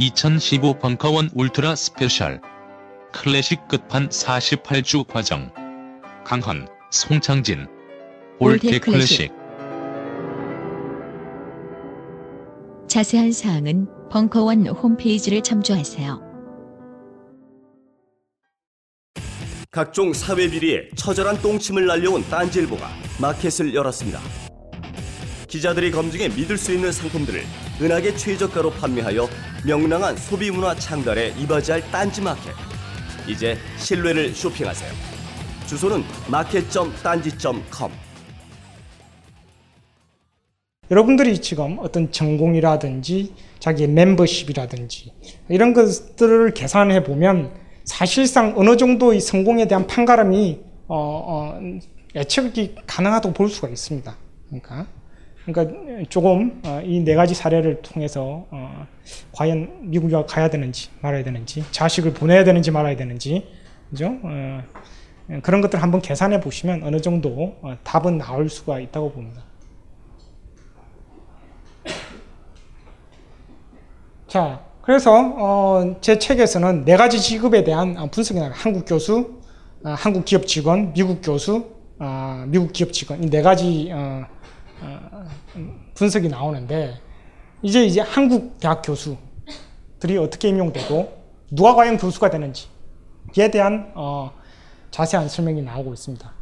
2015 0.00 0.78
벙커원 0.78 1.28
울트라 1.34 1.74
스페셜. 1.74 2.40
클래식 3.12 3.66
끝판 3.66 4.08
48주 4.08 5.04
과정. 5.04 5.50
강헌, 6.24 6.68
송창진. 6.92 7.66
올드 8.38 8.78
클래식. 8.78 9.32
자세한 12.86 13.32
사항은 13.32 13.88
벙커원 14.08 14.68
홈페이지를 14.68 15.42
참조하세요. 15.42 16.22
각종 19.72 20.12
사회 20.12 20.48
비리에 20.48 20.90
처절한 20.94 21.42
똥침을 21.42 21.86
날려온 21.86 22.22
딴지일보가 22.30 22.88
마켓을 23.20 23.74
열었습니다. 23.74 24.47
기자들이 25.48 25.90
검증해 25.90 26.28
믿을 26.28 26.58
수 26.58 26.74
있는 26.74 26.92
상품들을 26.92 27.42
은하계 27.80 28.14
최저가로 28.16 28.70
판매하여 28.72 29.26
명랑한 29.66 30.16
소비 30.18 30.50
문화 30.50 30.74
창달에 30.74 31.34
이바지할 31.38 31.90
딴지 31.90 32.20
마켓. 32.20 32.52
이제 33.26 33.56
신뢰를 33.78 34.34
쇼핑하세요. 34.34 34.92
주소는 35.66 36.04
마켓.딴지.com. 36.30 37.92
여러분들이 40.90 41.40
지금 41.40 41.78
어떤 41.80 42.12
전공이라든지 42.12 43.34
자기의 43.58 43.88
멤버십이라든지 43.88 45.12
이런 45.48 45.72
것들을 45.72 46.52
계산해 46.52 47.04
보면 47.04 47.52
사실상 47.84 48.54
어느 48.56 48.76
정도의 48.76 49.20
성공에 49.20 49.66
대한 49.66 49.86
판가름이 49.86 50.60
어, 50.88 50.96
어, 50.96 51.60
예측이 52.14 52.74
가능하다고 52.86 53.34
볼 53.34 53.48
수가 53.48 53.68
있습니다. 53.68 54.16
그러니까 54.48 54.86
그러니까 55.52 56.04
조금 56.10 56.60
어, 56.64 56.82
이네 56.84 57.14
가지 57.14 57.34
사례를 57.34 57.80
통해서 57.80 58.46
어, 58.50 58.86
과연 59.32 59.90
미국에 59.90 60.22
가야 60.26 60.50
되는지 60.50 60.90
말아야 61.00 61.24
되는지 61.24 61.64
자식을 61.70 62.12
보내야 62.12 62.44
되는지 62.44 62.70
말아야 62.70 62.96
되는지 62.96 63.46
그죠? 63.88 64.14
어, 64.22 64.62
그런 65.42 65.60
것들 65.62 65.82
한번 65.82 66.02
계산해 66.02 66.40
보시면 66.40 66.82
어느 66.82 67.00
정도 67.00 67.56
어, 67.62 67.76
답은 67.82 68.18
나올 68.18 68.50
수가 68.50 68.78
있다고 68.80 69.12
봅니다. 69.12 69.42
자, 74.26 74.60
그래서 74.82 75.12
어, 75.38 75.96
제 76.02 76.18
책에서는 76.18 76.84
네 76.84 76.96
가지 76.96 77.18
직업에 77.20 77.64
대한 77.64 77.96
어, 77.96 78.06
분석이 78.10 78.38
나와요. 78.38 78.52
한국 78.54 78.84
교수, 78.84 79.40
어, 79.84 79.90
한국 79.90 80.24
기업 80.26 80.46
직원, 80.46 80.92
미국 80.92 81.20
교수, 81.22 81.64
어, 81.98 82.44
미국 82.48 82.72
기업 82.72 82.92
직원 82.92 83.22
이 83.24 83.30
네 83.30 83.40
가지 83.42 83.90
분석이 85.98 86.28
나오는데 86.28 87.00
이제 87.60 87.84
이제 87.84 88.00
한국 88.00 88.60
대학 88.60 88.82
교수들이 88.82 90.16
어떻게 90.16 90.48
임용되고 90.48 91.12
누가 91.50 91.74
과연 91.74 91.96
교수가 91.98 92.30
되는지에 92.30 93.50
대한 93.52 93.90
어, 93.96 94.30
자세한 94.92 95.28
설명이 95.28 95.62
나오고 95.62 95.92
있습니다. 95.92 96.32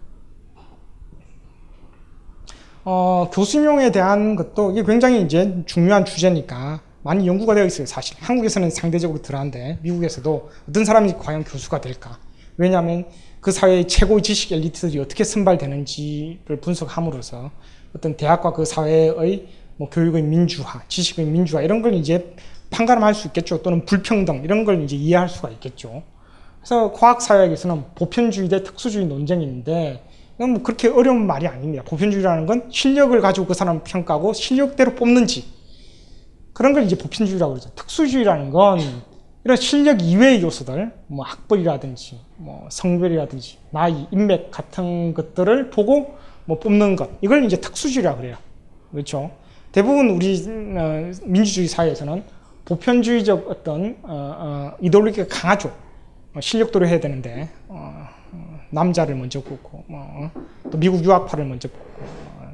어, 2.84 3.30
교수 3.32 3.56
임용에 3.56 3.90
대한 3.92 4.36
것도 4.36 4.72
이게 4.72 4.84
굉장히 4.84 5.22
이제 5.22 5.62
중요한 5.64 6.04
주제니까 6.04 6.82
많이 7.02 7.26
연구가 7.26 7.54
되어 7.54 7.64
있어요, 7.64 7.86
사실. 7.86 8.16
한국에서는 8.20 8.68
상대적으로 8.70 9.22
덜한데, 9.22 9.78
미국에서도 9.82 10.50
어떤 10.68 10.84
사람이 10.84 11.14
과연 11.14 11.44
교수가 11.44 11.80
될까? 11.80 12.18
왜냐하면 12.56 13.06
그 13.40 13.52
사회의 13.52 13.86
최고의 13.86 14.22
지식 14.22 14.52
엘리트들이 14.52 14.98
어떻게 14.98 15.22
선발되는지를 15.24 16.60
분석함으로써 16.60 17.52
어떤 17.96 18.16
대학과 18.16 18.52
그 18.52 18.64
사회의 18.64 19.46
뭐 19.76 19.88
교육의 19.88 20.22
민주화, 20.22 20.82
지식의 20.88 21.24
민주화 21.24 21.62
이런 21.62 21.82
걸 21.82 21.94
이제 21.94 22.34
판가름할 22.70 23.14
수 23.14 23.26
있겠죠. 23.28 23.62
또는 23.62 23.84
불평등 23.86 24.42
이런 24.44 24.64
걸 24.64 24.82
이제 24.82 24.96
이해할 24.96 25.28
수가 25.28 25.48
있겠죠. 25.50 26.02
그래서 26.58 26.92
과학 26.92 27.22
사회에서는 27.22 27.84
보편주의 27.94 28.48
대 28.48 28.62
특수주의 28.62 29.06
논쟁이 29.06 29.44
있는데 29.44 30.02
이건 30.36 30.50
뭐 30.50 30.62
그렇게 30.62 30.88
어려운 30.88 31.26
말이 31.26 31.46
아닙니다. 31.46 31.82
보편주의라는 31.86 32.46
건 32.46 32.68
실력을 32.70 33.18
가지고 33.20 33.46
그 33.46 33.54
사람을 33.54 33.82
평가하고 33.84 34.32
실력대로 34.34 34.94
뽑는지 34.94 35.44
그런 36.52 36.72
걸 36.72 36.82
이제 36.84 36.96
보편주의라고 36.98 37.54
그러죠. 37.54 37.70
특수주의라는 37.74 38.50
건 38.50 38.80
이런 39.44 39.56
실력 39.56 40.02
이외의 40.02 40.42
요소들, 40.42 40.92
뭐 41.06 41.24
학벌이라든지, 41.24 42.18
뭐 42.36 42.66
성별이라든지, 42.68 43.58
나이, 43.70 44.08
인맥 44.10 44.50
같은 44.50 45.14
것들을 45.14 45.70
보고 45.70 46.16
뭐 46.46 46.58
뽑는 46.58 46.96
것. 46.96 47.10
이걸 47.20 47.44
이제 47.44 47.60
특수주의라고 47.60 48.18
그래요. 48.18 48.36
그렇죠. 48.90 49.30
대부분 49.72 50.10
우리 50.10 50.42
어, 50.78 51.10
민주주의 51.24 51.68
사회에서는 51.68 52.24
보편주의적 52.64 53.50
어떤 53.50 53.96
어, 54.02 54.08
어, 54.08 54.76
이데올로기가 54.80 55.26
강하죠. 55.28 55.76
어, 56.34 56.40
실력도로 56.40 56.86
해야 56.86 56.98
되는데 56.98 57.48
어, 57.68 58.08
어, 58.32 58.60
남자를 58.70 59.14
먼저 59.14 59.42
뽑고 59.42 59.84
뭐, 59.86 60.30
또 60.70 60.78
미국 60.78 61.04
유학파를 61.04 61.44
먼저 61.44 61.68
뽑고 61.68 61.86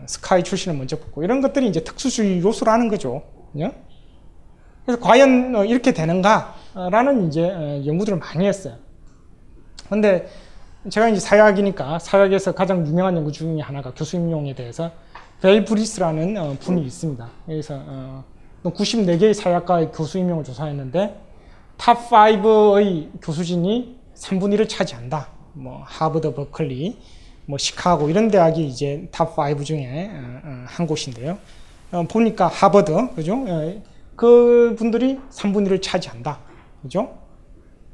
스카이 0.06 0.42
출신을 0.42 0.76
먼저 0.76 0.96
뽑고 0.98 1.22
이런 1.22 1.40
것들이 1.40 1.68
이제 1.68 1.84
특수주의 1.84 2.40
요소라는 2.40 2.88
거죠. 2.88 3.22
그죠? 3.52 3.72
그래서 4.84 5.00
과연 5.00 5.54
어, 5.54 5.64
이렇게 5.64 5.92
되는가라는 5.92 7.28
이제 7.28 7.44
어, 7.44 7.82
연구들을 7.86 8.18
많이 8.18 8.46
했어요. 8.46 8.76
근데 9.88 10.26
제가 10.88 11.08
이제 11.10 11.20
사회학이니까 11.20 12.00
사회학에서 12.00 12.52
가장 12.52 12.84
유명한 12.86 13.16
연구 13.16 13.30
중에 13.30 13.60
하나가 13.60 13.92
교수 13.92 14.16
임용에 14.16 14.54
대해서 14.54 14.90
Val 15.40 15.64
Burris라는 15.64 16.36
어, 16.36 16.56
분이 16.58 16.82
있습니다. 16.82 17.28
그래서 17.46 18.24
94개의 18.64 19.32
사회학과의 19.32 19.92
교수 19.92 20.18
임용을 20.18 20.42
조사했는데 20.42 21.20
top 21.76 22.10
5의 22.10 23.10
교수진이 23.22 23.96
3분의 24.14 24.56
1을 24.56 24.68
차지한다. 24.68 25.28
뭐 25.52 25.82
하버드, 25.84 26.34
버클리, 26.34 26.98
뭐 27.46 27.58
시카고 27.58 28.08
이런 28.08 28.28
대학이 28.28 28.66
이제 28.66 29.08
top 29.12 29.38
5 29.38 29.62
중에 29.62 30.10
한 30.66 30.86
곳인데요. 30.86 31.38
보니까 32.08 32.46
하버드, 32.48 33.14
그죠? 33.14 33.44
그 34.16 34.74
분들이 34.78 35.18
3분의 35.30 35.68
1을 35.68 35.82
차지한다. 35.82 36.38
그죠? 36.82 37.18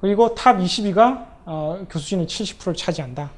그리고 0.00 0.34
top 0.34 0.58
20이 0.58 1.27
어, 1.50 1.86
교수진의 1.88 2.26
70%를 2.26 2.74
차지한다. 2.74 3.30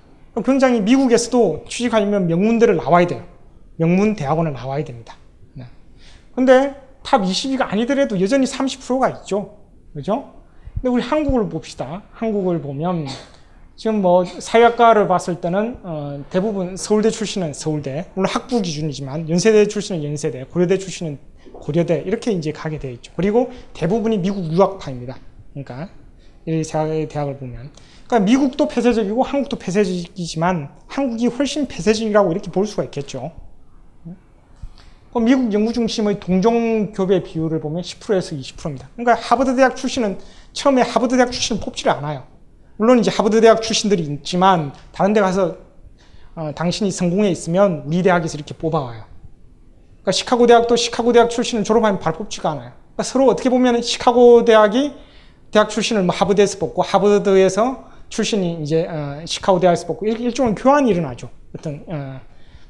굉장히 0.45 0.81
미국에서도 0.81 1.65
취직하려면 1.69 2.27
명문대를 2.27 2.75
나와야 2.77 3.07
돼요. 3.07 3.25
명문 3.77 4.17
대학원을 4.17 4.53
나와야 4.53 4.83
됩니다. 4.83 5.17
네. 5.55 5.65
근데 6.35 6.75
top 7.05 7.23
20위가 7.23 7.63
아니더라도 7.63 8.21
여전히 8.21 8.47
30%가 8.47 9.11
있죠. 9.11 9.59
그죠? 9.95 10.33
근데 10.75 10.89
우리 10.89 11.03
한국을 11.03 11.49
봅시다. 11.49 12.03
한국을 12.13 12.61
보면 12.61 13.07
지금 13.77 14.03
뭐 14.03 14.25
사회학과를 14.25 15.07
봤을 15.07 15.41
때는 15.41 15.79
어, 15.85 16.25
대부분 16.31 16.77
서울대 16.77 17.11
출신은 17.11 17.53
서울대, 17.53 18.11
물론 18.15 18.29
학부 18.29 18.61
기준이지만 18.61 19.29
연세대 19.29 19.69
출신은 19.69 20.03
연세대, 20.03 20.47
고려대 20.51 20.79
출신은 20.79 21.17
고려대 21.53 22.03
이렇게 22.05 22.33
이제 22.33 22.51
가게 22.51 22.81
되어 22.81 22.91
있죠. 22.91 23.13
그리고 23.15 23.53
대부분이 23.73 24.19
미국 24.19 24.53
유학파입니다. 24.53 25.17
그러니까 25.53 25.91
이 26.53 27.09
대학을 27.09 27.39
보면 27.39 27.71
그러니까 28.07 28.21
미국도 28.21 28.69
폐쇄적이고 28.69 29.23
한국도 29.23 29.59
폐쇄적이지만 29.59 30.71
한국이 30.89 31.29
훨씬 31.29 31.69
폐쇄적이라고 31.69 32.33
이렇게 32.33 32.51
볼 32.51 32.67
수가 32.67 32.85
있겠죠. 32.85 33.33
미국 35.19 35.53
연구 35.53 35.73
중심의 35.73 36.21
동종 36.21 36.93
교배 36.93 37.23
비율을 37.25 37.61
보면 37.61 37.83
10%에서 37.83 38.37
20%입니다. 38.37 38.89
그러니까 38.97 39.15
하버드 39.15 39.57
대학 39.57 39.77
출신은 39.77 40.19
처음에 40.53 40.83
하버드 40.83 41.17
대학 41.17 41.33
출신은 41.33 41.61
뽑지를 41.61 41.91
않아요. 41.93 42.25
물론 42.77 42.99
이제 43.01 43.11
하버드 43.11 43.41
대학 43.41 43.61
출신들이 43.61 44.03
있지만 44.05 44.73
다른 44.93 45.13
데 45.13 45.21
가서 45.21 45.57
어, 46.37 46.53
당신이 46.55 46.93
성공해 46.93 47.29
있으면 47.31 47.83
우리 47.87 48.03
대학에서 48.03 48.37
이렇게 48.37 48.55
뽑아와요. 48.55 49.05
그러니까 49.97 50.13
시카고 50.13 50.47
대학도 50.47 50.77
시카고 50.77 51.13
대학 51.13 51.29
출신을 51.29 51.65
졸업하면 51.65 51.99
바로 51.99 52.19
뽑지가 52.19 52.51
않아요. 52.51 52.73
그러니까 52.95 53.03
서로 53.03 53.27
어떻게 53.27 53.51
보면 53.51 53.83
시카고 53.83 54.45
대학이 54.45 54.93
대학 55.51 55.69
출신을 55.69 56.05
뭐 56.05 56.15
하버드에서 56.15 56.59
뽑고 56.59 56.83
하버드에서 56.83 57.91
출신이 58.09 58.63
이제 58.63 58.87
어, 58.87 59.23
시카고 59.25 59.61
대학에서 59.61 59.87
뽑고 59.87 60.07
일, 60.07 60.33
종의 60.33 60.55
교환이 60.55 60.91
일어나죠. 60.91 61.31
어떤 61.57 61.85
어. 61.87 62.21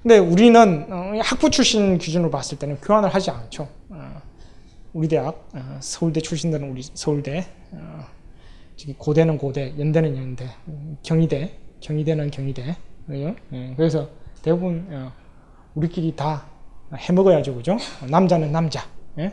근데 0.03 0.19
우리는 0.19 0.87
어, 0.91 1.21
학부 1.23 1.51
출신 1.51 1.99
기준으로 1.99 2.31
봤을 2.31 2.59
때는 2.59 2.81
교환을 2.81 3.11
하지 3.15 3.31
않죠. 3.31 3.69
어, 3.91 4.23
우리 4.93 5.09
대학 5.09 5.49
어, 5.55 5.79
서울대 5.81 6.21
출신들은 6.21 6.71
우리 6.71 6.83
서울대 6.83 7.47
어, 7.73 8.05
고대는 8.97 9.37
고대, 9.37 9.75
연대는 9.79 10.17
연대, 10.17 10.49
경희대, 11.03 11.59
경희대는 11.81 12.31
경희대. 12.31 12.77
그죠? 13.07 13.35
예, 13.53 13.75
그래서 13.77 14.09
대부분 14.43 14.87
어, 14.91 15.13
우리끼리 15.75 16.17
다 16.17 16.47
해먹어야죠, 16.95 17.55
그죠? 17.55 17.77
남자는 18.09 18.53
남자. 18.53 18.87
예? 19.19 19.33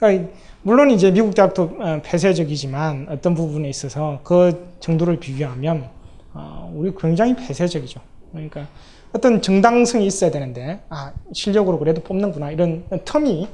어. 0.00 0.06
그러니까 0.06 0.32
물론 0.62 0.90
이제 0.90 1.10
미국 1.10 1.34
대학도 1.34 1.76
어, 1.78 2.00
폐쇄적이지만 2.02 3.08
어떤 3.10 3.34
부분에 3.34 3.68
있어서 3.68 4.20
그 4.24 4.74
정도를 4.80 5.18
비교하면 5.18 5.88
어, 6.34 6.72
우리 6.74 6.92
굉장히 6.98 7.34
폐쇄적이죠. 7.36 8.00
그러니까 8.32 8.66
어떤 9.12 9.42
정당성이 9.42 10.06
있어야 10.06 10.30
되는데 10.30 10.80
아 10.88 11.12
실력으로 11.32 11.78
그래도 11.78 12.00
뽑는구나 12.02 12.52
이런 12.52 12.84
텀이 12.90 13.48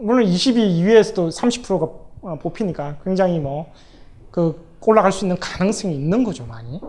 물론 0.00 0.24
20위 0.24 0.56
이외에서도 0.56 1.28
30%가 1.28 1.88
어, 2.22 2.38
뽑히니까 2.38 2.96
굉장히 3.04 3.38
뭐 3.38 3.72
그 4.30 4.68
올라갈 4.86 5.12
수 5.12 5.24
있는 5.24 5.36
가능성이 5.38 5.94
있는 5.94 6.24
거죠 6.24 6.46
많이. 6.46 6.80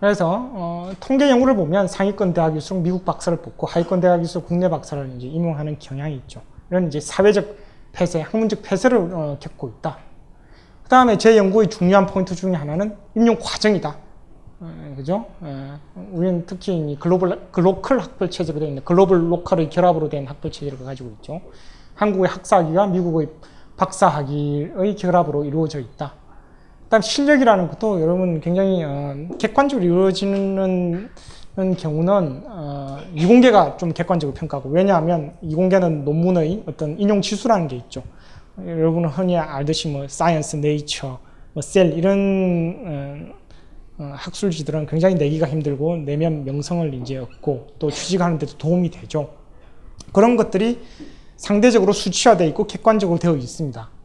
그래서 0.00 0.48
어, 0.52 0.92
통계 1.00 1.28
연구를 1.28 1.56
보면 1.56 1.88
상위권 1.88 2.32
대학일수록 2.32 2.82
미국 2.82 3.04
박사를 3.04 3.36
뽑고 3.38 3.66
하위권 3.66 4.00
대학일수록 4.00 4.46
국내 4.46 4.68
박사를 4.68 5.12
이제 5.16 5.26
임용하는 5.26 5.78
경향이 5.78 6.14
있죠. 6.16 6.40
이런 6.70 6.86
이제 6.86 7.00
사회적 7.00 7.56
폐쇄, 7.92 8.20
학문적 8.20 8.62
폐쇄를 8.62 8.98
어, 9.12 9.36
겪고 9.40 9.68
있다. 9.68 9.98
그 10.84 10.88
다음에 10.88 11.18
제 11.18 11.36
연구의 11.36 11.68
중요한 11.68 12.06
포인트 12.06 12.34
중에 12.34 12.54
하나는 12.54 12.96
임용 13.16 13.38
과정이다. 13.40 13.96
어, 14.60 14.94
그죠? 14.96 15.26
어, 15.40 15.80
우리는 16.12 16.46
특히 16.46 16.96
글로벌, 17.00 17.48
glocal 17.50 17.98
학벌 17.98 18.30
체제로 18.30 18.60
되어 18.60 18.68
있는 18.68 18.84
글로벌 18.84 19.32
로컬의 19.32 19.68
결합으로 19.68 20.08
된 20.08 20.26
학벌 20.26 20.52
체제를 20.52 20.84
가지고 20.84 21.10
있죠. 21.16 21.40
한국의 21.94 22.28
학사학위가 22.28 22.86
미국의 22.86 23.30
박사학위의 23.76 24.94
결합으로 24.96 25.44
이루어져 25.44 25.80
있다. 25.80 26.14
그다음 26.88 27.02
실력이라는 27.02 27.68
것도 27.68 28.00
여러분 28.00 28.40
굉장히 28.40 28.82
어, 28.82 29.14
객관적으로 29.38 29.84
이루어지는 29.84 31.10
경우는 31.76 32.44
어, 32.46 32.98
이공계가 33.14 33.76
좀 33.76 33.92
객관적으로 33.92 34.34
평가하고 34.34 34.70
왜냐하면 34.70 35.36
이공계는 35.42 36.06
논문의 36.06 36.62
어떤 36.66 36.98
인용 36.98 37.20
지수라는 37.20 37.68
게 37.68 37.76
있죠. 37.76 38.02
여러분은 38.66 39.10
흔히 39.10 39.36
알듯이 39.36 39.88
뭐 39.88 40.08
사이언스, 40.08 40.56
네이처, 40.56 41.18
뭐 41.52 41.75
셀 41.75 41.92
이런 41.92 43.34
어, 43.98 44.02
어, 44.02 44.12
학술지들은 44.16 44.86
굉장히 44.86 45.14
내기가 45.16 45.46
힘들고 45.46 45.96
내면 45.98 46.46
명성을 46.46 46.94
이제 46.94 47.18
얻고 47.18 47.66
또 47.78 47.90
취직하는 47.90 48.38
데도 48.38 48.56
도움이 48.56 48.90
되죠. 48.90 49.34
그런 50.14 50.36
것들이 50.36 50.80
상대적으로 51.36 51.92
수치화되어 51.92 52.46
있고 52.48 52.66
객관적으로 52.66 53.18
되어 53.18 53.36
있습니다. 53.36 53.97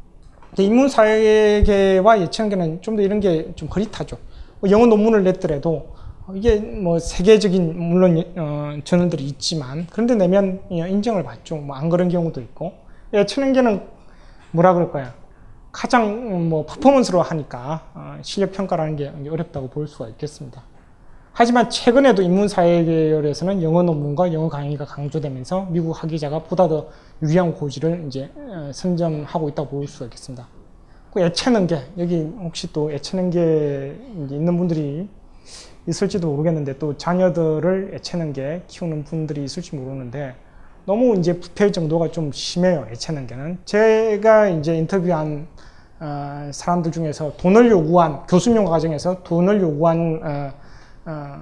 인문사회계와 0.61 2.21
예체능계는 2.21 2.81
좀 2.81 2.95
더 2.95 3.01
이런 3.01 3.19
게 3.19 3.53
좀 3.55 3.67
거리타죠. 3.69 4.17
뭐 4.59 4.69
영어 4.69 4.85
논문을 4.85 5.23
냈더라도 5.23 5.93
이게 6.35 6.57
뭐 6.57 6.99
세계적인 6.99 7.77
물론 7.77 8.23
어, 8.37 8.77
저널들이 8.83 9.23
있지만 9.25 9.87
그런데 9.91 10.15
내면 10.15 10.61
인정을 10.69 11.23
받죠. 11.23 11.57
뭐 11.57 11.75
안 11.75 11.89
그런 11.89 12.07
경우도 12.09 12.39
있고 12.41 12.73
예체능계는 13.13 13.81
뭐라 14.51 14.73
그럴까요? 14.73 15.11
가장 15.71 16.49
뭐 16.49 16.65
퍼포먼스로 16.65 17.21
하니까 17.21 17.89
어, 17.95 18.17
실력 18.21 18.51
평가라는 18.51 18.95
게 18.95 19.11
어렵다고 19.29 19.69
볼 19.69 19.87
수가 19.87 20.07
있겠습니다. 20.09 20.61
하지만 21.35 21.67
최근에도 21.67 22.21
인문사회 22.21 22.85
계열에서는 22.85 23.63
영어 23.63 23.81
논문과 23.81 24.31
영어 24.33 24.47
강의가 24.47 24.85
강조되면서 24.85 25.67
미국 25.71 25.91
학위자가 25.91 26.43
보다 26.43 26.67
더 26.67 26.89
유리한 27.23 27.55
고지를 27.55 28.05
이제 28.05 28.29
어, 28.35 28.69
선점하고 28.71 29.49
있다고 29.49 29.69
볼 29.71 29.87
수가 29.87 30.05
있겠습니다. 30.05 30.47
그 31.11 31.23
예체능계 31.23 31.81
여기 31.97 32.21
혹시 32.39 32.71
또 32.71 32.93
예체능계 32.93 33.95
있는 34.29 34.57
분들이 34.57 35.07
있을지도 35.87 36.27
모르겠는데 36.29 36.77
또 36.77 36.95
자녀들을 36.95 37.93
예체능계 37.95 38.65
키우는 38.67 39.03
분들이 39.03 39.43
있을지 39.43 39.75
모르는데 39.75 40.35
너무 40.85 41.17
이제 41.17 41.39
부패 41.39 41.71
정도가 41.71 42.11
좀 42.11 42.31
심해요 42.31 42.85
예체능계는 42.91 43.57
제가 43.65 44.49
이제 44.49 44.77
인터뷰한 44.77 45.47
어, 45.99 46.49
사람들 46.51 46.91
중에서 46.91 47.33
돈을 47.37 47.71
요구한 47.71 48.21
교수용 48.27 48.65
과정에서 48.65 49.23
돈을 49.23 49.61
요구한 49.61 50.19
어, 50.23 50.62
어, 51.05 51.41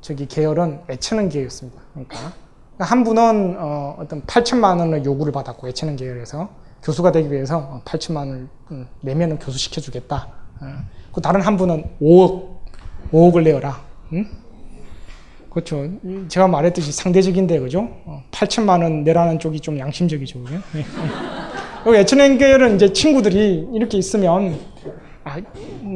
저기 0.00 0.26
계열은 0.26 0.80
예체능 0.90 1.28
계였습니다. 1.28 1.80
그러니까 1.92 2.32
한 2.78 3.04
분은 3.04 3.56
어, 3.58 3.96
어떤 3.98 4.22
8천만 4.22 4.78
원의 4.78 5.04
요구를 5.04 5.32
받았고 5.32 5.68
예체능 5.68 5.96
계열에서 5.96 6.50
교수가 6.82 7.12
되기 7.12 7.30
위해서 7.30 7.82
8천만 7.84 8.18
원을 8.18 8.48
음, 8.70 8.86
내면은 9.00 9.38
교수 9.38 9.58
시켜주겠다. 9.58 10.28
어. 10.60 10.66
그 11.12 11.20
다른 11.20 11.40
한 11.40 11.56
분은 11.56 11.84
5억 12.00 12.60
5억을 13.12 13.42
내어라. 13.42 13.80
응? 14.12 14.26
그렇죠. 15.50 15.88
제가 16.28 16.46
말했듯이 16.46 16.92
상대적인데 16.92 17.58
그죠? 17.58 17.88
8천만 18.30 18.82
원 18.82 19.02
내라는 19.02 19.40
쪽이 19.40 19.58
좀 19.58 19.78
양심적이죠. 19.78 20.38
그리고 21.82 21.98
예체능 21.98 22.38
계열은 22.38 22.76
이제 22.76 22.92
친구들이 22.92 23.68
이렇게 23.72 23.98
있으면 23.98 24.60
아, 25.30 25.40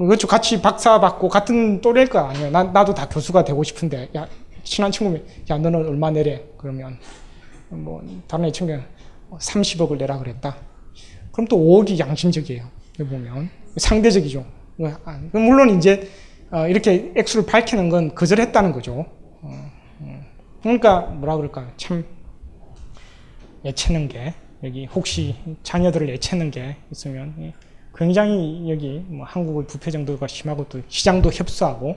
그렇죠. 0.07 0.29
같이 0.29 0.63
박사 0.63 1.01
받고 1.01 1.29
같은 1.29 1.81
또래일 1.81 2.09
거 2.09 2.21
아니에요. 2.21 2.51
나, 2.51 2.63
나도 2.63 2.95
다 2.95 3.09
교수가 3.09 3.45
되고 3.45 3.65
싶은데, 3.65 4.09
야, 4.17 4.29
친한 4.63 4.93
친구면, 4.93 5.27
야, 5.51 5.59
너는 5.59 5.89
얼마 5.89 6.11
내래? 6.13 6.45
그러면, 6.57 6.99
뭐, 7.71 8.01
다른 8.29 8.45
애 8.45 8.53
친구는 8.53 8.85
30억을 9.33 9.99
내라 9.99 10.19
그랬다. 10.19 10.57
그럼 11.33 11.49
또 11.49 11.57
5억이 11.57 11.99
양심적이에요. 11.99 12.65
보면. 12.99 13.51
상대적이죠. 13.77 14.47
아, 15.05 15.21
물론 15.33 15.77
이제, 15.77 16.09
어, 16.53 16.69
이렇게 16.69 17.13
액수를 17.17 17.45
밝히는 17.47 17.89
건 17.89 18.15
거절했다는 18.15 18.71
거죠. 18.71 19.07
어, 19.43 19.71
어. 19.99 20.21
그러니까, 20.63 21.01
뭐라 21.01 21.37
그럴까요? 21.37 21.73
참, 21.77 22.05
예체는 23.65 24.07
게, 24.09 24.35
여기 24.63 24.87
혹시 24.87 25.35
자녀들을 25.65 26.09
예체는 26.09 26.53
게 26.53 26.77
있으면, 26.93 27.53
굉장히 27.97 28.71
여기 28.71 29.05
뭐 29.09 29.25
한국의 29.27 29.67
부패 29.67 29.91
정도가 29.91 30.27
심하고 30.27 30.67
또 30.69 30.81
시장도 30.89 31.31
협소하고 31.33 31.97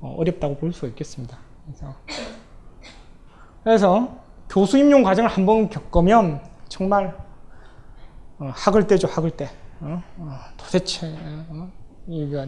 어, 0.00 0.22
렵다고 0.24 0.56
볼 0.56 0.72
수 0.72 0.86
있겠습니다. 0.88 1.38
그래서, 1.66 1.94
그래서 3.64 4.18
교수 4.48 4.78
임용 4.78 5.02
과정을 5.02 5.30
한번 5.30 5.68
겪으면 5.70 6.40
정말 6.68 7.16
어, 8.38 8.50
학을 8.54 8.86
떼죠 8.86 9.08
학을 9.08 9.30
떼. 9.30 9.48
어? 9.80 10.02
어, 10.18 10.38
도대체 10.56 11.14
어, 11.48 11.70
이거 12.08 12.46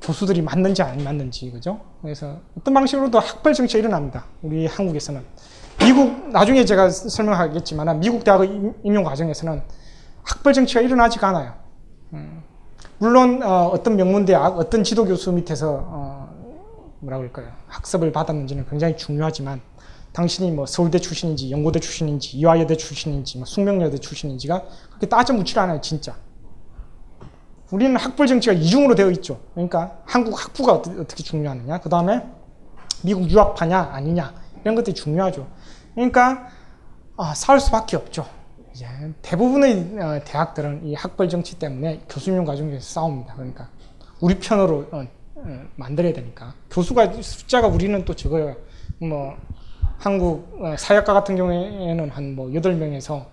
교수들이 0.00 0.42
맞는지 0.42 0.82
안 0.82 1.02
맞는지 1.02 1.50
그죠? 1.50 1.80
그래서 2.02 2.40
어떤 2.58 2.74
방식으로도 2.74 3.18
학벌 3.18 3.54
정치가 3.54 3.78
일어납니다. 3.78 4.26
우리 4.42 4.66
한국에서는 4.66 5.22
미국 5.80 6.28
나중에 6.30 6.64
제가 6.64 6.90
설명하겠지만 6.90 8.00
미국 8.00 8.22
대학의 8.24 8.72
임용 8.84 9.04
과정에서는 9.04 9.62
학벌 10.22 10.52
정치가 10.52 10.80
일어나지가 10.80 11.28
않아요. 11.28 11.63
음. 12.14 12.42
물론 12.98 13.42
어, 13.42 13.74
떤 13.82 13.96
명문대학, 13.96 14.58
어떤 14.58 14.84
지도교수 14.84 15.32
밑에서 15.32 15.80
어, 15.86 16.34
뭐라 17.00 17.18
그럴까요? 17.18 17.52
학습을 17.66 18.12
받았는지는 18.12 18.66
굉장히 18.68 18.96
중요하지만 18.96 19.60
당신이 20.12 20.52
뭐 20.52 20.64
서울대 20.64 20.98
출신인지 20.98 21.50
연고대 21.50 21.80
출신인지 21.80 22.36
이화여대 22.38 22.76
출신인지 22.76 23.38
뭐 23.38 23.46
숙명여대 23.46 23.98
출신인지가 23.98 24.62
그렇게 24.88 25.08
따져 25.08 25.34
묻질 25.34 25.58
않아요, 25.58 25.80
진짜. 25.80 26.14
우리는 27.70 27.96
학벌 27.96 28.28
정치가 28.28 28.52
이중으로 28.52 28.94
되어 28.94 29.10
있죠. 29.10 29.40
그러니까 29.54 29.98
한국 30.04 30.40
학부가 30.40 30.74
어떻게 30.74 31.24
중요하느냐, 31.24 31.80
그 31.80 31.88
다음에 31.88 32.24
미국 33.02 33.28
유학파냐 33.28 33.90
아니냐 33.92 34.32
이런 34.62 34.76
것들이 34.76 34.94
중요하죠. 34.94 35.48
그러니까 35.94 36.46
아, 37.16 37.34
싸울 37.34 37.58
수밖에 37.58 37.96
없죠. 37.96 38.26
이제 38.74 38.86
대부분의 39.22 39.98
어, 40.00 40.20
대학들은 40.24 40.84
이 40.84 40.94
학벌 40.94 41.28
정치 41.28 41.58
때문에 41.58 42.02
교수님 42.08 42.44
과정에서 42.44 42.80
싸웁니다. 42.80 43.34
그러니까 43.34 43.68
우리 44.20 44.38
편으로 44.38 44.86
어, 44.90 45.06
어, 45.36 45.62
만들어야 45.76 46.12
되니까 46.12 46.54
교수가 46.70 47.22
숫자가 47.22 47.68
우리는 47.68 48.04
또 48.04 48.14
적어요. 48.14 48.56
뭐 48.98 49.36
한국 49.98 50.58
사역가 50.76 51.12
같은 51.12 51.36
경우에는 51.36 52.10
한 52.10 52.34
뭐 52.34 52.48
8명에서 52.48 53.26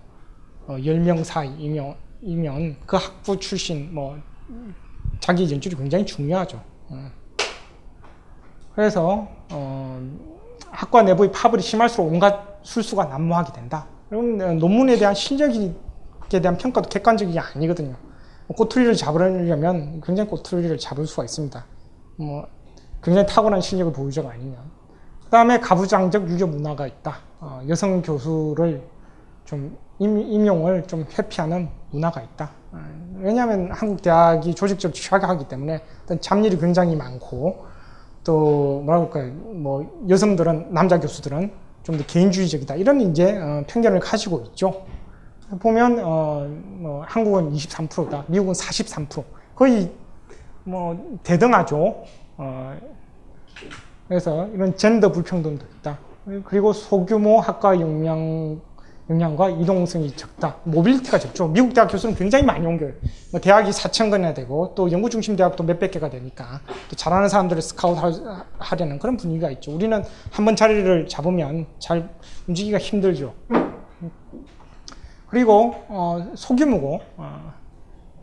10명 0.68 1.24
사이면 1.24 2.76
그 2.86 2.96
학부 2.96 3.38
출신 3.38 3.92
뭐 3.92 4.16
자기 5.18 5.50
연줄이 5.52 5.74
굉장히 5.74 6.06
중요하죠. 6.06 6.62
그래서 8.74 9.28
어, 9.50 10.00
학과 10.70 11.02
내부의 11.02 11.32
파벌이 11.32 11.62
심할수록 11.62 12.10
온갖 12.12 12.58
술수가 12.62 13.06
난무하게 13.06 13.52
된다. 13.52 13.86
그럼 14.12 14.58
논문에 14.58 14.98
대한 14.98 15.14
실력에 15.14 15.72
대한 16.28 16.58
평가도 16.58 16.90
객관적이 16.90 17.38
아니거든요. 17.38 17.94
뭐 18.46 18.54
꼬투리를 18.54 18.94
잡으려면 18.94 20.02
굉장히 20.02 20.28
꼬투리를 20.28 20.76
잡을 20.76 21.06
수가 21.06 21.24
있습니다. 21.24 21.64
뭐 22.16 22.46
굉장히 23.02 23.26
탁월한 23.26 23.62
실력을 23.62 23.90
보유자가 23.94 24.32
아니면. 24.32 24.58
그 25.24 25.30
다음에 25.30 25.58
가부장적 25.58 26.28
유교 26.28 26.46
문화가 26.46 26.86
있다. 26.86 27.20
어, 27.40 27.62
여성 27.70 28.02
교수를 28.02 28.82
좀 29.46 29.78
임, 29.98 30.46
용을좀 30.46 31.06
회피하는 31.18 31.70
문화가 31.90 32.20
있다. 32.20 32.50
어, 32.72 32.84
왜냐하면 33.16 33.70
한국 33.72 34.02
대학이 34.02 34.54
조직적으로 34.54 34.94
취약하기 34.94 35.48
때문에 35.48 35.82
어떤 36.04 36.20
잡일이 36.20 36.58
굉장히 36.58 36.96
많고 36.96 37.64
또 38.24 38.82
뭐라 38.84 39.06
그럴까요? 39.06 39.32
뭐 39.54 40.04
여성들은 40.06 40.74
남자 40.74 41.00
교수들은 41.00 41.61
좀 41.82 41.96
더 41.98 42.04
개인주의적이다 42.06 42.76
이런 42.76 43.00
이제 43.00 43.36
어, 43.38 43.64
편견을 43.66 44.00
가지고 44.00 44.44
있죠. 44.48 44.86
보면 45.60 46.00
어, 46.02 46.46
뭐 46.78 47.04
한국은 47.06 47.52
23%다, 47.52 48.24
미국은 48.28 48.54
43% 48.54 49.22
거의 49.54 49.90
뭐 50.64 51.18
대등하죠. 51.22 52.04
어, 52.38 52.78
그래서 54.08 54.48
이런 54.54 54.76
젠더 54.76 55.12
불평등도 55.12 55.64
있다. 55.78 55.98
그리고 56.44 56.72
소규모 56.72 57.40
학과 57.40 57.78
역량 57.78 58.60
역량과 59.12 59.50
이동성이 59.50 60.10
적다. 60.16 60.56
mobility가 60.64 61.18
적죠. 61.18 61.48
미국 61.48 61.74
대학 61.74 61.86
교수는 61.88 62.14
굉장히 62.14 62.44
많이 62.44 62.66
옮겨요. 62.66 62.92
뭐 63.30 63.40
대학이 63.40 63.70
4천 63.70 64.10
건이나 64.10 64.32
되고 64.32 64.72
또 64.74 64.90
연구 64.90 65.10
중심 65.10 65.36
대학도 65.36 65.64
몇백 65.64 65.90
개가 65.90 66.08
되니까 66.10 66.60
또 66.88 66.96
잘하는 66.96 67.28
사람들을 67.28 67.60
스카우트 67.60 68.00
하려는 68.58 68.98
그런 68.98 69.16
분위기가 69.16 69.50
있죠. 69.52 69.72
우리는 69.74 70.02
한 70.30 70.44
번 70.44 70.56
자리를 70.56 71.06
잡으면 71.08 71.66
잘 71.78 72.08
움직이기가 72.48 72.78
힘들죠. 72.78 73.34
그리고 75.28 75.74
어, 75.88 76.32
소규모고 76.34 77.00
어, 77.16 77.52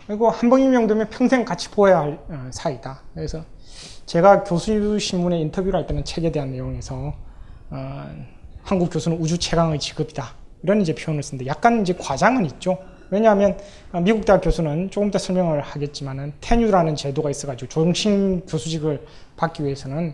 그리고 0.05 0.29
한 0.29 0.49
번 0.49 0.59
임명되면 0.61 1.09
평생 1.09 1.45
같이 1.45 1.69
보아야 1.71 1.99
할 1.99 2.19
어, 2.29 2.49
사이다. 2.51 3.01
그래서 3.13 3.43
제가 4.05 4.43
교수 4.43 4.97
신문에 4.99 5.39
인터뷰를 5.39 5.77
할 5.79 5.85
때는 5.87 6.03
책에 6.03 6.31
대한 6.31 6.51
내용에서 6.51 7.13
어, 7.69 8.05
한국 8.63 8.89
교수는 8.91 9.19
우주 9.19 9.37
최강의 9.37 9.79
직업이다. 9.79 10.38
이런 10.63 10.81
이제 10.81 10.93
표현을 10.93 11.23
쓰는데 11.23 11.47
약간 11.47 11.81
이제 11.81 11.93
과장은 11.93 12.45
있죠. 12.45 12.77
왜냐하면 13.11 13.57
어, 13.91 13.99
미국 14.01 14.23
대학 14.25 14.41
교수는 14.41 14.91
조금 14.91 15.09
더 15.09 15.17
설명을 15.17 15.61
하겠지만은 15.61 16.33
테뉴라는 16.41 16.95
제도가 16.95 17.29
있어가지고 17.31 17.69
종신 17.69 18.45
교수직을 18.45 19.05
받기 19.35 19.63
위해서는 19.63 20.13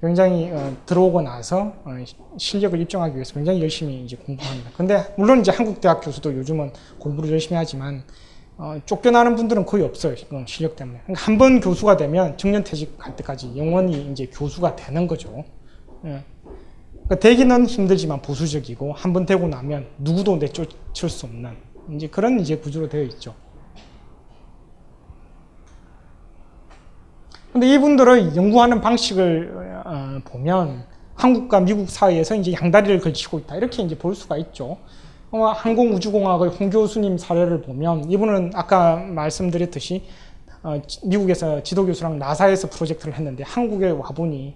굉장히 0.00 0.50
어, 0.50 0.74
들어오고 0.86 1.20
나서 1.20 1.74
어, 1.84 1.90
실력을 2.38 2.80
입증하기 2.80 3.14
위해서 3.14 3.34
굉장히 3.34 3.60
열심히 3.60 4.02
이제 4.04 4.16
공부합니다. 4.16 4.70
근데 4.76 5.14
물론 5.18 5.40
이제 5.40 5.50
한국 5.50 5.80
대학 5.82 6.00
교수도 6.00 6.34
요즘은 6.34 6.72
공부를 6.98 7.30
열심히 7.32 7.56
하지만 7.56 8.04
어, 8.56 8.78
쫓겨나는 8.86 9.36
분들은 9.36 9.66
거의 9.66 9.84
없어요. 9.84 10.14
실력 10.46 10.76
때문에. 10.76 11.00
그러니까 11.04 11.26
한 11.26 11.36
번 11.38 11.60
교수가 11.60 11.96
되면 11.98 12.36
정년퇴직할 12.38 13.16
때까지 13.16 13.52
영원히 13.56 14.10
이제 14.12 14.26
교수가 14.26 14.76
되는 14.76 15.06
거죠. 15.06 15.44
예. 16.06 16.22
그러니까 17.10 17.28
되기는 17.28 17.66
힘들지만 17.66 18.22
보수적이고 18.22 18.92
한 18.92 19.12
번 19.12 19.26
되고 19.26 19.48
나면 19.48 19.86
누구도 19.98 20.36
내쫓을 20.36 21.08
수 21.08 21.26
없는 21.26 21.56
이제 21.92 22.06
그런 22.06 22.38
이제 22.38 22.56
구조로 22.56 22.88
되어 22.88 23.02
있죠. 23.02 23.34
근데 27.52 27.66
이분들의 27.74 28.36
연구하는 28.36 28.80
방식을 28.80 29.82
어, 29.84 30.20
보면 30.24 30.84
한국과 31.16 31.60
미국 31.60 31.90
사이에서 31.90 32.36
이제 32.36 32.52
양다리를 32.52 33.00
걸치고 33.00 33.40
있다 33.40 33.56
이렇게 33.56 33.82
이제 33.82 33.98
볼 33.98 34.14
수가 34.14 34.36
있죠. 34.36 34.78
어, 35.32 35.46
항공우주공학의 35.46 36.50
홍 36.50 36.70
교수님 36.70 37.18
사례를 37.18 37.62
보면 37.62 38.08
이분은 38.08 38.52
아까 38.54 38.96
말씀드렸듯이 38.98 40.04
어, 40.62 40.80
미국에서 41.02 41.60
지도교수랑 41.64 42.20
나사에서 42.20 42.70
프로젝트를 42.70 43.14
했는데 43.14 43.42
한국에 43.42 43.90
와보니 43.90 44.54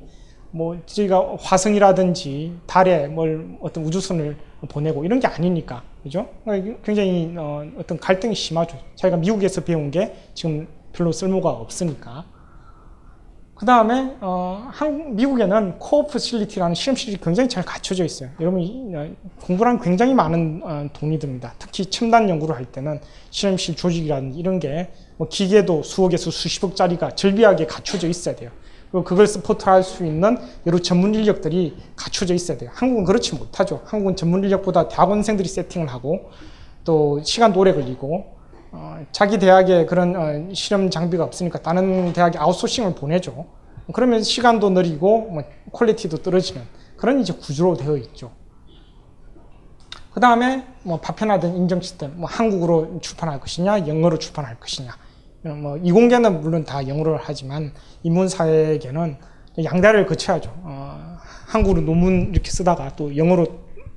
뭐 0.54 0.78
저희가 0.86 1.36
화성이라든지 1.40 2.52
달에 2.66 3.08
뭘 3.08 3.56
어떤 3.60 3.84
우주선을 3.84 4.36
보내고 4.68 5.04
이런 5.04 5.18
게 5.18 5.26
아니니까 5.26 5.82
그죠? 6.04 6.28
그러니까 6.44 6.78
굉장히 6.84 7.34
어, 7.36 7.64
어떤 7.76 7.98
갈등이 7.98 8.36
심하죠. 8.36 8.78
자기가 8.94 9.16
미국에서 9.16 9.62
배운 9.62 9.90
게 9.90 10.14
지금 10.32 10.68
별로 10.92 11.10
쓸모가 11.10 11.50
없으니까. 11.50 12.24
그 13.56 13.66
다음에 13.66 14.16
어, 14.20 14.70
미국에는 15.10 15.78
core 15.80 16.06
facility라는 16.06 16.74
실험실이 16.74 17.18
굉장히 17.18 17.48
잘 17.48 17.64
갖춰져 17.64 18.04
있어요. 18.04 18.30
여러분 18.40 18.62
어, 18.94 19.08
공부란 19.42 19.80
굉장히 19.80 20.14
많은 20.14 20.60
어, 20.64 20.86
돈이 20.92 21.18
듭니다. 21.18 21.52
특히 21.58 21.86
첨단 21.86 22.28
연구를 22.28 22.54
할 22.54 22.64
때는 22.64 23.00
실험실 23.30 23.74
조직이라든지 23.74 24.38
이런 24.38 24.60
게 24.60 24.88
뭐 25.16 25.28
기계도 25.28 25.82
수억에서 25.82 26.30
수십억짜리가 26.30 27.10
즐비하게 27.14 27.66
갖춰져 27.66 28.08
있어야 28.08 28.34
돼요. 28.34 28.50
그걸 29.02 29.26
support할 29.26 29.82
수 29.82 30.04
있는 30.06 30.38
여러 30.66 30.78
전문 30.78 31.14
인력들이 31.14 31.76
갖춰져 31.96 32.34
있어야 32.34 32.58
돼요. 32.58 32.70
한국은 32.74 33.04
그렇지 33.04 33.34
못하죠. 33.34 33.82
한국은 33.86 34.14
전문 34.14 34.44
인력보다 34.44 34.88
대학원생들이 34.88 35.48
세팅을 35.48 35.88
하고 35.88 36.30
또 36.84 37.20
시간도 37.22 37.58
오래 37.58 37.72
걸리고 37.72 38.36
어, 38.70 39.04
자기 39.10 39.38
대학에 39.38 39.86
그런 39.86 40.16
어, 40.16 40.54
실험 40.54 40.90
장비가 40.90 41.24
없으니까 41.24 41.60
다른 41.60 42.12
대학에 42.12 42.38
아웃소싱을 42.38 42.94
보내죠. 42.94 43.46
그러면 43.92 44.22
시간도 44.22 44.70
느리고 44.70 45.22
뭐 45.30 45.42
quality도 45.72 46.18
떨어지는 46.18 46.62
그런 46.96 47.20
이제 47.20 47.32
구조로 47.32 47.76
되어 47.76 47.96
있죠. 47.98 48.30
그 50.12 50.20
다음에 50.20 50.64
뭐 50.84 51.00
파편화된 51.00 51.56
인정 51.56 51.80
시스템, 51.80 52.12
뭐 52.16 52.28
한국어로 52.28 53.00
출판할 53.00 53.40
것이냐, 53.40 53.88
영어로 53.88 54.18
출판할 54.18 54.60
것이냐. 54.60 54.96
뭐 55.52 55.76
이공계는 55.76 56.40
물론 56.40 56.64
다 56.64 56.86
영어로 56.86 57.18
하지만 57.20 57.72
인문사회계는 58.02 59.16
양다리를 59.62 60.06
거쳐야죠. 60.06 60.52
어, 60.62 61.18
한국어로 61.46 61.82
논문 61.82 62.30
이렇게 62.32 62.50
쓰다가 62.50 62.96
또 62.96 63.16
영어로 63.16 63.46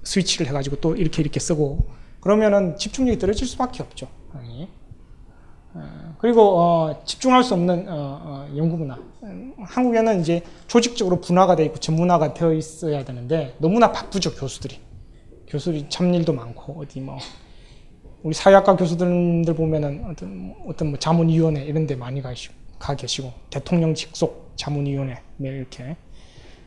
스위치를 0.04 0.48
해가지고 0.48 0.78
또 0.78 0.96
이렇게 0.96 1.22
이렇게 1.22 1.40
쓰고 1.40 1.88
그러면은 2.20 2.76
집중력이 2.78 3.18
떨어질 3.20 3.48
수밖에 3.48 3.82
없죠. 3.82 4.08
어, 5.74 6.16
그리고 6.20 6.60
어, 6.60 7.02
집중할 7.06 7.44
수 7.44 7.54
없는 7.54 7.86
어, 7.88 8.48
연구 8.56 8.78
문화. 8.78 8.98
한국에는 9.60 10.22
이제 10.22 10.42
조직적으로 10.68 11.22
분화가 11.22 11.56
되어 11.56 11.66
있고 11.68 11.78
전문화가 11.80 12.34
되어 12.34 12.54
있어야 12.54 13.06
되는데 13.06 13.56
너무나 13.60 13.92
바쁘죠 13.92 14.36
교수들이. 14.36 14.80
교수들이 15.48 15.88
잡일도 15.90 16.34
많고 16.34 16.82
어디 16.82 17.00
뭐 17.00 17.18
우리 18.24 18.34
사회학과 18.34 18.76
교수들 18.76 19.44
보면은 19.56 20.06
어떤 20.10 20.56
어떤 20.68 20.90
뭐 20.90 21.00
자문위원회 21.00 21.64
이런 21.64 21.86
데 21.88 21.96
많이 21.96 22.22
가시고 22.22 22.54
가 22.80 22.96
계시고 22.96 23.32
대통령 23.50 23.94
직속 23.94 24.52
자문위원회 24.56 25.22
뭐 25.38 25.50
이렇게 25.50 25.96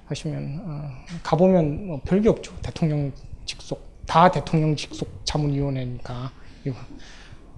하시면 0.06 0.62
어, 0.64 0.90
가보면 1.22 1.86
뭐 1.86 2.00
별게 2.04 2.28
없죠 2.28 2.52
대통령 2.62 3.12
직속 3.44 3.80
다 4.06 4.30
대통령 4.30 4.74
직속 4.74 5.08
자문위원회니까 5.24 6.32
이거 6.64 6.76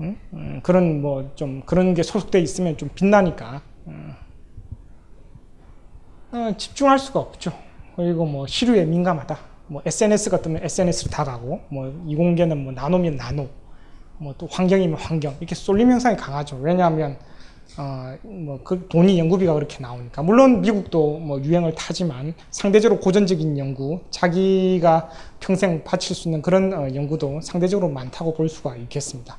응? 0.01 0.17
음, 0.33 0.61
그런 0.63 1.01
뭐 1.03 1.33
좀 1.35 1.63
그런 1.65 1.95
게 1.95 2.03
소속돼 2.03 2.41
있으면 2.41 2.77
좀 2.77 2.89
빛나니까 2.95 3.63
어, 3.87 4.17
어, 6.33 6.57
집중할 6.57 6.99
수가 6.99 7.21
없죠. 7.21 7.53
그리고 7.97 8.25
뭐 8.25 8.47
시류에 8.47 8.85
민감하다. 8.87 9.39
뭐 9.67 9.83
SNS 9.85 10.31
같으면 10.31 10.63
SNS로 10.65 11.11
다 11.11 11.25
가고 11.25 11.61
뭐 11.69 12.05
이공계는 12.07 12.65
뭐 12.65 12.73
나노면 12.73 13.17
나노, 13.17 13.49
뭐 14.23 14.35
또 14.39 14.47
환경이면 14.51 14.99
환경 14.99 15.35
이렇게 15.41 15.55
쏠림 15.55 15.91
현상이 15.91 16.17
강하죠. 16.17 16.57
왜냐하면 16.57 17.17
어, 17.79 18.15
뭐그 18.23 18.89
돈이 18.89 19.19
연구비가 19.19 19.55
그렇게 19.55 19.79
나오니까 19.81 20.23
물론 20.23 20.61
미국도 20.61 21.19
뭐 21.19 21.41
유행을 21.41 21.75
타지만 21.75 22.35
상대적으로 22.51 23.01
고전적인 23.01 23.59
연구 23.59 24.01
자기가 24.11 25.09
평생 25.41 25.83
바칠 25.83 26.15
수 26.15 26.29
있는 26.29 26.43
그런 26.43 26.73
어, 26.73 26.95
연구도 26.95 27.41
상대적으로 27.41 27.89
많다고 27.89 28.35
볼 28.35 28.49
수가 28.49 28.77
있겠습니다. 28.77 29.37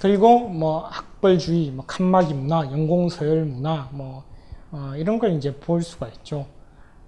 그리고 0.00 0.48
뭐 0.48 0.86
학벌주의, 0.86 1.72
뭐 1.72 1.84
칸막이 1.84 2.32
문화, 2.32 2.62
연공서열 2.62 3.44
문화, 3.44 3.88
뭐 3.92 4.22
어, 4.70 4.92
이런 4.96 5.18
걸 5.18 5.32
이제 5.32 5.54
볼 5.56 5.82
수가 5.82 6.08
있죠. 6.08 6.46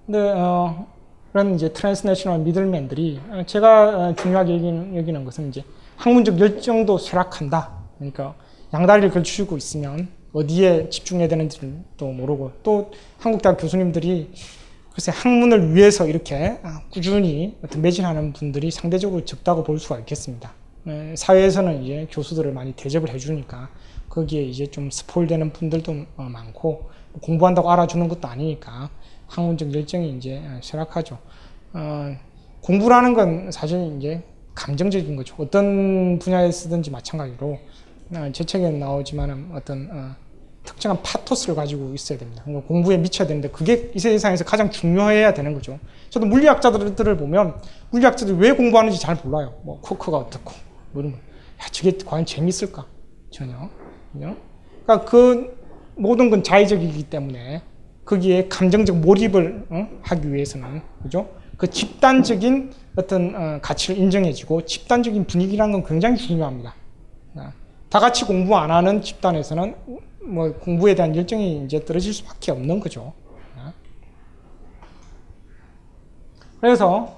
근데 0.04 0.32
어, 0.36 0.86
그런 1.32 1.54
이제 1.54 1.72
transnational 1.72 2.40
middleman들이 2.40 3.20
어, 3.30 3.42
제가 3.46 4.08
어, 4.08 4.14
중요하게 4.14 4.54
여기는, 4.54 4.96
여기는 4.96 5.24
것은 5.24 5.48
이제 5.48 5.64
학문적 5.96 6.38
열정도 6.40 6.98
쇠락한다. 6.98 7.70
그러니까 7.98 8.34
양다리를 8.72 9.10
걸치고 9.10 9.56
있으면 9.56 10.08
어디에 10.32 10.88
집중해야 10.90 11.28
되는지도 11.28 12.06
모르고 12.06 12.52
또 12.62 12.90
한국 13.18 13.42
대학 13.42 13.56
교수님들이 13.56 14.30
글쎄 14.92 15.12
학문을 15.14 15.74
위해서 15.74 16.06
이렇게 16.06 16.58
아, 16.62 16.82
꾸준히 16.90 17.56
매진하는 17.76 18.32
분들이 18.32 18.70
상대적으로 18.70 19.24
적다고 19.24 19.62
볼 19.62 19.78
수가 19.78 19.98
있겠습니다. 20.00 20.52
예, 20.88 21.14
사회에서는 21.16 21.84
이제 21.84 22.08
교수들을 22.10 22.52
많이 22.52 22.72
대접을 22.72 23.10
해주니까 23.10 23.68
거기에 24.08 24.42
이제 24.42 24.66
좀 24.66 24.90
스포일되는 24.90 25.52
분들도 25.52 26.06
어, 26.16 26.22
많고 26.22 26.90
공부한다고 27.20 27.70
알아주는 27.70 28.08
것도 28.08 28.26
아니니까 28.26 28.90
학문적 29.30 29.72
열정이 29.72 30.16
이제 30.16 30.42
어, 30.44 30.60
쇠락하죠. 30.62 31.18
어, 31.72 32.16
공부라는 32.62 33.14
건 33.14 33.50
사실 33.52 33.96
이제 33.96 34.22
감정적인 34.54 35.16
거죠. 35.16 35.34
어떤 35.38 36.18
분야에 36.18 36.50
쓰든지 36.50 36.90
마찬가지로 36.90 37.58
어, 38.16 38.30
제 38.32 38.44
책에 38.44 38.68
나오지만 38.70 39.52
어떤 39.54 39.88
어, 39.92 40.16
특정한 40.64 41.00
파토스를 41.02 41.54
가지고 41.54 41.94
있어야 41.94 42.18
됩니다. 42.18 42.42
그러니까 42.44 42.66
공부에 42.66 42.98
미쳐야 42.98 43.26
되는데 43.26 43.48
그게 43.48 43.90
이 43.94 43.98
세상에서 43.98 44.44
가장 44.44 44.70
중요해야 44.70 45.32
되는 45.32 45.54
거죠. 45.54 45.78
저도 46.10 46.26
물리학자들을 46.26 47.16
보면 47.16 47.60
물리학자들이 47.90 48.36
왜 48.36 48.52
공부하는지 48.52 49.00
잘 49.00 49.16
몰라요. 49.24 49.60
뭐 49.64 49.80
쿼크가 49.80 50.18
어떻고 50.18 50.52
뭐 50.92 51.02
이런 51.02 51.12
거. 51.12 51.18
야, 51.18 51.66
저게 51.70 51.96
과연 52.04 52.26
재밌을까? 52.26 52.86
전혀. 53.30 53.70
그러니까 54.12 55.04
그 55.08 55.56
모든 55.94 56.30
건 56.30 56.42
자의적이기 56.42 57.04
때문에 57.04 57.62
거기에 58.10 58.48
감정적 58.48 58.96
몰입을 58.96 59.66
어? 59.70 59.88
하기 60.02 60.32
위해서는 60.32 60.82
그죠? 61.00 61.28
그 61.56 61.70
집단적인 61.70 62.72
어떤 62.96 63.34
어, 63.36 63.58
가치를 63.62 63.98
인정해주고 63.98 64.64
집단적인 64.66 65.26
분위기라는 65.26 65.72
건 65.72 65.84
굉장히 65.84 66.16
중요합니다. 66.16 66.74
어, 67.36 67.52
다 67.88 68.00
같이 68.00 68.24
공부 68.24 68.56
안 68.56 68.72
하는 68.72 69.00
집단에서는 69.00 69.76
뭐 70.24 70.52
공부에 70.54 70.96
대한 70.96 71.14
열정이 71.14 71.64
이제 71.64 71.84
떨어질 71.84 72.12
수밖에 72.12 72.50
없는 72.50 72.80
거죠. 72.80 73.12
그래서 76.60 77.16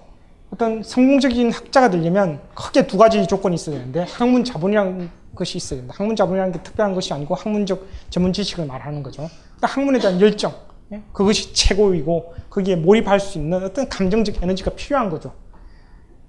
어떤 0.53 0.83
성공적인 0.83 1.51
학자가 1.51 1.91
되려면 1.91 2.41
크게 2.55 2.87
두 2.87 2.99
가지 2.99 3.27
조건이 3.27 3.55
있어야 3.55 3.79
되는데 3.79 4.03
학문 4.03 4.45
자본이라는 4.45 5.11
것이 5.35 5.57
있어야 5.57 5.81
된다. 5.81 5.95
학문 5.97 6.15
자본이라는 6.15 6.53
게 6.53 6.63
특별한 6.63 6.95
것이 6.95 7.13
아니고 7.15 7.35
학문적 7.35 7.87
전문 8.11 8.33
지식을 8.33 8.67
말하는 8.67 9.03
거죠. 9.03 9.29
그러니까 9.57 9.67
학문에 9.67 9.99
대한 9.99 10.21
열정, 10.21 10.53
예? 10.53 10.72
그것이 11.13 11.55
최고이고 11.55 12.35
거기에 12.51 12.77
몰입할 12.77 13.21
수 13.21 13.39
있는 13.39 13.63
어떤 13.65 13.89
감정적 13.89 14.43
에너지가 14.43 14.73
필요한 14.73 15.11
거죠. 15.11 15.33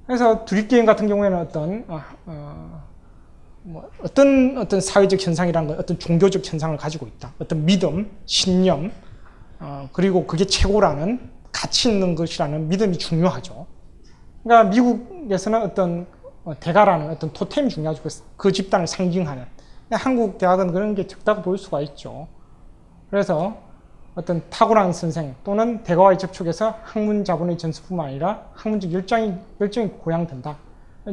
그래서 0.06 0.46
두립게임 0.46 0.86
같은 0.86 1.08
경우에는 1.08 1.38
어떤 1.38 1.86
어, 1.88 2.02
어, 2.26 2.84
뭐 3.64 3.90
어떤 4.04 4.58
어떤 4.58 4.82
사회적 4.82 5.26
현상이라는 5.26 5.68
건 5.70 5.80
어떤 5.80 5.98
종교적 5.98 6.46
현상을 6.46 6.76
가지고 6.78 7.08
있다. 7.08 7.34
어떤 7.40 7.66
믿음, 7.66 8.12
신념, 8.26 8.92
어, 9.60 9.90
그리고 9.94 10.28
그게 10.28 10.46
최고라는 10.46 11.30
가치 11.52 11.90
있는 11.90 12.16
것이라는 12.16 12.68
믿음이 12.68 12.98
중요하죠. 12.98 13.66
그러니까 14.44 14.70
미국에서는 14.70 15.62
어떤 15.62 16.08
어, 16.44 16.54
대가라는 16.60 17.10
어떤 17.10 17.32
토템이 17.32 17.70
중요하죠. 17.70 18.04
그, 18.04 18.10
그 18.36 18.52
집단을 18.52 18.88
상징하는. 18.88 19.46
한국 19.92 20.38
대학은 20.38 20.72
그런 20.72 20.96
게 20.96 21.08
적다고 21.08 21.42
볼 21.44 21.58
수가 21.58 21.82
있죠. 21.82 22.28
그래서 23.10 23.58
어떤 24.16 24.42
탁월한 24.50 24.94
선생 24.94 25.36
또는 25.44 25.84
대가와의 25.84 26.20
접촉에서 26.20 26.78
학문 26.84 27.24
자본의 27.24 27.58
전수뿐만 27.58 28.08
아니라 28.08 28.50
학문적 28.54 28.92
열정이, 28.92 29.34
열정이 29.60 29.90
고양된다. 30.00 30.58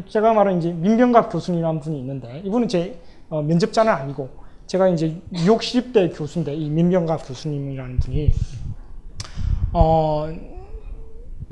제가 0.09 0.33
말한 0.35 0.59
이제 0.59 0.73
민병갑 0.73 1.33
교수님이라는 1.33 1.81
분이 1.81 1.99
있는데 1.99 2.41
이분은 2.45 2.69
제 2.69 3.01
어, 3.29 3.43
면접자는 3.43 3.93
아니고 3.93 4.29
제가 4.67 4.89
이제 4.89 5.21
뉴욕 5.31 5.63
시립대 5.63 6.11
교수인데 6.11 6.55
이 6.55 6.69
민병갑 6.71 7.27
교수님이라는 7.27 7.99
분이 7.99 8.33
어 9.73 10.29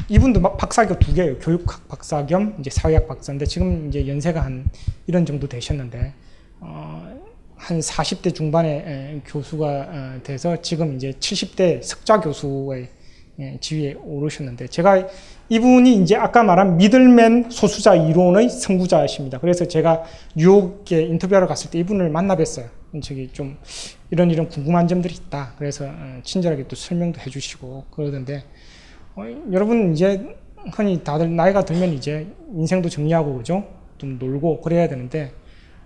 이분도 0.09 0.40
막 0.40 0.57
박사교 0.57 0.99
두 0.99 1.12
개예요. 1.14 1.38
교육학 1.38 1.88
박사 1.88 2.24
겸 2.26 2.55
이제 2.61 2.70
사회학 2.70 3.09
박사인데 3.09 3.44
지금 3.46 3.88
이제 3.88 4.07
연세가 4.07 4.40
한 4.40 4.64
이런 5.07 5.26
정도 5.26 5.49
되셨는데 5.49 6.14
어, 6.61 7.18
한 7.59 7.80
40대 7.80 8.34
중반의 8.34 9.22
교수가 9.26 9.66
어, 9.66 10.20
돼서 10.22 10.61
지금 10.62 10.94
이제 10.94 11.11
70대 11.11 11.82
석좌 11.82 12.20
교수의 12.20 12.88
예, 13.40 13.56
지위에 13.61 13.94
오르셨는데 14.04 14.66
제가 14.66 15.06
이분이 15.48 16.02
이제 16.02 16.16
아까 16.16 16.42
말한 16.42 16.76
미들맨 16.76 17.50
소수자 17.50 17.94
이론의 17.94 18.48
선구자이십니다. 18.48 19.38
그래서 19.38 19.66
제가 19.66 20.02
뉴욕에 20.34 21.02
인터뷰하러 21.02 21.46
갔을 21.46 21.70
때 21.70 21.78
이분을 21.78 22.11
만나 22.11 22.36
뵀어요. 22.36 22.66
저기 23.02 23.28
좀 23.32 23.56
이런 24.11 24.30
이런 24.30 24.48
궁금한 24.48 24.88
점들이 24.88 25.14
있다. 25.14 25.54
그래서 25.59 25.86
어, 25.86 26.20
친절하게 26.22 26.66
또 26.66 26.74
설명도 26.74 27.20
해주시고 27.20 27.86
그러던데 27.90 28.44
어, 29.14 29.22
여러분 29.52 29.92
이제 29.92 30.36
흔히 30.72 31.02
다들 31.04 31.34
나이가 31.34 31.64
들면 31.64 31.92
이제 31.92 32.26
인생도 32.54 32.88
정리하고 32.88 33.36
그죠? 33.36 33.64
좀 33.98 34.18
놀고 34.18 34.62
그래야 34.62 34.88
되는데 34.88 35.32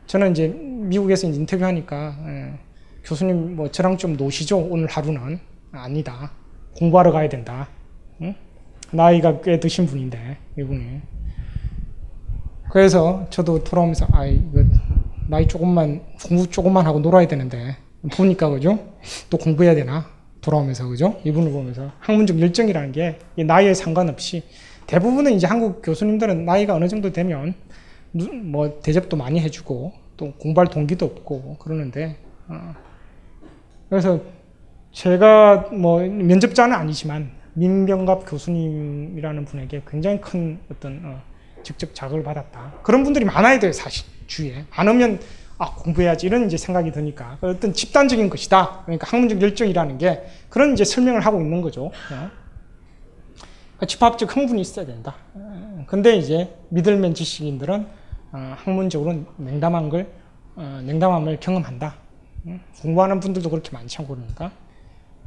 저는 0.06 0.32
이제 0.32 0.48
미국에서 0.48 1.28
이제 1.28 1.38
인터뷰하니까 1.38 2.16
예, 2.26 2.58
교수님 3.04 3.56
뭐 3.56 3.70
저랑 3.70 3.96
좀 3.96 4.16
노시죠? 4.16 4.58
오늘 4.58 4.86
하루는. 4.88 5.38
아니다. 5.72 6.30
공부하러 6.76 7.12
가야 7.12 7.28
된다. 7.28 7.68
응? 8.20 8.34
나이가 8.90 9.40
꽤 9.40 9.58
드신 9.58 9.86
분인데 9.86 10.36
이분이 10.58 11.00
그래서 12.70 13.26
저도 13.30 13.64
돌아오면서 13.64 14.06
아 14.12 14.26
이거 14.26 14.64
나이 15.28 15.46
조금만 15.48 16.02
공부 16.26 16.46
조금만 16.48 16.86
하고 16.86 17.00
놀아야 17.00 17.26
되는데. 17.26 17.76
보니까 18.12 18.48
그죠? 18.50 18.78
또 19.30 19.38
공부해야 19.38 19.74
되나? 19.76 20.06
돌아오면서 20.40 20.88
그죠? 20.88 21.20
이분을 21.24 21.52
보면서. 21.52 21.92
학문적 22.00 22.40
열정이라는 22.40 22.92
게 22.92 23.18
나이에 23.36 23.74
상관없이 23.74 24.42
대부분은 24.88 25.32
이제 25.32 25.46
한국 25.46 25.80
교수님들은 25.82 26.44
나이가 26.44 26.74
어느 26.74 26.88
정도 26.88 27.12
되면 27.12 27.54
뭐 28.12 28.80
대접도 28.82 29.16
많이 29.16 29.40
해주고 29.40 29.92
또 30.16 30.32
공부할 30.32 30.68
동기도 30.68 31.06
없고 31.06 31.56
그러는데 31.58 32.16
어. 32.48 32.74
그래서 33.88 34.20
제가 34.92 35.68
뭐 35.72 36.00
면접자는 36.00 36.74
아니지만 36.74 37.30
민병갑 37.54 38.28
교수님이라는 38.28 39.44
분에게 39.44 39.82
굉장히 39.88 40.20
큰 40.20 40.58
어떤 40.70 41.00
어, 41.04 41.22
직접 41.62 41.94
자극을 41.94 42.22
받았다. 42.22 42.80
그런 42.82 43.04
분들이 43.04 43.24
많아야 43.24 43.58
돼요, 43.58 43.72
사실 43.72 44.06
주위에 44.26 44.64
많으면 44.76 45.20
아 45.58 45.74
공부해야지 45.74 46.26
이런 46.26 46.46
이제 46.46 46.56
생각이 46.56 46.92
드니까 46.92 47.38
어떤 47.40 47.72
집단적인 47.72 48.30
것이다. 48.30 48.82
그러니까 48.84 49.06
학문적 49.08 49.40
열정이라는 49.40 49.98
게 49.98 50.22
그런 50.48 50.72
이제 50.72 50.84
설명을 50.84 51.20
하고 51.20 51.40
있는 51.40 51.60
거죠. 51.62 51.86
어. 51.86 52.30
집합적 53.86 54.34
흥분이 54.36 54.60
있어야 54.60 54.86
된다. 54.86 55.16
근데 55.86 56.16
이제 56.16 56.54
미들맨 56.68 57.14
지식인들은 57.14 57.86
어, 58.32 58.54
학문적으로 58.56 59.24
냉담한 59.36 59.88
걸 59.88 60.10
어, 60.56 60.80
냉담함을 60.84 61.38
경험한다. 61.40 61.94
공부하는 62.80 63.20
분들도 63.20 63.48
그렇게 63.50 63.70
많지 63.72 63.98
않고 63.98 64.14
그러니까 64.16 64.50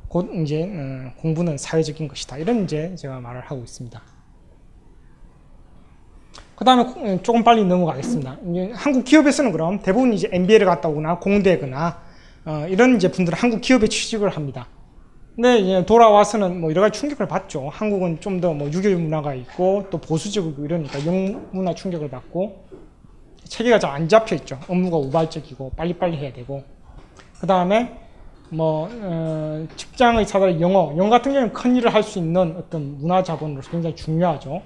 곧 0.07 0.29
이제 0.35 0.63
어, 0.63 1.11
공부는 1.21 1.57
사회적인 1.57 2.07
것이다. 2.07 2.37
이런 2.37 2.63
이제 2.63 2.95
제가 2.95 3.19
말을 3.19 3.41
하고 3.41 3.61
있습니다. 3.61 4.01
그 6.55 6.63
다음에 6.63 7.21
조금 7.21 7.43
빨리 7.43 7.65
넘어가겠습니다. 7.65 8.37
한국 8.73 9.03
기업에서는 9.03 9.51
그럼 9.51 9.79
대부분 9.81 10.13
이제 10.13 10.29
MBA를 10.31 10.65
갔다 10.65 10.87
오거나 10.89 11.19
공대거나 11.19 12.01
어, 12.45 12.65
이런 12.69 12.95
이제 12.95 13.11
분들은 13.11 13.37
한국 13.37 13.61
기업에 13.61 13.87
취직을 13.87 14.29
합니다. 14.29 14.67
근데 15.35 15.85
돌아와서는 15.85 16.61
뭐 16.61 16.69
여러 16.71 16.79
가지 16.81 16.97
충격을 16.97 17.27
받죠. 17.27 17.67
한국은 17.69 18.21
좀 18.21 18.39
더 18.39 18.53
뭐 18.53 18.71
유교 18.71 18.89
문화가 18.97 19.33
있고 19.35 19.87
또 19.89 19.97
보수적이고 19.99 20.63
이러니까 20.63 21.05
영문화 21.05 21.73
충격을 21.75 22.09
받고 22.09 22.63
체계가 23.47 23.79
잘 23.79 23.91
안 23.91 24.07
잡혀 24.09 24.35
있죠. 24.35 24.59
업무가 24.67 24.97
우발적이고 24.97 25.71
빨리빨리 25.77 26.17
해야 26.17 26.33
되고. 26.33 26.63
그 27.39 27.47
다음에 27.47 27.99
뭐 28.49 28.89
어, 28.91 29.67
직장의 29.75 30.25
사다리 30.25 30.61
영어, 30.61 30.93
영어 30.97 31.09
같은 31.09 31.31
경우는 31.33 31.53
큰 31.53 31.75
일을 31.75 31.93
할 31.93 32.03
수 32.03 32.19
있는 32.19 32.55
어떤 32.57 32.97
문화 32.99 33.23
자본으로서 33.23 33.71
굉장히 33.71 33.95
중요하죠. 33.95 34.61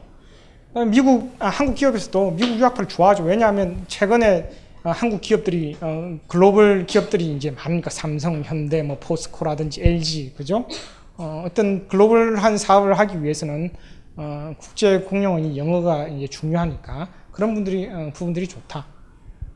미국, 0.87 1.33
아, 1.39 1.47
한국 1.47 1.75
기업에서도 1.75 2.31
미국 2.31 2.59
유학파를 2.59 2.87
좋아하죠. 2.87 3.23
왜냐하면 3.23 3.83
최근에 3.87 4.49
어, 4.83 4.91
한국 4.91 5.21
기업들이 5.21 5.75
어, 5.81 6.17
글로벌 6.27 6.85
기업들이 6.85 7.35
이제 7.35 7.51
많으니까 7.51 7.89
삼성, 7.89 8.41
현대, 8.43 8.81
뭐 8.83 8.97
포스코라든지 8.99 9.81
LG, 9.83 10.33
그죠? 10.37 10.65
어, 11.17 11.43
어떤 11.45 11.87
글로벌한 11.87 12.57
사업을 12.57 12.97
하기 12.99 13.21
위해서는 13.23 13.71
어, 14.15 14.53
국제 14.57 14.99
공용어인 14.99 15.57
영어가 15.57 16.07
이제 16.07 16.27
중요하니까 16.27 17.09
그런 17.31 17.53
분들이 17.53 17.87
어, 17.87 18.11
부분들이 18.13 18.47
좋다. 18.47 18.85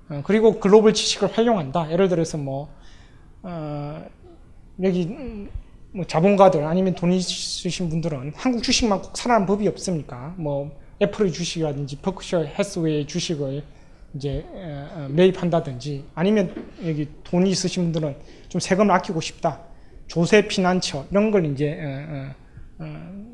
어, 0.09 0.21
그리고 0.25 0.59
글로벌 0.59 0.93
지식을 0.93 1.37
활용한다. 1.37 1.91
예를 1.91 2.09
들어서 2.09 2.37
뭐 2.37 2.73
어, 3.41 4.05
여기 4.81 5.03
음, 5.05 5.49
뭐 5.91 6.05
자본가들 6.05 6.63
아니면 6.63 6.95
돈 6.95 7.11
있으신 7.11 7.89
분들은 7.89 8.33
한국 8.35 8.63
주식만 8.63 9.01
꼭 9.01 9.17
사라는 9.17 9.45
법이 9.45 9.67
없습니까? 9.67 10.33
뭐 10.37 10.71
애플의 11.01 11.31
주식이라든지 11.31 11.97
버크셔 11.97 12.43
해스웨이 12.43 13.05
주식을 13.07 13.63
이제 14.15 14.45
어, 14.51 15.07
매입한다든지 15.09 16.05
아니면 16.15 16.53
여기 16.85 17.09
돈이 17.23 17.49
있으신 17.49 17.83
분들은 17.83 18.15
좀 18.49 18.59
세금을 18.61 18.91
아끼고 18.91 19.21
싶다. 19.21 19.61
조세 20.07 20.47
피난처 20.47 21.07
이런 21.09 21.31
걸 21.31 21.45
이제 21.45 21.79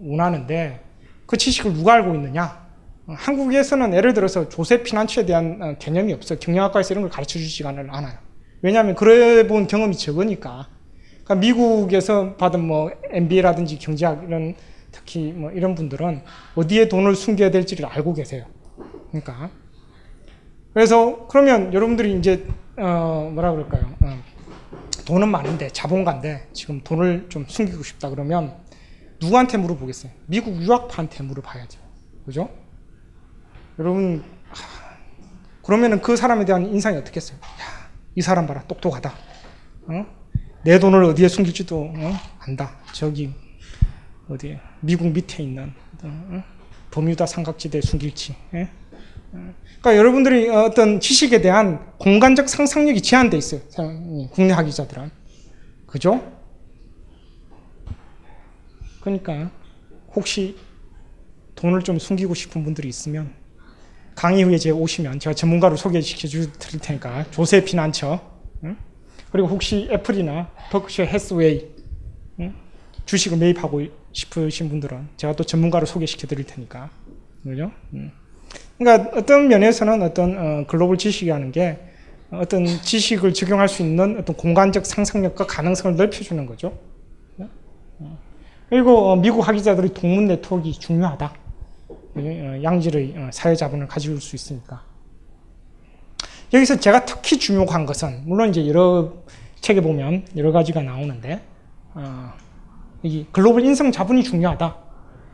원하는데 0.03 0.79
그 1.25 1.35
지식을 1.35 1.73
누가 1.73 1.93
알고 1.95 2.15
있느냐? 2.15 2.68
한국에서는 3.16 3.93
예를 3.93 4.14
들어서 4.14 4.49
조세 4.49 4.84
피난처에 4.84 5.26
대한 5.26 5.60
어, 5.62 5.76
개념이 5.80 6.14
없어요. 6.14 6.39
경영학과에서 6.39 6.93
이런 6.93 7.03
걸 7.03 7.12
가르쳐 7.12 7.39
주지가 7.39 7.70
않아요. 7.70 8.18
왜냐하면 8.62 8.95
그래 8.95 9.47
본 9.47 9.68
경험이 9.68 9.95
적으니까. 9.95 10.68
그러니까 11.24 11.36
미국에서 11.36 12.36
받은 12.36 12.60
뭐 12.60 12.91
MBA라든지 13.12 13.78
경제학 13.78 14.24
이런 14.28 14.55
특히 14.91 15.32
뭐 15.32 15.51
이런 15.51 15.76
분들은 15.76 16.24
어디에 16.55 16.89
돈을 16.89 17.16
숨겨야 17.16 17.51
될지를 17.51 17.86
알고 17.86 18.14
계세요. 18.14 18.45
그러니까 19.10 19.49
그래서 20.74 21.28
그러면 21.28 21.74
여러분들이 21.74 22.18
이제 22.18 22.45
어 22.78 23.30
뭐라 23.34 23.51
그럴까요? 23.51 23.93
어 24.01 24.18
돈은 25.05 25.28
많은데 25.28 25.70
자본가인데 25.70 26.47
지금 26.53 26.82
돈을 26.84 27.28
좀 27.30 27.45
숨기고 27.47 27.84
싶다 27.84 28.10
그러면 28.10 28.55
누구한테 29.22 29.57
물어보겠어요? 29.57 30.12
미국 30.28 30.62
유학파한테 30.62 31.24
물어봐야죠. 31.24 31.80
그죠? 32.26 32.49
여러분 33.80 34.23
그러면은 35.63 36.01
그 36.01 36.17
사람에 36.17 36.43
대한 36.45 36.65
인상이 36.65 36.97
어떻겠어요? 36.97 37.38
야, 37.38 37.89
이 38.15 38.21
사람 38.21 38.45
봐라 38.45 38.63
똑똑하다. 38.67 39.13
어? 39.88 40.05
내 40.63 40.80
돈을 40.80 41.03
어디에 41.05 41.30
숨길지도 41.30 41.93
어? 41.95 42.13
안다. 42.39 42.77
저기 42.91 43.34
어디 44.27 44.59
미국 44.82 45.07
밑에 45.11 45.43
있는 45.43 45.73
어? 46.03 46.43
버뮤다 46.91 47.25
삼각지대에 47.25 47.82
숨길지. 47.82 48.36
예? 48.55 48.69
어. 49.32 49.53
그러니까 49.80 49.95
여러분들이 49.95 50.49
어떤 50.49 50.99
지식에 50.99 51.39
대한 51.39 51.97
공간적 51.99 52.49
상상력이 52.49 53.01
제한돼 53.01 53.38
있어요. 53.38 53.61
국내 54.32 54.53
학위자들은 54.53 55.09
그죠? 55.86 56.34
그러니까 58.99 59.51
혹시 60.13 60.57
돈을 61.55 61.84
좀 61.84 61.97
숨기고 61.99 62.34
싶은 62.34 62.63
분들이 62.63 62.89
있으면 62.89 63.38
강의 64.20 64.43
후에 64.43 64.57
제가 64.57 64.78
오시면 64.78 65.20
제가 65.20 65.34
전문가로 65.34 65.78
소개시켜 65.78 66.28
드릴 66.28 66.82
테니까 66.82 67.32
조세 67.32 67.63
피난처 67.63 68.20
응? 68.65 68.76
그리고 69.32 69.47
혹시 69.47 69.88
애플이나 69.89 70.49
버크셔 70.72 71.03
해스웨이 71.03 71.67
응? 72.41 72.53
주식을 73.05 73.38
매입하고 73.38 73.82
싶으신 74.11 74.67
분들은 74.67 75.07
제가 75.15 75.38
또 75.38 75.45
전문가로 75.45 75.86
소개시켜 75.86 76.28
드릴 76.28 76.45
테니까 76.45 76.89
그죠? 77.43 77.72
응. 77.93 78.11
그러니까 78.78 79.17
어떤 79.17 79.47
면에서는 79.47 80.01
어떤 80.01 80.38
어, 80.38 80.65
글로벌 80.67 80.97
지식이라는 80.97 81.53
게 81.53 81.80
어떤 82.30 82.65
지식을 82.65 83.34
적용할 83.34 83.70
수 83.70 83.84
있는 83.84 84.20
어떤 84.20 84.36
공간적 84.36 84.86
상상력과 84.86 85.47
가능성을 85.47 85.95
넓혀주는 85.95 86.45
거죠. 86.45 86.78
그리고 88.67 89.11
어, 89.11 89.15
미국 89.15 89.47
학위자들의 89.47 89.93
동문 89.93 90.28
네트워크가 90.28 90.78
중요하다. 90.78 91.49
어, 92.16 92.64
양질의 92.64 93.14
어, 93.18 93.30
사회자본을 93.32 93.88
가질 93.88 94.20
수 94.20 94.36
있으니까. 94.36 94.82
여기서 96.53 96.80
제가 96.80 97.05
특히 97.05 97.38
주목한 97.38 97.86
것은 97.86 98.24
물론 98.26 98.49
이제 98.49 98.68
여러 98.68 99.14
책에 99.62 99.82
보면 99.82 100.26
여러 100.36 100.51
가지가 100.51 100.82
나오는데 100.82 101.41
어, 101.93 102.32
이 103.03 103.26
글로벌 103.32 103.64
인성 103.66 103.91
자본이 103.91 104.24
중요하다. 104.24 104.76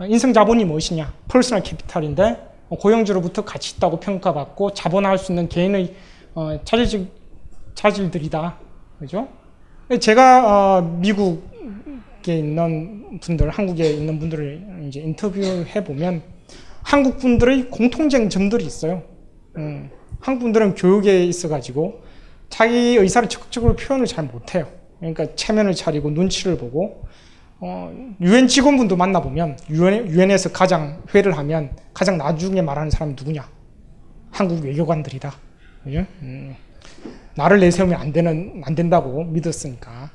인성 0.07 0.34
자본이 0.34 0.65
무엇이냐? 0.65 1.13
personal 1.27 1.63
capital인데 1.63 2.55
고용주로부터 2.69 3.45
가치 3.45 3.78
있다고 3.78 3.99
평가받고 3.99 4.73
자본화할 4.73 5.17
수 5.17 5.32
있는 5.32 5.47
개인의 5.47 5.95
어, 6.34 6.59
자질 6.65 7.07
자질들이다. 7.76 8.57
그죠? 8.99 9.28
제가 9.99 10.78
어, 10.78 10.82
미국에 10.82 12.38
있는 12.38 13.19
분들, 13.19 13.49
한국에 13.49 13.91
있는 13.91 14.19
분들을 14.19 14.84
이제 14.88 14.99
인터뷰해 15.01 15.84
보면 15.84 16.23
한국 16.86 17.17
분들의 17.17 17.71
공통된 17.71 18.29
점들이 18.29 18.63
있어요. 18.63 19.01
음, 19.57 19.89
한국 20.19 20.43
분들은 20.43 20.75
교육에 20.75 21.25
있어가지고 21.25 22.03
자기 22.49 22.95
의사를 22.95 23.27
적극적으로 23.27 23.75
표현을 23.75 24.05
잘 24.05 24.25
못해요. 24.25 24.67
그러니까 24.99 25.33
체면을 25.36 25.73
차리고 25.73 26.11
눈치를 26.11 26.57
보고 26.57 27.03
어, 27.59 27.91
유엔 28.21 28.47
직원분도 28.47 28.97
만나보면 28.97 29.57
유엔, 29.71 30.07
유엔에서 30.07 30.51
가장 30.51 31.01
회를 31.15 31.36
하면 31.39 31.75
가장 31.91 32.19
나중에 32.19 32.61
말하는 32.61 32.91
사람이 32.91 33.15
누구냐? 33.17 33.49
한국 34.29 34.63
외교관들이다. 34.63 35.33
그죠? 35.83 36.05
음, 36.21 36.55
나를 37.36 37.59
내세우면 37.61 37.99
안 37.99 38.13
되는 38.13 38.61
안 38.63 38.75
된다고 38.75 39.23
믿었으니까. 39.23 40.11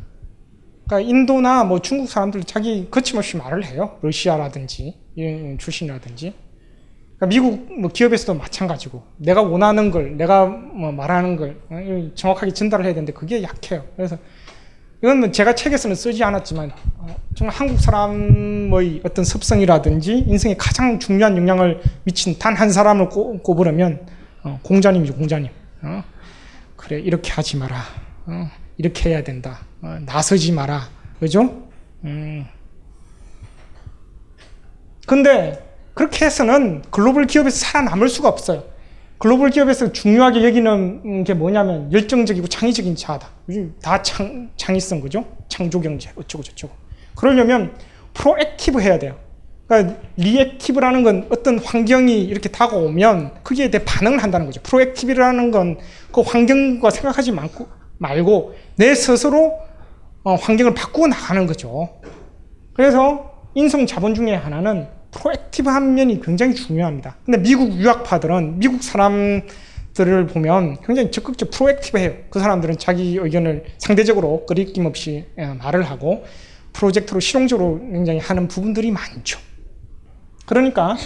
그러니까 0.86 1.00
인도나 1.00 1.64
뭐 1.64 1.80
중국 1.82 2.08
사람들 2.08 2.44
자기 2.44 2.88
거침없이 2.90 3.36
말을 3.36 3.64
해요. 3.64 3.98
러시아라든지 4.02 4.94
출신이라든지. 5.58 6.49
그러니까 7.20 7.26
미국 7.26 7.80
뭐 7.80 7.90
기업에서도 7.90 8.34
마찬가지고 8.38 9.02
내가 9.18 9.42
원하는 9.42 9.90
걸 9.90 10.16
내가 10.16 10.46
뭐 10.46 10.90
말하는 10.90 11.36
걸 11.36 11.60
어, 11.68 12.10
정확하게 12.14 12.52
전달을 12.54 12.86
해야 12.86 12.94
되는데 12.94 13.12
그게 13.12 13.42
약해요. 13.42 13.84
그래서 13.94 14.16
이건 15.02 15.20
뭐 15.20 15.30
제가 15.30 15.54
책에서는 15.54 15.94
쓰지 15.96 16.24
않았지만 16.24 16.72
어, 16.96 17.16
정말 17.34 17.54
한국 17.54 17.78
사람의 17.78 19.02
어떤 19.04 19.24
습성이라든지 19.26 20.24
인생에 20.26 20.56
가장 20.56 20.98
중요한 20.98 21.36
영향을 21.36 21.82
미친 22.04 22.38
단 22.38 22.54
한 22.56 22.70
사람을 22.70 23.10
꼽, 23.10 23.42
꼽으려면 23.42 24.06
어, 24.42 24.58
공자님이죠 24.62 25.14
공자님. 25.14 25.50
어? 25.82 26.02
그래 26.76 26.98
이렇게 27.00 27.32
하지 27.32 27.58
마라. 27.58 27.82
어? 28.26 28.48
이렇게 28.78 29.10
해야 29.10 29.22
된다. 29.22 29.60
어, 29.82 29.98
나서지 30.06 30.52
마라. 30.52 30.88
그죠? 31.18 31.68
음. 32.04 32.46
근데 35.06 35.69
그렇게 36.00 36.24
해서는 36.24 36.80
글로벌 36.90 37.26
기업에서 37.26 37.58
살아남을 37.58 38.08
수가 38.08 38.30
없어요. 38.30 38.64
글로벌 39.18 39.50
기업에서 39.50 39.92
중요하게 39.92 40.42
여기는 40.44 41.24
게 41.24 41.34
뭐냐면 41.34 41.92
열정적이고 41.92 42.46
창의적인 42.48 42.96
자다. 42.96 43.28
다 43.82 44.00
창, 44.00 44.48
창의성 44.56 45.02
그죠? 45.02 45.26
창조 45.48 45.78
경제 45.78 46.10
어쩌고 46.16 46.42
저쩌고. 46.42 46.72
그러려면 47.14 47.74
proactive 48.14 48.80
해야 48.80 48.98
돼요. 48.98 49.18
그러니까 49.66 50.00
reactive라는 50.16 51.02
건 51.02 51.26
어떤 51.28 51.58
환경이 51.58 52.24
이렇게 52.24 52.48
다가오면 52.48 53.42
거기에 53.44 53.70
대해 53.70 53.84
반응을 53.84 54.22
한다는 54.22 54.46
거죠. 54.46 54.62
proactive라는 54.62 55.50
건 55.50 55.76
그 56.12 56.22
환경과 56.22 56.88
생각하지 56.88 57.32
말고, 57.32 57.68
말고 57.98 58.54
내 58.76 58.94
스스로 58.94 59.58
어, 60.24 60.34
환경을 60.34 60.72
바꾸어 60.72 61.06
나가는 61.08 61.46
거죠. 61.46 62.00
그래서 62.72 63.50
인성 63.54 63.86
자본 63.86 64.14
중에 64.14 64.34
하나는 64.34 64.88
proactive한 65.12 65.94
면이 65.94 66.20
굉장히 66.20 66.54
중요합니다. 66.54 67.16
근데 67.24 67.40
미국 67.40 67.72
유학파들은 67.72 68.58
미국 68.58 68.82
사람들을 68.82 70.26
보면 70.28 70.80
굉장히 70.82 71.10
적극적 71.10 71.50
proactive해요. 71.50 72.14
그 72.30 72.38
사람들은 72.38 72.78
자기 72.78 73.16
의견을 73.16 73.64
상대적으로 73.78 74.46
거리낌 74.46 74.86
없이 74.86 75.26
예, 75.38 75.46
말을 75.46 75.82
하고 75.82 76.24
프로젝트로 76.72 77.20
실용적으로 77.20 77.80
굉장히 77.80 78.18
하는 78.18 78.48
부분들이 78.48 78.90
많죠. 78.90 79.38
그러니까 80.46 80.96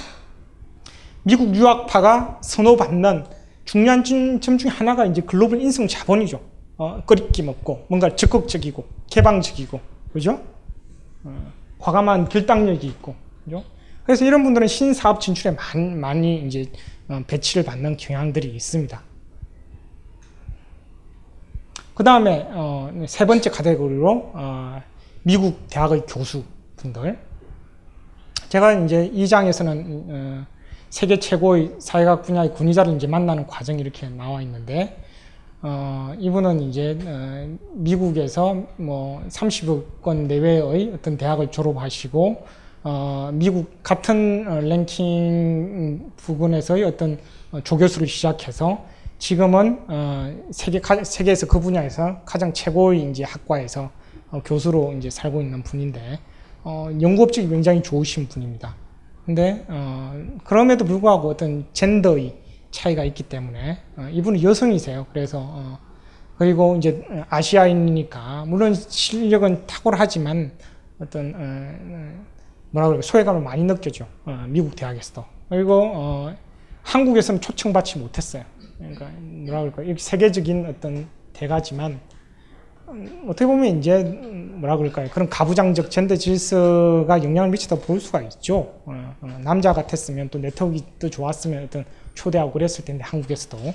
미국 1.22 1.54
유학파가 1.54 2.40
선호받는 2.42 3.24
중요한 3.64 4.04
점 4.04 4.58
중에 4.58 4.70
하나가 4.70 5.06
이제 5.06 5.22
글로벌 5.22 5.60
인성 5.60 5.88
자본이죠. 5.88 6.40
어, 6.76 7.02
끄리낌 7.06 7.48
없고 7.48 7.86
뭔가 7.88 8.14
적극적이고 8.14 8.84
개방적이고 9.08 9.80
그죠? 10.12 10.42
어, 11.22 11.52
과감한 11.78 12.28
결단력이 12.28 12.86
있고 12.88 13.14
그죠? 13.44 13.64
그래서 14.04 14.24
이런 14.24 14.44
분들은 14.44 14.68
신사업 14.68 15.20
진출에 15.20 15.56
많이, 15.96 16.46
이제 16.46 16.66
어, 17.08 17.22
배치를 17.26 17.64
받는 17.64 17.96
경향들이 17.96 18.48
있습니다. 18.54 19.02
그 21.94 22.04
다음에 22.04 22.46
어, 22.50 22.92
세 23.06 23.26
번째 23.26 23.50
카테고리로 23.50 24.32
어, 24.34 24.82
미국 25.22 25.68
대학의 25.68 26.04
교수분들. 26.06 27.18
제가 28.48 28.72
이제 28.72 29.06
이 29.12 29.26
장에서는 29.26 30.06
어, 30.10 30.46
세계 30.90 31.18
최고의 31.18 31.76
사회학 31.78 32.22
분야의 32.22 32.52
군의자를 32.52 32.94
이제 32.94 33.06
만나는 33.06 33.46
과정이 33.46 33.80
이렇게 33.80 34.08
나와 34.08 34.42
있는데 34.42 35.02
어, 35.62 36.14
이분은 36.18 36.60
이제 36.60 36.98
어, 37.06 37.56
미국에서 37.72 38.66
뭐 38.76 39.22
30권 39.28 40.26
내외의 40.26 40.92
어떤 40.94 41.16
대학을 41.16 41.50
졸업하시고 41.50 42.46
어, 42.86 43.30
미국 43.32 43.82
같은 43.82 44.44
어, 44.46 44.60
랭킹 44.60 46.12
부분에서의 46.18 46.84
어떤 46.84 47.18
어, 47.50 47.60
조교수를 47.62 48.06
시작해서 48.06 48.84
지금은 49.18 49.80
어, 49.88 50.36
세계 50.50 50.82
세계에서 51.02 51.46
그 51.46 51.60
분야에서 51.60 52.20
가장 52.26 52.52
최고의 52.52 53.10
이제 53.10 53.24
학과에서 53.24 53.90
어, 54.30 54.42
교수로 54.44 54.92
이제 54.98 55.08
살고 55.08 55.40
있는 55.40 55.62
분인데 55.62 56.18
어, 56.62 56.90
연구 57.00 57.22
업적이 57.22 57.48
굉장히 57.48 57.82
좋으신 57.82 58.28
분입니다. 58.28 58.74
근데 59.24 59.64
어, 59.68 60.22
그럼에도 60.44 60.84
불구하고 60.84 61.30
어떤 61.30 61.64
젠더의 61.72 62.36
차이가 62.70 63.02
있기 63.04 63.22
때문에 63.22 63.78
어, 63.96 64.08
이분은 64.12 64.42
여성이세요. 64.42 65.06
그래서 65.10 65.40
어, 65.40 65.78
그리고 66.36 66.76
이제 66.76 67.02
아시아인이니까 67.30 68.44
물론 68.46 68.74
실력은 68.74 69.66
탁월하지만 69.66 70.52
어떤 71.00 71.32
어, 71.34 72.33
뭐라 72.74 72.88
그럴까 72.88 73.06
소외감을 73.06 73.40
많이 73.40 73.62
느껴죠. 73.62 74.06
어, 74.24 74.46
미국 74.48 74.74
대학에서도. 74.74 75.24
그리고 75.48 75.92
어, 75.94 76.34
한국에서는 76.82 77.40
초청받지 77.40 77.98
못했어요. 78.00 78.42
그러니까 78.78 79.08
뭐라 79.20 79.60
그럴까 79.60 79.82
이렇게 79.84 80.02
세계적인 80.02 80.66
어떤 80.66 81.06
대가지만 81.32 82.00
음, 82.88 83.26
어떻게 83.28 83.46
보면 83.46 83.78
이제 83.78 84.02
뭐라 84.02 84.76
그럴까요? 84.76 85.08
그런 85.10 85.28
가부장적 85.28 85.92
젠더 85.92 86.16
질서가 86.16 87.22
영향을 87.22 87.50
미치다 87.50 87.76
볼 87.76 88.00
수가 88.00 88.22
있죠. 88.22 88.74
어, 88.86 89.14
어, 89.20 89.38
남자 89.44 89.72
같았으면 89.72 90.30
또 90.30 90.40
네트워크 90.40 90.78
도 90.98 91.08
좋았으면 91.08 91.64
어떤 91.64 91.84
초대하고 92.14 92.50
그랬을 92.50 92.84
텐데 92.84 93.04
한국에서도. 93.04 93.72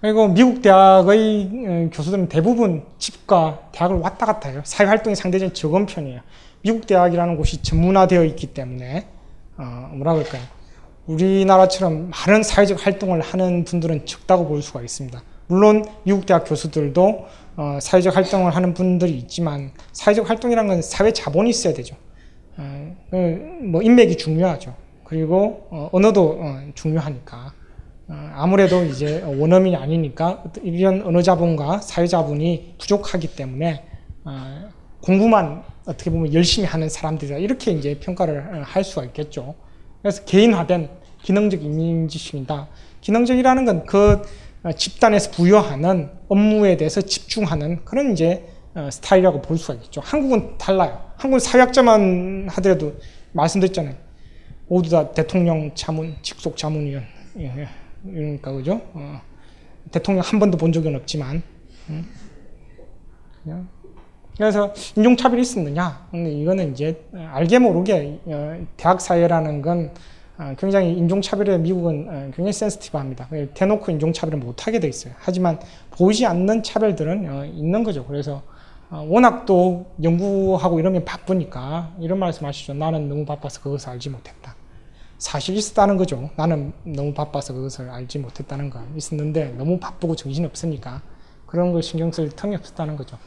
그리고 0.00 0.28
미국 0.28 0.62
대학의 0.62 1.50
어, 1.66 1.90
교수들은 1.92 2.28
대부분 2.28 2.84
집과 2.98 3.70
대학을 3.72 3.96
왔다 3.96 4.26
갔다 4.26 4.48
해요. 4.48 4.62
사회 4.64 4.86
활동이 4.86 5.16
상대적으로 5.16 5.52
적은 5.52 5.86
편이에요. 5.86 6.20
미국 6.62 6.86
대학이라는 6.86 7.36
곳이 7.36 7.62
전문화되어 7.62 8.24
있기 8.24 8.48
때문에 8.48 9.06
어, 9.56 9.90
뭐라 9.94 10.14
그럴까요? 10.14 10.42
우리나라처럼 11.06 12.10
많은 12.10 12.42
사회적 12.42 12.84
활동을 12.84 13.20
하는 13.20 13.64
분들은 13.64 14.06
적다고 14.06 14.46
볼 14.46 14.62
수가 14.62 14.82
있습니다. 14.82 15.22
물론 15.46 15.84
미국 16.04 16.26
대학 16.26 16.44
교수들도 16.44 17.26
어, 17.56 17.78
사회적 17.80 18.14
활동을 18.14 18.54
하는 18.54 18.74
분들이 18.74 19.16
있지만 19.18 19.72
사회적 19.92 20.28
활동이라는 20.28 20.68
건 20.68 20.82
사회 20.82 21.12
자본이 21.12 21.50
있어야 21.50 21.74
되죠. 21.74 21.96
어, 22.56 22.96
그뭐 23.10 23.82
인맥이 23.82 24.16
중요하죠. 24.16 24.74
그리고 25.04 25.66
어, 25.70 25.88
언어도 25.92 26.38
어, 26.40 26.60
중요하니까 26.74 27.52
어, 28.08 28.30
아무래도 28.34 28.84
이제 28.84 29.22
원어민이 29.22 29.76
아니니까 29.76 30.44
이런 30.62 31.02
언어 31.02 31.22
자본과 31.22 31.78
사회 31.78 32.06
자본이 32.06 32.74
부족하기 32.78 33.34
때문에 33.34 33.84
어, 34.24 34.68
공부만 35.02 35.62
어떻게 35.86 36.10
보면 36.10 36.32
열심히 36.34 36.66
하는 36.66 36.88
사람들이다 36.88 37.38
이렇게 37.38 37.72
이제 37.72 37.98
평가를 37.98 38.38
어, 38.38 38.62
할 38.64 38.84
수가 38.84 39.04
있겠죠. 39.06 39.54
그래서 40.02 40.24
개인화된 40.24 40.88
기능적 41.22 41.62
이미지식이다. 41.62 42.68
기능적이라는 43.00 43.64
건 43.64 43.84
그 44.62 44.76
집단에서 44.76 45.30
부여하는 45.30 46.10
업무에 46.28 46.76
대해서 46.76 47.00
집중하는 47.00 47.84
그런 47.84 48.12
이제 48.12 48.46
어, 48.74 48.88
스타일이라고 48.90 49.42
볼 49.42 49.58
수가 49.58 49.74
있겠죠. 49.74 50.00
한국은 50.04 50.58
달라요. 50.58 51.10
한국은 51.16 51.40
사회학자만 51.40 52.48
하더라도 52.50 52.94
말씀드렸잖아요. 53.32 53.94
모두 54.68 54.90
다 54.90 55.10
대통령 55.12 55.74
자문, 55.74 56.14
직속 56.22 56.56
자문위원. 56.56 57.04
예, 57.38 57.44
예. 57.46 57.68
이러니까, 58.04 58.52
그죠? 58.52 58.80
어, 58.92 59.20
대통령 59.90 60.22
한 60.24 60.38
번도 60.38 60.58
본 60.58 60.72
적은 60.72 60.94
없지만. 60.94 61.42
음. 61.88 62.06
그냥. 63.42 63.68
그래서 64.36 64.72
인종차별이 64.96 65.42
있었느냐? 65.42 66.06
근데 66.10 66.32
이거는 66.32 66.72
이제 66.72 67.04
알게 67.12 67.58
모르게 67.58 68.20
어, 68.26 68.66
대학 68.76 69.00
사회라는 69.00 69.62
건 69.62 69.90
어, 70.38 70.54
굉장히 70.58 70.92
인종차별에 70.96 71.58
미국은 71.58 72.06
어, 72.08 72.12
굉장히 72.34 72.52
센스티브합니다. 72.52 73.28
대놓고 73.52 73.92
인종차별을 73.92 74.38
못하게 74.38 74.80
돼 74.80 74.88
있어요. 74.88 75.12
하지만 75.18 75.60
보이지 75.90 76.24
않는 76.24 76.62
차별들은 76.62 77.28
어, 77.28 77.44
있는 77.44 77.84
거죠. 77.84 78.06
그래서 78.06 78.42
어, 78.90 79.06
워낙 79.08 79.44
또 79.44 79.86
연구하고 80.02 80.80
이러면 80.80 81.04
바쁘니까 81.04 81.92
이런 82.00 82.18
말씀 82.18 82.46
하시죠. 82.46 82.72
나는 82.74 83.08
너무 83.08 83.26
바빠서 83.26 83.60
그것을 83.60 83.90
알지 83.90 84.08
못했다. 84.08 84.56
사실 85.18 85.54
있었다는 85.54 85.98
거죠. 85.98 86.30
나는 86.34 86.72
너무 86.84 87.12
바빠서 87.12 87.52
그것을 87.52 87.90
알지 87.90 88.18
못했다는 88.20 88.70
거 88.70 88.80
있었는데 88.96 89.54
너무 89.58 89.78
바쁘고 89.78 90.16
정신이 90.16 90.46
없으니까 90.46 91.02
그런 91.44 91.72
걸 91.72 91.82
신경 91.82 92.10
쓸 92.10 92.30
틈이 92.30 92.56
없었다는 92.56 92.96
거죠. 92.96 93.18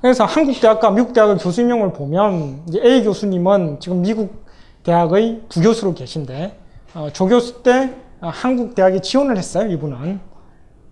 그래서 0.00 0.24
한국 0.24 0.60
대학과 0.60 0.90
미국 0.92 1.12
대학의 1.12 1.38
교수 1.38 1.60
임명을 1.60 1.92
보면 1.92 2.66
A 2.72 3.02
교수님은 3.02 3.80
지금 3.80 4.02
미국 4.02 4.44
대학의 4.84 5.42
부교수로 5.48 5.94
계신데 5.94 6.56
어, 6.94 7.08
조교수 7.12 7.62
때 7.64 7.94
어, 8.20 8.28
한국 8.28 8.76
대학에 8.76 9.00
지원을 9.00 9.36
했어요. 9.36 9.68
이분은 9.68 10.20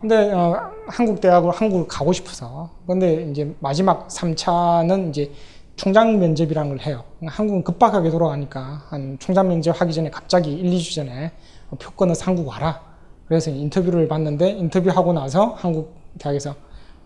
근데 0.00 0.32
어, 0.32 0.72
한국 0.88 1.20
대학으로 1.20 1.52
한국을 1.52 1.86
가고 1.86 2.12
싶어서 2.12 2.70
근데 2.86 3.30
이제 3.30 3.54
마지막 3.60 4.08
3차는 4.08 5.10
이제 5.10 5.30
총장 5.76 6.18
면접이라는 6.18 6.70
걸 6.70 6.80
해요. 6.80 7.04
한국은 7.24 7.62
급박하게 7.62 8.10
돌아가니까 8.10 8.82
한 8.88 9.18
총장 9.20 9.46
면접 9.48 9.80
하기 9.80 9.92
전에 9.92 10.10
갑자기 10.10 10.52
1, 10.52 10.70
2주 10.72 10.96
전에 10.96 11.30
표권을 11.78 12.14
한국 12.20 12.48
와라. 12.48 12.80
그래서 13.28 13.50
인터뷰를 13.50 14.08
봤는데 14.08 14.50
인터뷰하고 14.50 15.12
나서 15.12 15.54
한국 15.58 15.94
대학에서 16.18 16.56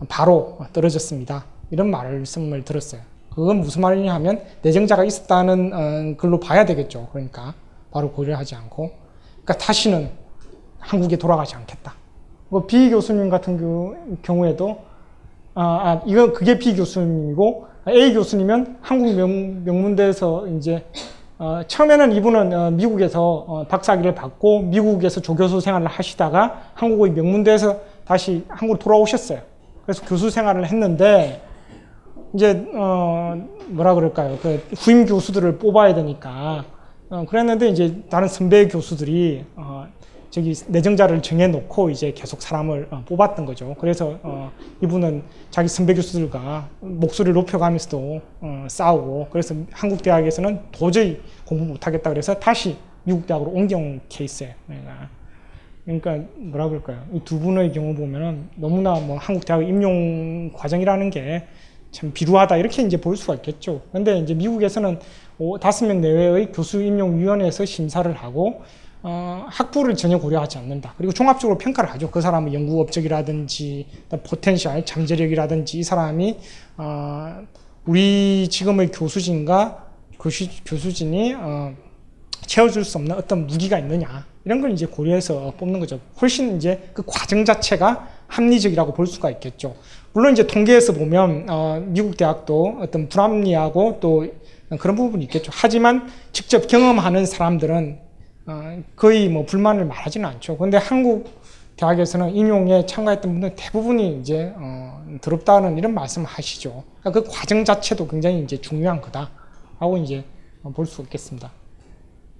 바로 0.09 0.57
떨어졌습니다. 0.73 1.45
이런 1.71 1.89
말씀을 1.89 2.63
들었어요. 2.63 3.01
그건 3.33 3.61
무슨 3.61 3.81
말이냐 3.81 4.13
하면 4.15 4.41
내정자가 4.61 5.05
있었다는 5.05 5.71
어, 5.73 6.17
걸로 6.17 6.39
봐야 6.39 6.65
되겠죠. 6.65 7.07
그러니까 7.11 7.53
바로 7.91 8.11
고려하지 8.11 8.55
않고 8.55 8.91
그러니까 9.43 9.57
다시는 9.57 10.09
한국에 10.79 11.17
돌아가지 11.17 11.55
않겠다. 11.55 11.95
뭐 12.49 12.65
B 12.67 12.89
교수님 12.89 13.29
같은 13.29 14.21
경우에도 14.21 14.79
아, 15.53 15.63
아 15.63 16.01
이거 16.05 16.33
그게 16.33 16.59
B 16.59 16.75
교수님이고 16.75 17.67
A 17.87 18.13
교수님은 18.13 18.77
한국 18.81 19.15
명, 19.15 19.63
명문대에서 19.63 20.47
이제 20.49 20.85
어, 21.39 21.61
처음에는 21.65 22.11
이분은 22.11 22.53
어, 22.53 22.71
미국에서 22.71 23.21
어, 23.47 23.65
박사학위를 23.67 24.13
받고 24.13 24.63
미국에서 24.63 25.21
조교수 25.21 25.61
생활을 25.61 25.87
하시다가 25.87 26.63
한국의 26.73 27.13
명문대에서 27.13 27.79
다시 28.05 28.43
한국으로 28.49 28.77
돌아오셨어요. 28.77 29.39
그래서 29.85 30.05
교수 30.05 30.29
생활을 30.29 30.67
했는데 30.67 31.41
이제 32.33 32.65
어 32.73 33.35
뭐라 33.67 33.95
그럴까요? 33.95 34.37
그 34.41 34.63
후임 34.77 35.05
교수들을 35.05 35.57
뽑아야 35.57 35.93
되니까 35.95 36.65
어, 37.09 37.25
그랬는데 37.27 37.67
이제 37.69 38.01
다른 38.09 38.27
선배 38.27 38.67
교수들이 38.67 39.43
어, 39.55 39.85
저기 40.29 40.53
내정자를 40.69 41.21
정해놓고 41.21 41.89
이제 41.89 42.13
계속 42.13 42.41
사람을 42.41 42.87
어, 42.89 43.03
뽑았던 43.05 43.45
거죠. 43.45 43.75
그래서 43.79 44.17
어, 44.23 44.49
이분은 44.81 45.23
자기 45.49 45.67
선배 45.67 45.93
교수들과 45.93 46.69
목소리를 46.79 47.33
높여가면서도 47.33 48.21
어, 48.39 48.67
싸우고 48.69 49.27
그래서 49.29 49.53
한국 49.71 50.01
대학에서는 50.01 50.61
도저히 50.71 51.19
공부 51.45 51.65
못하겠다 51.65 52.09
그래서 52.09 52.33
다시 52.35 52.77
미국 53.03 53.27
대학으로 53.27 53.51
옮겨온 53.51 53.99
케이스예요. 54.07 54.53
그러니까, 54.67 55.09
그러니까 55.83 56.17
뭐라 56.37 56.69
그럴까요? 56.69 57.03
이 57.13 57.19
두 57.25 57.39
분의 57.39 57.73
경우 57.73 57.93
보면은 57.93 58.47
너무나 58.55 58.93
뭐 59.01 59.17
한국 59.17 59.45
대학 59.45 59.67
임용 59.67 60.51
과정이라는 60.53 61.09
게 61.09 61.45
참 61.91 62.11
비루하다 62.13 62.57
이렇게 62.57 62.81
이제 62.83 62.97
볼 62.97 63.17
수가 63.17 63.35
있겠죠. 63.35 63.81
근데 63.91 64.17
이제 64.19 64.33
미국에서는 64.33 64.99
다섯 65.59 65.85
명 65.85 66.01
내외의 66.01 66.51
교수 66.51 66.81
임용 66.81 67.19
위원회에서 67.19 67.65
심사를 67.65 68.11
하고 68.13 68.61
어, 69.03 69.45
학부를 69.49 69.95
전혀 69.95 70.19
고려하지 70.19 70.59
않는다. 70.59 70.93
그리고 70.97 71.11
종합적으로 71.11 71.57
평가를 71.57 71.89
하죠. 71.93 72.11
그 72.11 72.21
사람의 72.21 72.53
연구 72.53 72.79
업적이라든지 72.81 73.87
potential, 74.23 74.85
잠재력이라든지 74.85 75.79
이 75.79 75.83
사람이 75.83 76.37
어, 76.77 77.41
우리 77.85 78.47
지금의 78.47 78.91
교수진과 78.91 79.87
교수, 80.19 80.47
교수진이 80.65 81.33
어, 81.33 81.73
채워줄 82.45 82.85
수 82.85 82.97
없는 82.99 83.15
어떤 83.15 83.47
무기가 83.47 83.79
있느냐 83.79 84.25
이런 84.45 84.61
걸 84.61 84.71
이제 84.71 84.85
고려해서 84.85 85.53
뽑는 85.57 85.79
거죠. 85.79 85.99
훨씬 86.21 86.57
이제 86.57 86.89
그 86.93 87.03
과정 87.05 87.43
자체가 87.43 88.07
합리적이라고 88.27 88.93
볼 88.93 89.07
수가 89.07 89.31
있겠죠. 89.31 89.75
물론 90.13 90.33
이제 90.33 90.45
통계에서 90.45 90.93
보면 90.93 91.45
어, 91.49 91.81
미국 91.87 92.17
대학도 92.17 92.79
어떤 92.81 93.07
불합리하고 93.07 93.99
또 94.01 94.27
그런 94.79 94.95
부분이 94.95 95.23
있겠죠. 95.25 95.51
하지만 95.53 96.09
직접 96.31 96.67
경험하는 96.67 97.25
사람들은 97.25 97.99
어, 98.47 98.83
거의 98.95 99.29
뭐 99.29 99.45
불만을 99.45 99.85
말하지는 99.85 100.27
않죠. 100.27 100.57
근데 100.57 100.77
한국 100.77 101.29
대학에서는 101.77 102.35
임용에 102.35 102.85
참가했던 102.85 103.31
분들 103.31 103.55
대부분이 103.55 104.19
이제 104.19 104.53
어, 104.57 105.01
더럽다는 105.21 105.77
이런 105.77 105.93
말씀을 105.93 106.27
하시죠. 106.27 106.83
그러니까 107.01 107.21
그 107.21 107.29
과정 107.31 107.63
자체도 107.63 108.07
굉장히 108.07 108.41
이제 108.43 108.57
중요한 108.59 109.01
거다라고 109.01 109.97
이제 110.03 110.23
볼 110.75 110.85
수 110.85 111.01
있겠습니다. 111.01 111.51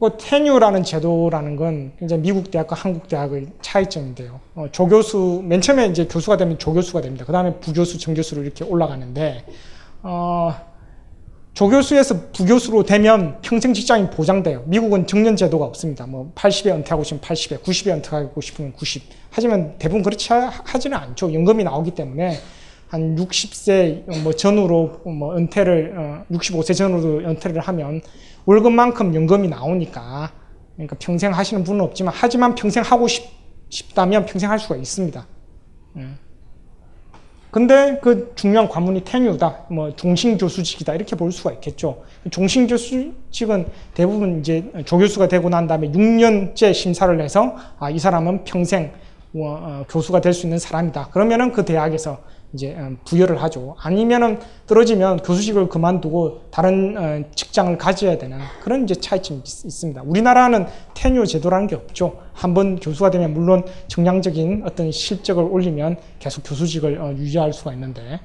뭐 0.02 0.18
테뉴라는 0.18 0.84
제도라는 0.84 1.56
건 1.56 1.92
이제 2.02 2.18
미국 2.18 2.50
대학과 2.50 2.76
한국 2.76 3.08
대학의 3.08 3.50
차이점인데요. 3.62 4.40
어, 4.56 4.66
조교수 4.72 5.44
맨 5.46 5.62
처음에 5.62 5.86
이제 5.90 6.08
교수가 6.08 6.38
되면 6.38 6.58
조교수가 6.58 7.02
됩니다. 7.02 7.24
그 7.24 7.32
다음에 7.32 7.54
부교수, 7.60 8.00
정교수로 8.00 8.42
이렇게 8.42 8.66
올라가는데 8.66 9.46
어, 10.02 10.56
조교수에서 11.54 12.32
부교수로 12.32 12.82
되면 12.82 13.40
평생 13.44 13.76
직장이 13.76 14.10
보장돼요. 14.10 14.64
미국은 14.66 15.06
정년 15.06 15.36
제도가 15.36 15.66
없습니다. 15.66 16.08
뭐 16.08 16.32
80에 16.34 16.74
은퇴하고 16.74 17.04
싶으면 17.04 17.22
80에, 17.22 17.62
90에 17.62 17.94
은퇴하고 17.94 18.42
싶으면 18.42 18.74
90. 18.74 19.04
하지만 19.30 19.76
대부분 19.78 20.02
그렇지 20.02 20.30
하지는 20.34 20.98
않죠. 20.98 21.32
연금이 21.32 21.64
나오기 21.64 21.92
때문에 21.92 22.40
한 22.88 23.16
60세 23.16 24.24
뭐 24.24 24.34
전후로 24.34 25.02
뭐 25.06 25.38
은퇴를 25.38 25.94
어, 25.96 26.26
65세 26.32 26.76
전후로 26.76 27.30
은퇴를 27.30 27.62
하면 27.62 28.02
월급만큼 28.46 29.14
연금이 29.16 29.48
나오니까 29.48 30.32
그러니까 30.76 30.96
평생 31.00 31.34
하시는 31.34 31.64
분은 31.64 31.82
없지만 31.82 32.14
하지만 32.16 32.56
평생 32.56 32.84
하고 32.84 33.08
싶, 33.08 33.24
싶다면 33.70 34.26
평생 34.26 34.50
할 34.50 34.60
수가 34.60 34.76
있습니다. 34.76 35.28
음. 35.98 36.18
근데 37.52 38.00
그 38.02 38.32
중요한 38.36 38.70
관문이 38.70 39.04
테뉴다, 39.04 39.66
뭐 39.70 39.94
종신 39.96 40.38
교수직이다 40.38 40.96
이렇게 40.96 41.18
볼 41.18 41.34
수가 41.34 41.52
있겠죠. 41.54 42.02
종신 42.32 42.66
교수직은 42.66 43.68
대부분 43.94 44.40
이제 44.40 44.72
조교수가 44.86 45.28
되고 45.28 45.50
난 45.50 45.68
다음에 45.68 45.92
6년째 45.92 46.74
심사를 46.74 47.20
해서 47.22 47.58
아, 47.78 47.90
이 47.90 48.00
사람은 48.00 48.46
평생 48.46 48.94
뭐, 49.34 49.58
어, 49.62 49.86
교수가 49.90 50.22
될 50.22 50.34
수 50.34 50.46
있는 50.46 50.60
사람이다. 50.60 51.10
그러면은 51.12 51.52
그 51.52 51.64
대학에서 51.66 52.20
이제 52.54 52.76
어, 52.78 52.96
부여를 53.06 53.42
하죠. 53.44 53.76
아니면은 53.80 54.40
떨어지면 54.68 55.18
교수직을 55.18 55.70
그만두고 55.70 56.42
다른 56.52 56.96
어, 56.98 57.24
직장을 57.34 57.78
가져야 57.78 58.18
되는 58.18 58.40
그런 58.62 58.84
이제 58.84 58.96
차이점이 58.96 59.40
있, 59.40 59.46
습니다 59.48 60.02
우리나라는 60.04 60.68
테뉴 60.94 61.26
제도라는 61.26 61.68
게 61.68 61.76
없죠. 61.76 62.20
한번 62.34 62.80
교수가 62.80 63.12
되면 63.12 63.34
물론 63.34 63.64
정량적인 63.88 64.64
어떤 64.66 64.92
실적을 64.92 65.44
올리면 65.44 65.98
계속 66.20 66.44
교수직을 66.44 67.00
어, 67.00 67.14
유지할 67.14 67.54
수가 67.54 67.74
있는데 67.74 68.20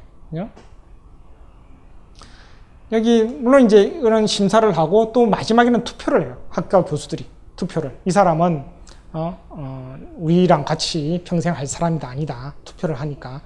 여기 2.92 3.22
물론 3.24 3.64
이제 3.64 3.82
이런 3.82 4.26
심사를 4.26 4.76
하고 4.76 5.12
또 5.12 5.26
마지막에는 5.26 5.84
투표를 5.84 6.22
해요. 6.26 6.38
학과 6.48 6.84
교수들이 6.84 7.26
투표를 7.56 7.98
이 8.04 8.10
사람은 8.10 8.64
어, 9.12 9.38
어, 9.48 9.96
우리랑 10.16 10.64
같이 10.64 11.22
평생 11.24 11.54
할 11.54 11.66
사람이다 11.66 12.08
아니다 12.08 12.54
투표를 12.64 13.00
하니까 13.00 13.40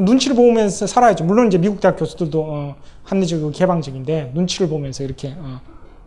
눈치를 0.00 0.36
보면서 0.36 0.86
살아야죠. 0.86 1.24
물론 1.24 1.48
이제 1.48 1.58
미국 1.58 1.80
대학 1.80 1.96
교수들도 1.96 2.40
어, 2.42 2.74
합리적이고 3.04 3.50
개방적인데 3.50 4.32
눈치를 4.34 4.68
보면서 4.68 5.04
이렇게 5.04 5.34
어, 5.38 5.60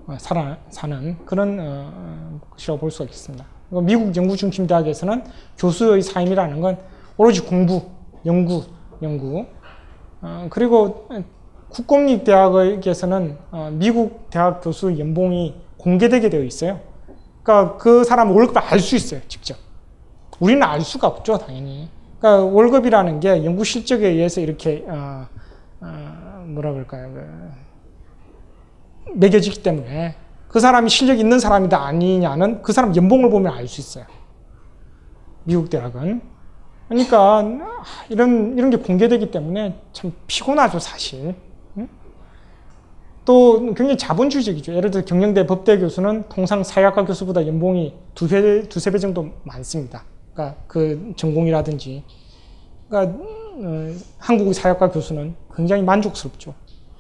어, 0.07 0.17
살아 0.19 0.57
사는 0.69 1.17
그런 1.25 1.57
어, 1.59 2.39
것이라고 2.51 2.79
볼 2.79 2.91
수가 2.91 3.05
있습니다. 3.05 3.45
미국 3.83 4.15
연구 4.17 4.35
중심 4.35 4.67
대학에서는 4.67 5.23
교수의 5.57 6.01
삶이라는 6.01 6.59
건 6.59 6.77
오로지 7.17 7.41
공부, 7.41 7.83
연구, 8.25 8.63
연구. 9.01 9.45
어, 10.21 10.47
그리고 10.49 11.07
국공립 11.69 12.23
대학에서는 12.25 13.37
어, 13.51 13.69
미국 13.71 14.29
대학 14.29 14.61
교수 14.61 14.97
연봉이 14.99 15.55
공개되게 15.77 16.29
되어 16.29 16.43
있어요. 16.43 16.79
그러니까 17.43 17.77
그 17.77 18.03
사람 18.03 18.31
월급을 18.35 18.61
알 18.61 18.79
수 18.79 18.95
있어요, 18.95 19.21
직접. 19.27 19.57
우리는 20.39 20.61
알 20.61 20.81
수가 20.81 21.07
없죠, 21.07 21.37
당연히. 21.37 21.87
그러니까 22.21 22.45
월급이라는 22.45 23.19
게 23.19 23.43
연구 23.43 23.63
실적에 23.63 24.07
의해서 24.07 24.41
이렇게 24.41 24.85
어, 24.87 25.27
어, 25.81 26.45
뭐라 26.47 26.71
그럴까요? 26.71 27.11
그, 27.13 27.51
매겨지기 29.15 29.63
때문에 29.63 30.15
그 30.47 30.59
사람이 30.59 30.89
실력 30.89 31.19
있는 31.19 31.39
사람이다 31.39 31.83
아니냐는 31.83 32.61
그 32.61 32.73
사람 32.73 32.95
연봉을 32.95 33.31
보면 33.31 33.51
알 33.51 33.67
수 33.67 33.81
있어요. 33.81 34.05
미국 35.43 35.71
대학은. 35.71 36.21
그러니까 36.87 37.43
이런 38.09 38.55
이런 38.57 38.69
게 38.69 38.77
공개되기 38.77 39.31
때문에 39.31 39.81
참 39.91 40.13
피곤하죠, 40.27 40.77
사실. 40.77 41.35
또 43.23 43.59
굉장히 43.59 43.97
자본주의적이죠. 43.97 44.73
예를 44.73 44.91
들어 44.91 45.05
경영대 45.05 45.47
법대 45.47 45.79
교수는 45.79 46.25
통상 46.29 46.63
사회학과 46.63 47.05
교수보다 47.05 47.47
연봉이 47.47 47.95
두세 48.13 48.63
두세 48.67 48.91
배 48.91 48.97
정도 48.99 49.29
많습니다. 49.43 50.03
그러니까 50.41 50.55
그 50.67 51.13
전공이라든지. 51.15 52.03
그러니까 52.89 53.17
어, 53.23 53.93
한국 54.17 54.53
사회학과 54.53 54.89
교수는 54.89 55.35
굉장히 55.55 55.83
만족스럽죠. 55.83 56.53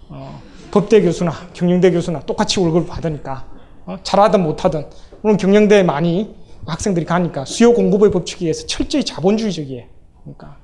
어, 0.09 0.41
법대 0.71 1.01
교수나 1.01 1.31
경영대 1.53 1.91
교수나 1.91 2.19
똑같이 2.21 2.59
월급을 2.59 2.87
받으니까 2.87 3.45
어, 3.85 3.97
잘하든 4.03 4.43
못하든 4.43 4.85
물론 5.21 5.37
경영대에 5.37 5.83
많이 5.83 6.35
학생들이 6.67 7.05
가니까 7.05 7.45
수요 7.45 7.73
공급의 7.73 8.11
법칙에 8.11 8.45
의해서 8.45 8.67
철저히 8.67 9.03
자본주의적이에요. 9.03 9.85
그러니까 10.21 10.57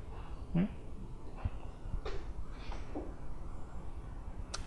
응? 0.56 0.68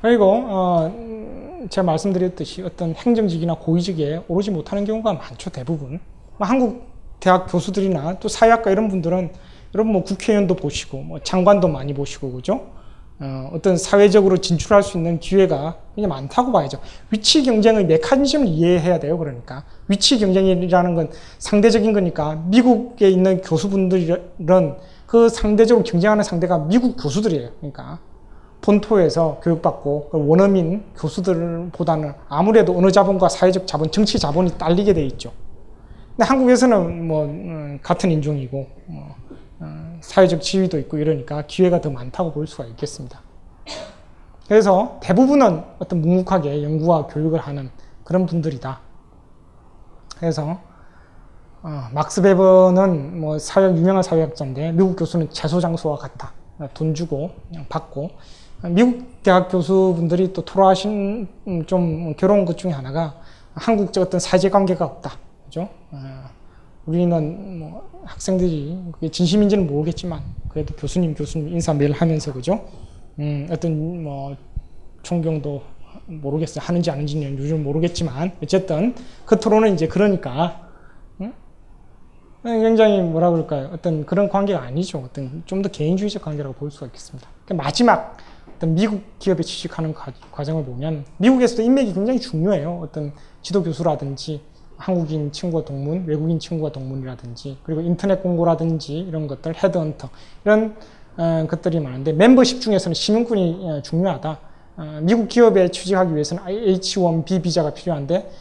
그리고 0.01 0.43
어, 0.47 1.67
제가 1.69 1.85
말씀드렸듯이 1.85 2.63
어떤 2.63 2.93
행정직이나 2.95 3.55
고위직에 3.55 4.23
오르지 4.27 4.51
못하는 4.51 4.83
경우가 4.83 5.13
많죠 5.13 5.49
대부분. 5.49 5.99
뭐 6.38 6.47
한국 6.47 6.90
대학 7.22 7.45
교수들이나 7.49 8.19
또 8.19 8.27
사회학과 8.27 8.72
이런 8.72 8.89
분들은 8.89 9.31
여러분 9.73 9.93
뭐 9.93 10.03
국회의원도 10.03 10.56
보시고 10.56 10.98
뭐 10.98 11.19
장관도 11.19 11.69
많이 11.69 11.93
보시고 11.93 12.34
그죠? 12.34 12.72
어, 13.19 13.52
어떤 13.53 13.77
사회적으로 13.77 14.38
진출할 14.38 14.81
수 14.81 14.98
있는 14.98 15.19
기회가 15.19 15.77
굉장히 15.95 16.07
많다고 16.07 16.52
봐야죠. 16.52 16.80
위치 17.11 17.43
경쟁의 17.43 17.85
메커니즘을 17.85 18.48
이해해야 18.48 18.99
돼요. 18.99 19.18
그러니까 19.19 19.64
위치 19.88 20.18
경쟁이라는 20.18 20.95
건 20.95 21.11
상대적인 21.38 21.93
거니까 21.93 22.43
미국에 22.48 23.10
있는 23.10 23.41
교수분들은 23.41 24.76
그 25.06 25.30
상대적으로 25.30 25.84
경쟁하는 25.84 26.23
상대가 26.23 26.57
미국 26.57 26.98
교수들이에요. 26.98 27.52
그러니까 27.60 27.99
본토에서 28.61 29.39
교육받고 29.43 30.10
그 30.11 30.27
원어민 30.27 30.84
교수들보다는 30.98 32.14
아무래도 32.30 32.76
언어 32.76 32.89
자본과 32.89 33.30
사회적 33.30 33.68
자본, 33.68 33.91
정치 33.91 34.18
자본이 34.18 34.57
딸리게 34.57 34.93
돼 34.93 35.06
있죠. 35.06 35.31
근데 36.22 36.30
한국에서는 36.30 37.07
뭐 37.07 37.26
음, 37.26 37.80
같은 37.81 38.11
인종이고 38.11 38.68
뭐, 38.85 39.15
어, 39.60 39.98
사회적 40.02 40.43
지위도 40.43 40.77
있고 40.77 40.99
이러니까 40.99 41.48
기회가 41.48 41.81
더 41.81 41.89
많다고 41.89 42.31
볼 42.31 42.45
수가 42.45 42.65
있겠습니다. 42.65 43.19
그래서 44.48 44.99
대부분은 45.02 45.64
어떤 45.80 46.02
묵묵하게 46.02 46.61
연구와 46.61 47.07
교육을 47.07 47.39
하는 47.39 47.72
그런 48.03 48.27
분들이다. 48.27 48.81
그래서 50.19 50.60
어, 51.64 51.89
막스 51.91 52.22
베버는 52.22 53.19
뭐 53.19 53.39
사회 53.39 53.65
유명한 53.76 54.03
사회학자인데 54.03 54.73
미국 54.73 54.98
교수는 54.98 55.31
재소 55.31 55.60
장소와 55.60 55.98
같다. 55.98 56.34
돈 56.76 56.93
주고 56.93 57.31
받고 57.68 58.11
미국 58.69 59.23
대학 59.23 59.49
교수분들이 59.49 60.34
또 60.34 60.45
토로하신 60.45 61.27
음, 61.48 61.65
좀 61.65 62.14
괴로운 62.15 62.45
것 62.45 62.60
중에 62.60 62.72
하나가 62.72 63.15
한국적 63.56 64.03
어떤 64.03 64.19
사제 64.19 64.52
관계가 64.52 64.85
없다. 64.85 65.14
그죠? 65.52 65.68
어, 65.91 66.30
우리는 66.86 67.60
뭐 67.60 67.90
학생들이 68.06 68.78
그게 68.94 69.10
진심인지는 69.11 69.68
모르겠지만 69.68 70.22
그래도 70.48 70.73
교수님 70.76 71.14
교수님 71.14 71.49
인사 71.49 71.73
매일 71.73 71.91
하면서 71.91 72.32
그죠? 72.32 72.65
음, 73.19 73.48
어떤 73.52 74.02
뭐 74.02 74.38
존경도 75.03 75.61
모르겠어요 76.06 76.64
하는지 76.64 76.90
아닌지는 76.90 77.38
요즘 77.38 77.65
모르겠지만 77.65 78.32
어쨌든 78.41 78.95
겉으로는 79.26 79.73
이제 79.73 79.90
그러니까 79.90 80.69
응? 81.19 81.34
굉장히 82.45 83.02
뭐라 83.02 83.30
그럴까요? 83.32 83.72
어떤 83.73 84.06
그런 84.06 84.30
관계가 84.30 84.61
아니죠. 84.61 84.99
어떤 84.99 85.44
좀 85.45 85.61
더 85.61 85.68
개인주의적 85.69 86.22
관계라고 86.22 86.56
볼 86.56 86.72
수가 86.72 86.86
있겠습니다. 86.86 87.28
그러니까 87.44 87.65
마지막 87.65 88.15
어떤 88.56 88.73
미국 88.73 89.02
기업에 89.19 89.44
취직하는 89.44 89.94
과정을 90.32 90.64
보면 90.64 91.03
미국에서도 91.18 91.61
인맥이 91.61 91.94
굉장히 91.94 92.22
중요해요. 92.22 92.80
어떤 92.82 93.11
지도 93.41 93.61
교수라든지 93.61 94.40
한국인 94.82 95.32
친구와 95.32 95.64
동문, 95.64 96.06
외국인 96.08 96.40
친구와 96.40 96.72
동문이라든지 96.72 97.60
그리고 97.64 97.82
인터넷 97.82 98.22
공고라든지 98.22 98.98
이런 98.98 99.28
것들, 99.28 99.53
헤드헌터 99.56 100.10
이런 100.44 100.76
어, 101.18 101.45
것들이 101.48 101.80
많은데 101.80 102.14
멤버십 102.14 102.62
중에서는 102.62 102.95
신용군이 102.95 103.60
어, 103.70 103.82
중요하다. 103.82 104.40
어, 104.78 104.99
미국 105.03 105.28
기업에 105.28 105.70
취직하기 105.70 106.14
위해서는 106.14 106.44
H1B 106.44 107.44
비자가 107.44 107.74
필요한데 107.74 108.32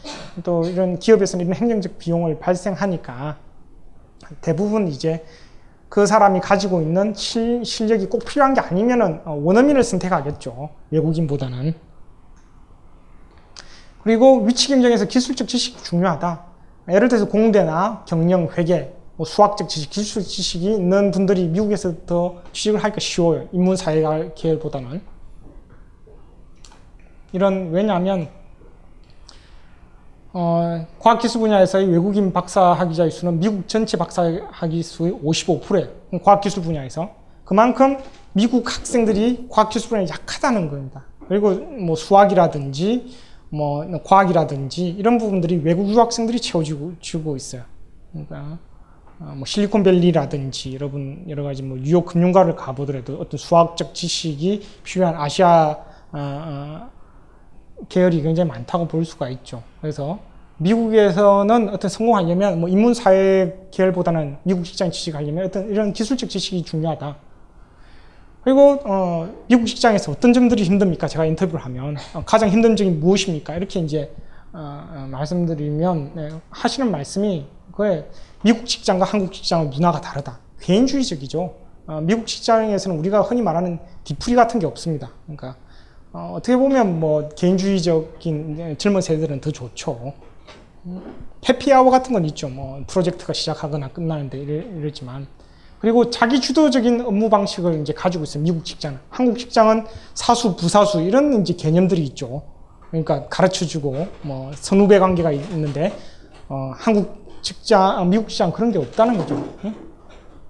또 0.42 0.64
이런 0.64 0.98
기업에서는 0.98 1.44
이런 1.44 1.56
행정적 1.56 1.98
비용을 1.98 2.38
발생하니까 2.38 3.36
대부분 4.40 4.88
이제 4.88 5.24
그 5.90 6.06
사람이 6.06 6.40
가지고 6.40 6.80
있는 6.80 7.12
실, 7.14 7.64
실력이 7.64 8.06
꼭 8.06 8.24
필요한 8.24 8.54
게 8.54 8.60
아니면은 8.60 9.20
어, 9.24 9.38
원어민을 9.42 9.82
선택하겠죠. 9.82 10.70
외국인보다는. 10.90 11.89
그리고 14.02 14.42
위치 14.42 14.68
경쟁에서 14.68 15.04
기술적 15.04 15.48
지식이 15.48 15.82
중요하다. 15.82 16.44
예를 16.88 17.08
들어서 17.08 17.28
공대나 17.28 18.04
경영, 18.06 18.48
회계, 18.56 18.92
뭐 19.16 19.26
수학적 19.26 19.68
지식, 19.68 19.90
기술 19.90 20.22
지식이 20.22 20.64
있는 20.64 21.10
분들이 21.10 21.46
미국에서 21.46 21.92
더 22.06 22.36
취직을 22.52 22.82
하기가 22.82 23.00
쉬워요. 23.00 23.48
인문사회 23.52 24.32
계열보다는. 24.34 25.02
이런, 27.32 27.70
왜냐하면, 27.70 28.28
어, 30.32 30.86
과학기술 30.98 31.40
분야에서의 31.42 31.90
외국인 31.90 32.32
박사학위자의 32.32 33.10
수는 33.10 33.38
미국 33.38 33.68
전체 33.68 33.96
박사학위 33.96 34.82
수의 34.82 35.12
55%예요. 35.12 36.20
과학기술 36.22 36.62
분야에서. 36.62 37.10
그만큼 37.44 37.98
미국 38.32 38.66
학생들이 38.66 39.48
과학기술 39.50 39.90
분야에 39.90 40.06
약하다는 40.08 40.70
겁니다. 40.70 41.04
그리고 41.28 41.50
뭐 41.54 41.94
수학이라든지 41.94 43.14
뭐 43.50 43.84
과학이라든지 44.04 44.88
이런 44.88 45.18
부분들이 45.18 45.56
외국 45.56 45.88
유학생들이 45.88 46.40
채워주고 46.40 47.36
있어요. 47.36 47.62
그러니까 48.12 48.58
어, 49.18 49.34
뭐 49.36 49.44
실리콘밸리라든지 49.44 50.74
여러분 50.74 51.24
여러 51.28 51.42
가지 51.42 51.62
뭐 51.62 51.76
뉴욕 51.78 52.06
금융가를 52.06 52.56
가보더라도 52.56 53.18
어떤 53.20 53.36
수학적 53.38 53.94
지식이 53.94 54.62
필요한 54.82 55.14
아시아 55.16 55.76
어, 56.12 56.16
어, 56.16 56.90
계열이 57.88 58.22
굉장히 58.22 58.48
많다고 58.48 58.88
볼 58.88 59.04
수가 59.04 59.28
있죠. 59.30 59.62
그래서 59.80 60.20
미국에서는 60.58 61.70
어떤 61.70 61.88
성공하려면 61.88 62.60
뭐 62.60 62.68
인문사회 62.68 63.68
계열보다는 63.70 64.38
미국 64.42 64.64
직장 64.64 64.90
취직하려면 64.90 65.46
어떤 65.46 65.68
이런 65.70 65.92
기술적 65.92 66.28
지식이 66.28 66.62
중요하다. 66.64 67.16
그리고 68.42 68.80
어, 68.84 69.30
미국 69.48 69.66
직장에서 69.66 70.12
어떤 70.12 70.32
점들이 70.32 70.62
힘듭니까? 70.64 71.08
제가 71.08 71.26
인터뷰를 71.26 71.64
하면 71.66 71.96
어, 72.14 72.22
가장 72.24 72.48
힘든 72.48 72.74
점이 72.74 72.90
무엇입니까? 72.90 73.54
이렇게 73.56 73.80
이제 73.80 74.12
어, 74.52 74.88
어 74.94 75.08
말씀드리면 75.10 76.12
네, 76.14 76.30
하시는 76.50 76.90
말씀이 76.90 77.46
그에 77.72 78.08
미국 78.42 78.66
직장과 78.66 79.04
한국 79.04 79.32
직장의 79.32 79.68
문화가 79.68 80.00
다르다. 80.00 80.38
개인주의적이죠. 80.60 81.54
어, 81.86 82.00
미국 82.00 82.26
직장에서는 82.26 82.98
우리가 82.98 83.22
흔히 83.22 83.42
말하는 83.42 83.78
디프리 84.04 84.34
같은 84.34 84.58
게 84.58 84.66
없습니다. 84.66 85.10
그러니까 85.24 85.56
어, 86.12 86.38
떻게 86.42 86.56
보면 86.56 86.98
뭐 86.98 87.28
개인주의적인 87.28 88.76
젊은 88.78 89.00
세대들은 89.00 89.40
더 89.42 89.50
좋죠. 89.50 90.12
해피아워 91.46 91.90
같은 91.90 92.12
건 92.14 92.24
있죠. 92.26 92.48
뭐 92.48 92.82
프로젝트가 92.86 93.32
시작하거나 93.34 93.88
끝나는데 93.88 94.38
이러, 94.38 94.90
지만 94.90 95.26
그리고 95.80 96.10
자기 96.10 96.40
주도적인 96.40 97.00
업무 97.00 97.30
방식을 97.30 97.80
이제 97.80 97.92
가지고 97.94 98.24
있어요. 98.24 98.42
미국 98.42 98.64
직장은. 98.64 98.98
한국 99.08 99.38
직장은 99.38 99.86
사수, 100.14 100.54
부사수 100.56 101.00
이런 101.00 101.40
이제 101.40 101.54
개념들이 101.54 102.02
있죠. 102.04 102.42
그러니까 102.90 103.26
가르쳐 103.28 103.64
주고 103.64 104.06
뭐 104.22 104.50
선후배 104.54 104.98
관계가 104.98 105.32
있는데 105.32 105.96
어, 106.48 106.72
한국 106.76 107.40
직장, 107.40 107.82
아, 107.82 108.04
미국 108.04 108.28
직장 108.28 108.52
그런 108.52 108.70
게 108.70 108.78
없다는 108.78 109.16
거죠. 109.16 109.42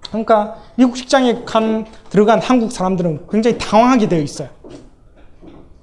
그러니까 0.09 0.57
미국 0.75 0.95
직장에 0.97 1.43
간 1.45 1.85
들어간 2.09 2.41
한국 2.41 2.73
사람들은 2.73 3.27
굉장히 3.29 3.57
당황하게 3.57 4.09
되어 4.09 4.19
있어요. 4.19 4.49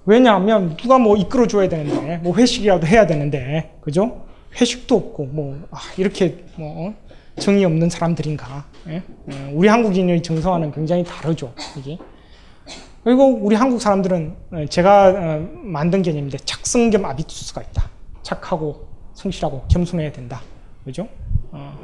왜냐하면 0.05 0.77
누가 0.77 0.99
뭐 0.99 1.16
이끌어 1.16 1.47
줘야 1.47 1.69
되는데 1.69 2.19
뭐 2.19 2.35
회식이라도 2.35 2.87
해야 2.87 3.07
되는데 3.07 3.79
그죠? 3.81 4.27
회식도 4.61 4.95
없고 4.95 5.25
뭐 5.27 5.59
아, 5.70 5.79
이렇게 5.97 6.45
뭐 6.57 6.95
정이 7.39 7.65
없는 7.65 7.90
사람들인가? 7.90 8.65
예? 8.89 9.02
예? 9.31 9.51
우리 9.52 9.69
한국인의 9.69 10.23
정서와는 10.23 10.73
굉장히 10.73 11.05
다르죠. 11.05 11.52
이게. 11.77 11.98
그리고 13.05 13.27
우리 13.27 13.56
한국 13.56 13.81
사람들은 13.81 14.36
어, 14.52 14.65
제가 14.69 15.09
어, 15.16 15.48
만든 15.62 16.02
개념인데 16.02 16.39
착성 16.44 16.90
겸 16.90 17.05
아비투스가 17.05 17.62
있다. 17.62 17.89
착하고 18.23 18.89
성실하고 19.15 19.65
겸손해야 19.69 20.12
된다. 20.12 20.43
그죠? 20.85 21.09
어, 21.51 21.78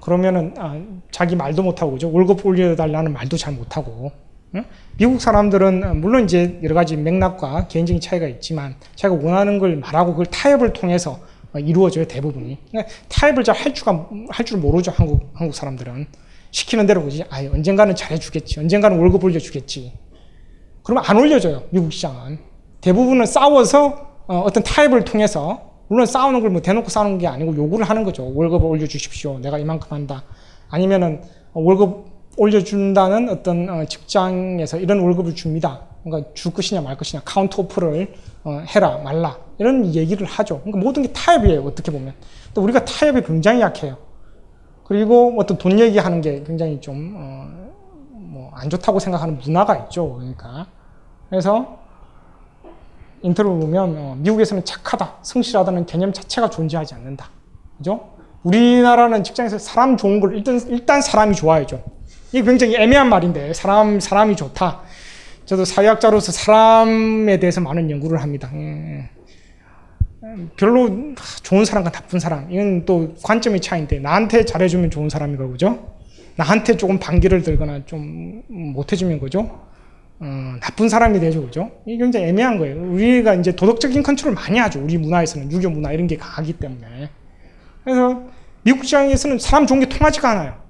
그러면은 0.00 0.54
아, 0.58 0.78
자기 1.10 1.36
말도 1.36 1.62
못하고 1.62 1.92
그죠? 1.92 2.10
월급 2.12 2.44
올려달라는 2.44 3.12
말도 3.12 3.36
잘 3.36 3.54
못하고 3.54 4.12
응? 4.54 4.64
미국 4.96 5.20
사람들은 5.20 5.84
어, 5.84 5.94
물론 5.94 6.24
이제 6.24 6.58
여러 6.62 6.74
가지 6.74 6.96
맥락과 6.96 7.68
개인적인 7.68 8.00
차이가 8.00 8.26
있지만 8.26 8.74
자기가 8.96 9.22
원하는 9.22 9.58
걸 9.58 9.76
말하고 9.76 10.12
그걸 10.12 10.26
타협을 10.26 10.72
통해서 10.72 11.12
어, 11.12 11.29
이루어져요 11.58 12.04
대부분이. 12.06 12.58
타협을 13.08 13.42
잘 13.44 13.56
할 13.56 13.74
줄가 13.74 14.08
할 14.30 14.44
줄 14.46 14.58
모르죠 14.58 14.92
한국 14.94 15.30
한국 15.34 15.54
사람들은. 15.54 16.06
시키는 16.52 16.86
대로 16.86 17.02
그지? 17.04 17.24
아 17.30 17.40
언젠가는 17.52 17.94
잘해주겠지. 17.94 18.60
언젠가는 18.60 18.98
월급 18.98 19.22
올려주겠지. 19.24 19.92
그러면 20.82 21.04
안 21.06 21.16
올려줘요 21.16 21.64
미국 21.70 21.92
시장은. 21.92 22.38
대부분은 22.80 23.26
싸워서 23.26 24.10
어, 24.26 24.38
어떤 24.40 24.62
타협을 24.62 25.04
통해서. 25.04 25.68
물론 25.88 26.06
싸우는 26.06 26.40
걸 26.40 26.50
뭐 26.50 26.62
대놓고 26.62 26.88
싸우는 26.88 27.18
게 27.18 27.26
아니고 27.26 27.56
요구를 27.56 27.88
하는 27.88 28.04
거죠. 28.04 28.32
월급을 28.34 28.64
올려주십시오. 28.66 29.40
내가 29.40 29.58
이만큼 29.58 29.88
한다. 29.92 30.22
아니면은 30.68 31.20
월급 31.52 32.06
올려준다는 32.36 33.28
어떤 33.28 33.68
어, 33.68 33.84
직장에서 33.84 34.78
이런 34.78 35.00
월급을 35.00 35.34
줍니다. 35.34 35.82
그러니까 36.04 36.32
줄 36.34 36.52
것이냐 36.52 36.80
말 36.80 36.96
것이냐 36.96 37.22
counter 37.24 37.60
offer를 37.60 38.14
어, 38.44 38.62
해라 38.66 38.98
말라 39.04 39.36
이런 39.58 39.86
얘기를 39.94 40.26
하죠. 40.26 40.60
그러니까 40.60 40.78
모든 40.78 41.02
게 41.02 41.12
타협이에요. 41.12 41.62
어떻게 41.62 41.90
보면. 41.92 42.14
또 42.54 42.62
우리가 42.62 42.84
타협이 42.84 43.22
굉장히 43.22 43.60
약해요. 43.60 43.96
그리고 44.84 45.36
어떤 45.38 45.56
돈 45.58 45.78
얘기하는 45.78 46.20
게 46.20 46.42
굉장히 46.42 46.80
좀 46.80 47.14
어, 47.16 47.48
뭐 48.12 48.50
안 48.54 48.68
좋다고 48.68 48.98
생각하는 48.98 49.38
문화가 49.38 49.76
있죠. 49.84 50.14
그러니까 50.14 50.66
그래서 51.28 51.78
인터뷰 53.22 53.50
보면 53.58 53.94
어, 53.98 54.14
미국에서는 54.18 54.64
착하다, 54.64 55.16
성실하다는 55.22 55.86
개념 55.86 56.12
자체가 56.12 56.50
존재하지 56.50 56.94
않는다. 56.94 57.28
그죠? 57.78 58.10
우리나라는 58.42 59.22
직장에서 59.22 59.58
사람 59.58 59.96
좋은 59.96 60.20
걸 60.20 60.34
일단 60.36 60.60
일단 60.68 61.02
사람이 61.02 61.34
좋아야죠. 61.34 61.82
이게 62.32 62.42
굉장히 62.42 62.76
애매한 62.76 63.08
말인데 63.08 63.52
사람 63.52 64.00
사람이 64.00 64.36
좋다. 64.36 64.80
저도 65.50 65.64
사회학자로서 65.64 66.30
사람에 66.30 67.40
대해서 67.40 67.60
많은 67.60 67.90
연구를 67.90 68.22
합니다. 68.22 68.48
예. 68.54 69.10
별로 70.56 71.12
좋은 71.42 71.64
사람과 71.64 71.90
나쁜 71.90 72.20
사람 72.20 72.52
이건 72.52 72.84
또 72.84 73.14
관점의 73.24 73.58
차이인데 73.60 73.98
나한테 73.98 74.44
잘해주면 74.44 74.92
좋은 74.92 75.08
사람이고 75.08 75.50
그죠? 75.50 75.96
나한테 76.36 76.76
조금 76.76 77.00
반기를 77.00 77.42
들거나 77.42 77.84
좀 77.84 78.44
못해주면 78.46 79.18
그죠? 79.18 79.66
어, 80.20 80.54
나쁜 80.60 80.88
사람이 80.88 81.18
되죠 81.18 81.44
그죠? 81.44 81.72
이게 81.84 81.98
굉장히 81.98 82.26
애매한 82.26 82.56
거예요. 82.56 82.80
우리가 82.92 83.34
이제 83.34 83.50
도덕적인 83.50 84.04
컨트롤 84.04 84.34
많이 84.34 84.56
하죠. 84.56 84.80
우리 84.80 84.98
문화에서는 84.98 85.50
유교 85.50 85.68
문화 85.68 85.90
이런 85.90 86.06
게 86.06 86.16
강하기 86.16 86.52
때문에 86.52 87.10
그래서 87.82 88.22
미국 88.62 88.84
시장에서는 88.84 89.40
사람 89.40 89.66
좋은 89.66 89.80
게 89.80 89.88
통하지가 89.88 90.30
않아요. 90.30 90.62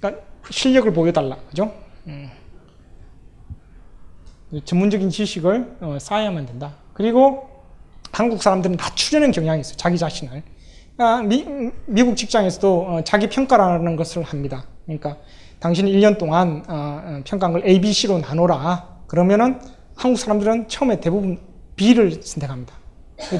그러니까 0.00 0.22
실력을 0.48 0.90
보여달라. 0.94 1.36
그죠? 1.50 1.74
음. 2.06 2.30
전문적인 4.60 5.10
지식을 5.10 5.76
어, 5.80 5.98
쌓아야만 5.98 6.46
된다. 6.46 6.74
그리고 6.92 7.48
한국 8.12 8.42
사람들은 8.42 8.76
낮추려는 8.76 9.30
경향이 9.30 9.60
있어요. 9.62 9.76
자기 9.76 9.96
자신을. 9.96 10.42
그러니까 10.96 11.22
미, 11.86 12.02
국 12.04 12.16
직장에서도 12.16 12.80
어, 12.80 13.04
자기 13.04 13.28
평가라는 13.28 13.96
것을 13.96 14.22
합니다. 14.22 14.66
그러니까 14.84 15.16
당신이 15.60 15.92
1년 15.92 16.18
동안 16.18 16.62
어, 16.68 17.02
어, 17.04 17.20
평가한 17.24 17.52
걸 17.52 17.66
A, 17.66 17.80
B, 17.80 17.92
C로 17.92 18.18
나눠라. 18.18 18.88
그러면은 19.06 19.60
한국 19.96 20.18
사람들은 20.18 20.68
처음에 20.68 21.00
대부분 21.00 21.38
B를 21.76 22.22
선택합니다. 22.22 22.74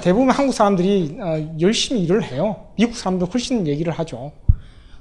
대부분 0.02 0.30
한국 0.30 0.52
사람들이 0.52 1.18
어, 1.20 1.56
열심히 1.60 2.02
일을 2.04 2.22
해요. 2.24 2.68
미국 2.76 2.96
사람들 2.96 3.26
훨씬 3.32 3.66
얘기를 3.66 3.92
하죠. 3.92 4.32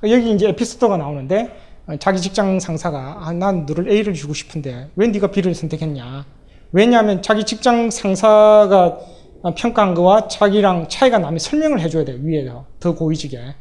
여기 0.03 0.31
이제 0.33 0.49
에피소드가 0.49 0.97
나오는데 0.97 1.43
어, 1.43 1.70
자기 1.99 2.21
직장 2.21 2.59
상사가 2.59 3.17
아, 3.21 3.33
난 3.33 3.65
너를 3.65 3.89
A를 3.89 4.13
주고 4.13 4.33
싶은데 4.33 4.89
왜 4.95 5.07
네가 5.07 5.31
B를 5.31 5.53
선택했냐? 5.53 6.25
왜냐하면 6.71 7.21
자기 7.21 7.43
직장 7.43 7.89
상사가 7.89 8.99
어, 9.41 9.55
평가한 9.55 9.95
거와 9.95 10.27
자기랑 10.27 10.87
차이가 10.87 11.17
나면 11.17 11.39
설명을 11.39 11.81
해줘야 11.81 12.05
돼 12.05 12.17
위에서 12.21 12.65
더 12.79 12.93
고위직에 12.93 13.55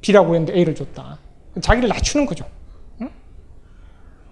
B라고 0.00 0.34
했는데 0.34 0.54
A를 0.56 0.74
줬다. 0.74 1.18
자기를 1.60 1.88
낮추는 1.88 2.26
거죠. 2.26 2.44
응? 3.02 3.10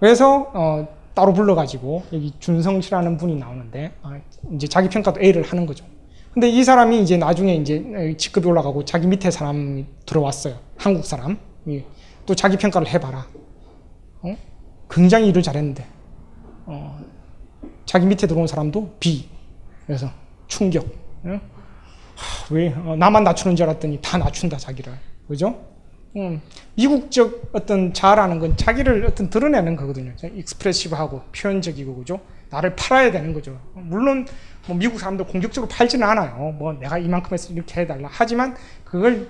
그래서 0.00 0.50
어, 0.54 0.88
따로 1.14 1.32
불러가지고 1.32 2.04
여기 2.12 2.32
준성 2.38 2.80
씨라는 2.80 3.18
분이 3.18 3.36
나오는데 3.36 3.92
어, 4.02 4.12
이제 4.54 4.66
자기 4.66 4.88
평가도 4.88 5.20
A를 5.20 5.42
하는 5.42 5.66
거죠. 5.66 5.84
근데 6.32 6.50
이 6.50 6.62
사람이 6.64 7.00
이제 7.00 7.16
나중에 7.16 7.54
이제 7.54 8.14
직급이 8.18 8.46
올라가고 8.46 8.84
자기 8.84 9.06
밑에 9.06 9.30
사람이 9.30 9.86
들어왔어요. 10.04 10.56
한국 10.76 11.06
사람. 11.06 11.38
또 12.26 12.34
자기 12.34 12.56
평가를 12.56 12.88
해봐라. 12.88 13.26
어? 14.22 14.36
굉장히 14.90 15.28
일을 15.28 15.42
잘했는데 15.42 15.86
어, 16.66 17.00
자기 17.84 18.06
밑에 18.06 18.26
들어온 18.26 18.46
사람도 18.46 18.96
B. 19.00 19.28
그래서 19.86 20.10
충격. 20.48 20.84
어? 21.24 21.40
하, 22.16 22.54
왜 22.54 22.74
어, 22.74 22.96
나만 22.96 23.24
낮추는 23.24 23.56
줄 23.56 23.68
알았더니 23.68 24.00
다 24.02 24.18
낮춘다 24.18 24.56
자기를. 24.56 24.92
그죠? 25.28 25.64
음, 26.16 26.40
미국적 26.76 27.50
어떤 27.52 27.92
자라는 27.92 28.38
건 28.38 28.56
자기를 28.56 29.04
어떤 29.06 29.28
드러내는 29.28 29.76
거거든요. 29.76 30.14
익스프레시브하고 30.34 31.22
표현적이고 31.36 31.94
그죠? 31.94 32.20
나를 32.48 32.74
팔아야 32.74 33.10
되는 33.10 33.34
거죠. 33.34 33.60
물론 33.74 34.26
뭐 34.66 34.76
미국 34.76 34.98
사람들 34.98 35.26
공격적으로 35.26 35.68
팔지는 35.68 36.08
않아요. 36.08 36.52
뭐 36.52 36.72
내가 36.72 36.96
이만큼 36.96 37.34
해서 37.34 37.52
이렇게 37.52 37.82
해달라. 37.82 38.08
하지만 38.10 38.56
그걸 38.84 39.28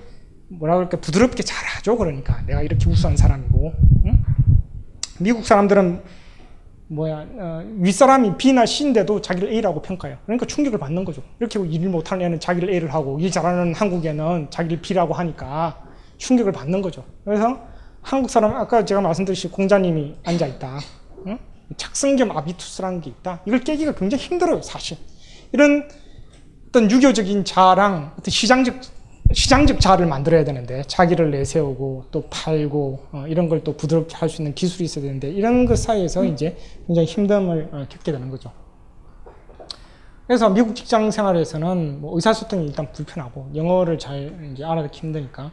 뭐라 0.49 0.75
그럴까 0.75 0.97
부드럽게 1.01 1.43
잘하죠. 1.43 1.97
그러니까 1.97 2.41
내가 2.45 2.61
이렇게 2.61 2.89
우수한 2.89 3.17
사람이고 3.17 3.73
응? 4.05 4.25
미국 5.19 5.45
사람들은 5.45 6.01
뭐야 6.89 7.27
어, 7.33 7.63
윗사람이 7.79 8.37
B나 8.37 8.65
C인데도 8.65 9.21
자기를 9.21 9.51
A라고 9.51 9.81
평가해요. 9.81 10.17
그러니까 10.25 10.45
충격을 10.45 10.79
받는 10.79 11.03
거죠. 11.03 11.21
이렇게 11.39 11.59
일 11.59 11.89
못하는 11.89 12.25
애는 12.25 12.39
자기를 12.39 12.69
A를 12.69 12.93
하고 12.93 13.19
일 13.19 13.29
잘하는 13.29 13.73
한국에는 13.73 14.47
자기를 14.49 14.81
B라고 14.81 15.13
하니까 15.13 15.83
충격을 16.17 16.51
받는 16.51 16.81
거죠. 16.81 17.03
그래서 17.25 17.59
한국 18.01 18.29
사람 18.29 18.55
아까 18.55 18.85
제가 18.85 19.01
말씀드렸듯이 19.01 19.49
공자님이 19.49 20.15
앉아 20.23 20.47
있다. 20.47 20.79
응? 21.27 21.37
착승겸 21.75 22.31
아비투스라는 22.31 23.01
게 23.01 23.09
있다. 23.09 23.41
이걸 23.45 23.59
깨기가 23.59 23.93
굉장히 23.95 24.23
힘들어요, 24.23 24.61
사실. 24.61 24.97
이런 25.51 25.89
어떤 26.69 26.89
유교적인 26.89 27.43
자랑, 27.43 28.13
어떤 28.17 28.31
시장적 28.31 28.75
시장적 29.33 29.79
자를 29.81 30.05
만들어야 30.05 30.43
되는데 30.43 30.83
자기를 30.83 31.31
내세우고 31.31 32.05
또 32.11 32.23
팔고 32.29 32.99
어, 33.11 33.25
이런 33.27 33.49
걸 33.49 33.61
또 33.63 33.75
부드럽게 33.75 34.15
할 34.15 34.29
수 34.29 34.41
있는 34.41 34.53
기술이 34.55 34.85
있어야 34.85 35.03
되는데 35.03 35.29
이런 35.29 35.65
것 35.65 35.77
사이에서 35.77 36.21
음. 36.21 36.27
이제 36.27 36.55
굉장히 36.85 37.07
힘듦을 37.07 37.73
어, 37.73 37.85
겪게 37.89 38.11
되는 38.11 38.29
거죠. 38.29 38.51
그래서 40.27 40.49
미국 40.49 40.75
직장 40.75 41.09
생활에서는 41.09 42.01
뭐 42.01 42.15
의사소통이 42.15 42.67
일단 42.67 42.91
불편하고 42.91 43.49
영어를 43.55 43.97
잘 43.97 44.51
이제 44.53 44.63
알아듣기 44.63 44.99
힘드니까 44.99 45.51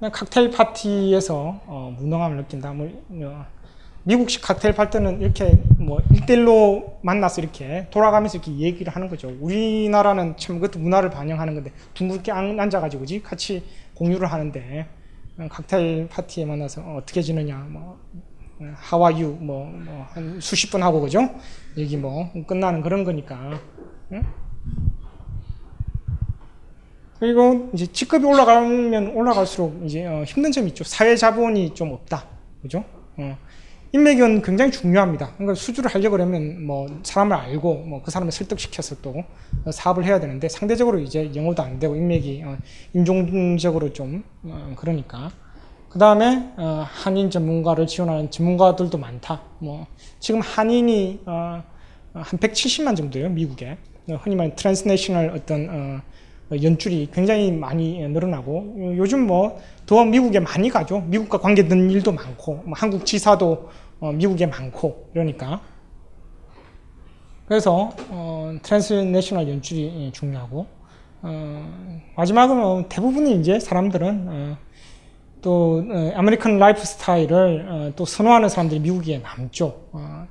칵테일 0.00 0.50
파티에서 0.50 1.60
어, 1.66 1.94
무능함을 1.98 2.36
느낀다. 2.38 2.72
뭐 2.72 2.88
어, 3.22 3.46
미국식 4.06 4.40
칵테일 4.42 4.76
팔 4.76 4.88
때는 4.88 5.20
이렇게 5.20 5.58
뭐 5.78 5.98
1대1로 6.12 7.02
만나서 7.02 7.40
이렇게 7.40 7.88
돌아가면서 7.90 8.38
이렇게 8.38 8.56
얘기를 8.56 8.94
하는 8.94 9.08
거죠. 9.08 9.36
우리나라는 9.40 10.36
참 10.36 10.60
그것도 10.60 10.78
문화를 10.78 11.10
반영하는 11.10 11.54
건데 11.56 11.72
둥글게 11.94 12.30
앉아가지고 12.30 13.04
지 13.04 13.20
같이 13.20 13.64
공유를 13.94 14.30
하는데 14.30 14.86
칵테일 15.50 16.08
파티에 16.08 16.44
만나서 16.44 16.82
어, 16.82 17.02
떻게 17.04 17.20
지느냐 17.20 17.56
뭐 17.68 17.98
하와유 18.76 19.38
뭐, 19.40 19.66
뭐, 19.66 20.06
한 20.10 20.40
수십 20.40 20.70
분 20.70 20.84
하고 20.84 21.00
그죠? 21.00 21.28
얘기 21.76 21.96
뭐 21.96 22.30
끝나는 22.46 22.82
그런 22.82 23.02
거니까. 23.02 23.58
응? 24.12 24.22
그리고 27.18 27.70
이제 27.74 27.86
직급이 27.86 28.24
올라가면 28.24 29.08
올라갈수록 29.08 29.82
이제 29.84 30.06
어, 30.06 30.22
힘든 30.22 30.52
점이 30.52 30.68
있죠. 30.68 30.84
사회 30.84 31.16
자본이 31.16 31.74
좀 31.74 31.92
없다. 31.92 32.24
그죠? 32.62 32.84
어. 33.16 33.36
인맥은 33.96 34.42
굉장히 34.42 34.70
중요합니다. 34.70 35.32
그러니까 35.36 35.54
수주를 35.54 35.90
하려고 35.90 36.16
그러면 36.16 36.66
뭐 36.66 36.86
사람을 37.02 37.34
알고 37.34 37.74
뭐 37.74 38.02
그 38.02 38.10
사람을 38.10 38.30
설득시켜서 38.30 38.96
또 39.00 39.24
사업을 39.70 40.04
해야 40.04 40.20
되는데 40.20 40.50
상대적으로 40.50 40.98
이제 40.98 41.32
영어도 41.34 41.62
안 41.62 41.78
되고 41.78 41.96
인맥이 41.96 42.42
어, 42.44 42.58
인종적으로 42.92 43.92
좀 43.94 44.22
어, 44.44 44.74
그러니까 44.76 45.30
그 45.88 45.98
다음에 45.98 46.52
어, 46.58 46.84
한인 46.86 47.30
전문가를 47.30 47.86
지원하는 47.86 48.30
전문가들도 48.30 48.98
많다. 48.98 49.40
뭐 49.60 49.86
지금 50.20 50.40
한인이 50.42 51.20
한 51.24 51.64
170만 52.38 52.96
정도예요 52.96 53.30
미국에 53.30 53.78
흔히 54.20 54.36
말하는 54.36 54.56
transnational 54.56 55.30
어떤 55.30 56.02
연줄이 56.62 57.08
굉장히 57.12 57.50
많이 57.50 58.06
늘어나고 58.06 58.94
요즘 58.98 59.26
뭐 59.26 59.58
더 59.86 60.04
미국에 60.04 60.40
많이 60.40 60.68
가죠. 60.68 61.00
미국과 61.06 61.38
관계된 61.38 61.90
일도 61.90 62.10
많고 62.12 62.62
뭐 62.64 62.74
한국 62.76 63.06
지사도 63.06 63.70
어, 64.00 64.12
미국에 64.12 64.46
많고 64.46 65.10
이러니까. 65.14 65.60
그래서 67.46 67.92
어, 68.10 68.56
transnational 68.62 69.48
연줄이 69.48 70.10
중요하고. 70.12 70.66
어, 71.22 72.02
마지막으로 72.16 72.88
대부분의 72.88 73.40
이제 73.40 73.58
사람들은 73.58 74.26
어, 74.28 74.56
또 75.42 75.84
어, 75.90 76.12
American 76.14 76.58
lifestyle을 76.58 77.66
어, 77.68 77.92
또 77.96 78.04
선호하는 78.04 78.48
사람들이 78.48 78.80
미국에 78.80 79.18
남죠. 79.18 79.88
어, 79.92 80.26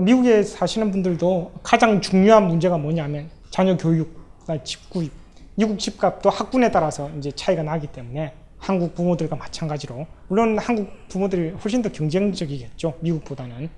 미국에 0.00 0.42
사시는 0.42 0.90
분들도 0.90 1.52
가장 1.62 2.00
중요한 2.00 2.46
문제가 2.48 2.76
뭐냐면 2.76 3.30
자녀 3.50 3.76
교육, 3.76 4.14
그다음에 4.40 4.62
집 4.62 4.90
구입, 4.90 5.10
미국 5.54 5.78
집값도 5.78 6.28
학군에 6.28 6.70
따라서 6.70 7.10
이제 7.18 7.30
차이가 7.32 7.62
나기 7.62 7.86
때문에 7.86 8.34
한국 8.58 8.94
부모들과 8.94 9.36
마찬가지로. 9.36 10.06
물론 10.28 10.58
한국 10.58 10.88
부모들이 11.08 11.50
훨씬 11.50 11.82
더 11.82 11.90
경쟁적이겠죠 11.90 12.94
미국보다는. 13.00 13.68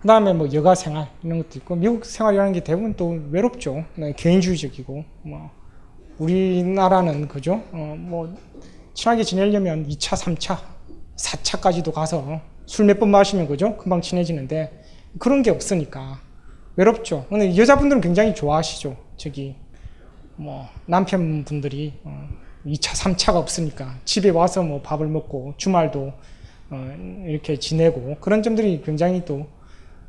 그 0.00 0.08
다음에 0.08 0.32
뭐 0.32 0.52
여가 0.52 0.74
생활 0.74 1.08
이런 1.22 1.38
것도 1.38 1.58
있고 1.60 1.76
미국 1.76 2.04
생활이라는 2.04 2.52
게 2.52 2.64
대부분 2.64 2.94
또 2.94 3.20
외롭죠. 3.30 3.84
네, 3.94 4.12
개인주의적이고 4.16 5.04
뭐 5.22 5.50
우리나라는 6.18 7.28
그죠? 7.28 7.62
어, 7.72 7.94
뭐 7.98 8.34
친하게 8.94 9.22
지내려면 9.22 9.86
2차 9.88 10.16
3차 10.36 10.58
4차까지도 11.16 11.92
가서 11.92 12.40
술 12.66 12.86
몇 12.86 12.98
번 12.98 13.10
마시면 13.10 13.46
그죠? 13.48 13.76
금방 13.76 14.00
친해지는데 14.00 14.82
그런 15.18 15.42
게 15.42 15.50
없으니까 15.50 16.20
외롭죠. 16.76 17.26
근데 17.28 17.56
여자분들은 17.56 18.00
굉장히 18.02 18.34
좋아하시죠 18.34 18.96
저기. 19.16 19.54
뭐 20.36 20.66
남편분들이. 20.86 21.94
어, 22.04 22.28
2차, 22.66 23.16
3차가 23.16 23.36
없으니까 23.36 23.96
집에 24.04 24.30
와서 24.30 24.62
뭐 24.62 24.80
밥을 24.82 25.06
먹고 25.08 25.54
주말도 25.56 26.12
어, 26.70 27.24
이렇게 27.26 27.58
지내고 27.58 28.16
그런 28.20 28.42
점들이 28.42 28.82
굉장히 28.82 29.24
또 29.24 29.46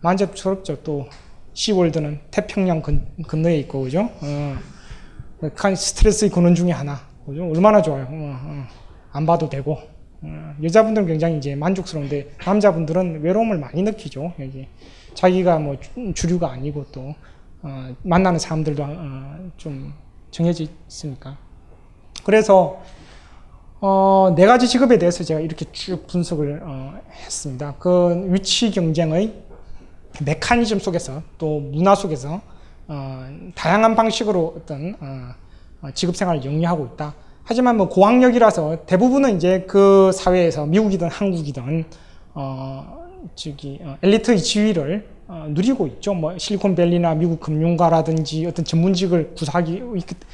만족스럽죠. 0.02 0.84
또 0.84 1.08
시월드는 1.54 2.20
태평양 2.32 2.82
건, 2.82 3.08
건너에 3.28 3.58
있고 3.60 3.82
그죠? 3.82 4.10
어, 4.22 4.58
간 5.56 5.76
스트레스 5.76 6.30
근원 6.30 6.56
중에 6.56 6.72
하나. 6.72 7.00
그죠? 7.26 7.50
얼마나 7.50 7.82
좋아요. 7.82 8.04
어, 8.04 8.08
어, 8.12 8.68
안 9.12 9.26
봐도 9.26 9.50
되고. 9.50 9.80
어, 10.22 10.56
여자분들은 10.64 11.08
굉장히 11.08 11.38
이제 11.38 11.56
만족스러운데 11.56 12.32
남자분들은 12.46 13.22
외로움을 13.22 13.58
많이 13.58 13.82
느끼죠. 13.84 14.34
여기 14.40 14.68
자기가 15.14 15.60
뭐 15.60 15.78
주류가 16.14 16.52
아니고 16.52 16.86
또 16.92 17.14
어, 17.62 17.96
만나는 18.04 18.40
사람들도 18.40 18.84
어, 18.84 19.52
좀 19.58 19.94
정해져 20.32 20.66
있으니까. 20.88 21.38
그래서 22.24 22.82
어, 23.82 24.34
네 24.36 24.46
가지 24.46 24.68
직업에 24.68 24.98
대해서 24.98 25.24
제가 25.24 25.42
이렇게 25.42 25.66
쭉 25.72 26.08
분석을 26.08 26.62
어, 26.64 26.94
했습니다. 27.26 27.76
그 27.80 28.26
위치 28.28 28.72
경쟁의 28.72 29.34
메커니즘 30.24 30.80
속에서 30.80 31.22
또 31.38 31.60
문화 31.60 31.96
속에서 31.96 32.42
어, 32.88 33.28
다양한 33.56 33.96
방식으로 33.96 34.56
어떤 34.58 34.96
어, 35.82 35.90
직업 35.94 36.16
생활을 36.16 36.46
영위하고 36.46 36.92
있다. 36.94 37.14
하지만 37.44 37.76
뭐 37.76 37.90
고학력이라서 37.90 38.86
대부분은 38.86 39.36
이제 39.36 39.66
그 39.68 40.12
사회에서 40.14 40.66
미국이든 40.66 41.10
한국이든 41.10 41.84
어, 42.36 43.06
저기 43.36 43.80
어, 43.82 43.98
엘리트의 44.02 44.40
지위를 44.40 45.06
어, 45.10 45.13
누리고 45.28 45.88
있죠. 45.88 46.14
뭐 46.14 46.38
실리콘밸리나 46.38 47.16
미국 47.16 47.40
금융가라든지 47.40 48.46
어떤 48.46 48.66
전문직을 48.66 49.36
구사하기 49.36 49.82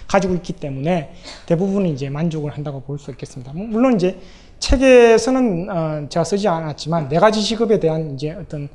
가지고 0.07 0.34
있기 0.36 0.53
때문에 0.53 1.14
대부분은 1.45 1.90
이제 1.90 2.10
만족을 2.10 2.52
한다고 2.52 2.82
볼 2.82 2.98
수 2.98 3.11
있겠습니다. 3.11 3.53
뭐 3.53 3.66
물론 3.68 3.95
이제 3.95 4.20
책에서는 4.60 5.70
어, 5.70 6.10
제가 6.10 6.24
쓰지 6.24 6.48
않았지만 6.48 7.07
네 7.07 7.18
가지 7.20 7.41
직업에 7.41 7.80
대한 7.80 8.14
이제 8.16 8.32
어떤 8.32 8.68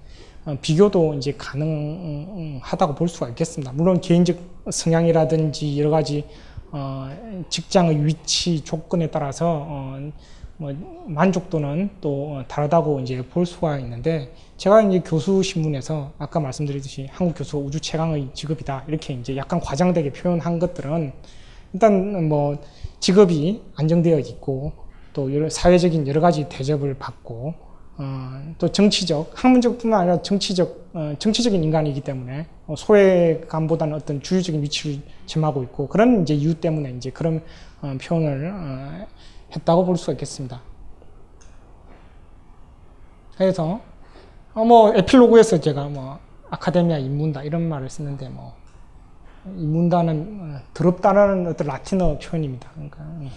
어, 0.46 0.56
비교도 0.60 1.14
이제 1.14 1.34
가능하다고 1.36 2.94
볼 2.94 3.08
수가 3.08 3.28
있겠습니다. 3.30 3.72
물론 3.74 4.00
개인적 4.00 4.36
성향이라든지 4.70 5.78
여러 5.78 5.90
가지 5.90 6.24
어, 6.70 7.10
직장의 7.50 8.04
위치 8.06 8.60
조건에 8.62 9.08
따라서 9.08 9.66
어, 9.68 9.98
뭐 9.98 10.12
만족도는 10.58 11.90
또 12.00 12.42
다르다고 12.46 13.00
이제 13.00 13.22
볼 13.22 13.44
수가 13.44 13.78
있는데 13.80 14.32
제가 14.56 14.82
이제 14.82 15.02
교수 15.04 15.42
신문에서 15.42 16.12
아까 16.18 16.38
말씀드렸듯이 16.38 17.08
한국 17.10 17.38
교수가 17.38 17.64
우주 17.64 17.80
최강의 17.80 18.28
직업이다 18.34 18.84
이렇게 18.86 19.14
이제 19.14 19.36
약간 19.36 19.60
과장되게 19.60 20.12
표현한 20.12 20.60
것들은 20.60 21.12
일단 21.72 22.28
뭐 22.28 22.56
직업이 23.00 23.62
안정되어 23.74 24.20
있고 24.20 24.72
또 25.12 25.34
여러 25.34 25.48
사회적인 25.48 26.06
여러 26.06 26.20
가지 26.20 26.48
대접을 26.48 26.94
받고 26.94 27.54
어, 27.96 28.54
또 28.58 28.70
정치적 28.70 29.32
학문적뿐만 29.34 30.00
아니라 30.00 30.22
정치적 30.22 30.90
어, 30.94 31.14
정치적인 31.18 31.62
인간이기 31.62 32.00
때문에 32.00 32.46
어, 32.66 32.74
소외감보다는 32.76 33.94
어떤 33.94 34.20
주류적인 34.20 34.62
위치를 34.62 35.00
점하고 35.26 35.62
있고 35.64 35.88
그런 35.88 36.22
이제 36.22 36.34
이유 36.34 36.54
때문에 36.54 36.90
이제 36.96 37.10
그런 37.10 37.42
어, 37.82 37.96
표현을 38.00 38.52
어, 38.52 39.06
했다고 39.56 39.84
볼 39.84 39.96
수가 39.96 40.12
있겠습니다. 40.12 40.62
그래서 43.36 43.80
어, 44.54 44.64
뭐 44.64 44.94
에필로그에서 44.94 45.60
제가 45.60 45.88
뭐 45.88 46.18
아카데미아 46.50 46.98
인문다 46.98 47.42
이런 47.42 47.68
말을 47.68 47.90
쓰는데 47.90 48.28
뭐 48.28 48.54
인문다는 49.46 50.38
어, 50.40 50.60
더럽다는 50.72 51.46
어떤 51.48 51.66
라틴어 51.66 52.18
표현입니다. 52.18 52.70
그러니까 52.74 53.02
음. 53.02 53.30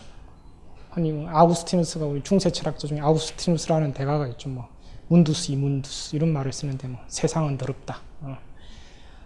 흔히 0.92 1.28
아우스티누스가 1.28 2.06
우리 2.06 2.24
중세 2.24 2.50
철학자 2.50 2.88
중에 2.88 3.00
아우스티누스라는 3.00 3.94
대가가 3.94 4.28
있죠. 4.30 4.50
뭐 4.50 4.68
문두스 5.08 5.52
이문두스 5.52 6.16
이런 6.16 6.30
말을 6.34 6.52
쓰는데 6.52 6.88
뭐 6.88 7.00
세상은 7.08 7.58
더럽다. 7.58 8.02
어. 8.22 8.38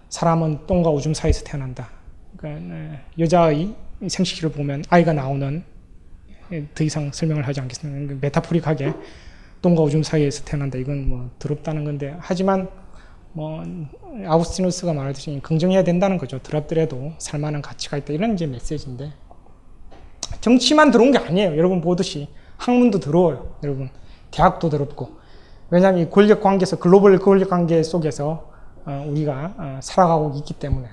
사람은 0.09 0.67
똥과 0.67 0.89
오줌 0.89 1.13
사이에서 1.13 1.43
태어난다. 1.43 1.89
그러니까 2.35 2.73
네, 2.73 3.01
여자의 3.19 3.75
생식기를 4.07 4.51
보면 4.51 4.83
아이가 4.89 5.13
나오는 5.13 5.63
예, 5.63 5.70
더 6.73 6.83
이상 6.83 7.11
설명을 7.11 7.47
하지 7.47 7.61
않겠습니다. 7.61 8.15
메타포릭하게 8.21 8.93
똥과 9.61 9.81
오줌 9.81 10.03
사이에서 10.03 10.43
태어난다. 10.43 10.77
이건 10.77 11.07
뭐 11.07 11.29
더럽다는 11.39 11.83
건데 11.85 12.15
하지만 12.19 12.69
뭐 13.33 13.63
아우스티누스가 14.25 14.93
말하듯이 14.93 15.39
긍정해야 15.41 15.83
된다는 15.83 16.17
거죠. 16.17 16.39
더럽더라도 16.39 17.13
살만한 17.17 17.61
가치가 17.61 17.97
있다. 17.97 18.13
이런 18.13 18.33
이제 18.33 18.45
메시지인데 18.47 19.13
정치만 20.41 20.91
들어온 20.91 21.11
게 21.11 21.17
아니에요. 21.17 21.57
여러분 21.57 21.81
보듯이 21.81 22.27
학문도 22.57 22.99
더러워요. 22.99 23.55
여러분 23.63 23.89
대학도 24.31 24.69
더럽고 24.69 25.19
왜냐하면 25.69 26.09
권력 26.09 26.41
관계에서 26.41 26.77
글로벌 26.77 27.17
권력 27.19 27.49
관계 27.49 27.81
속에서 27.83 28.51
어, 28.85 29.05
우리가 29.07 29.53
어, 29.57 29.79
살아가고 29.81 30.33
있기 30.37 30.55
때문에 30.55 30.87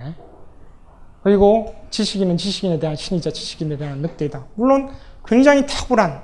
그리고 1.22 1.74
지식인은 1.90 2.36
지식인에 2.36 2.78
대한 2.78 2.94
신이자 2.94 3.30
지식인에 3.30 3.76
대한 3.76 3.98
늑대이다. 4.02 4.46
물론 4.54 4.90
굉장히 5.26 5.66
탁월한 5.66 6.22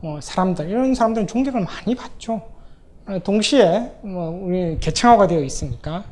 뭐 0.00 0.20
사람들 0.20 0.68
이런 0.68 0.94
사람들은 0.94 1.26
존경을 1.26 1.62
많이 1.64 1.94
받죠. 1.94 2.42
어, 3.06 3.18
동시에 3.24 3.92
뭐 4.02 4.28
우리 4.30 4.78
개창화가 4.80 5.26
되어 5.26 5.40
있으니까 5.40 6.04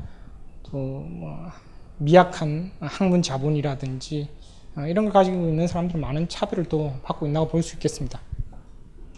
또뭐 0.65 1.51
미약한 1.99 2.73
학문 2.81 3.23
자본이라든지 3.23 4.29
어, 4.77 4.83
이런 4.83 5.05
걸 5.05 5.13
가지고 5.13 5.37
있는 5.49 5.67
사람들은 5.67 6.01
많은 6.01 6.29
차별을 6.29 6.65
또 6.67 6.93
받고 7.03 7.27
있다고 7.27 7.49
볼 7.49 7.63
수 7.63 7.75
있겠습니다. 7.77 8.21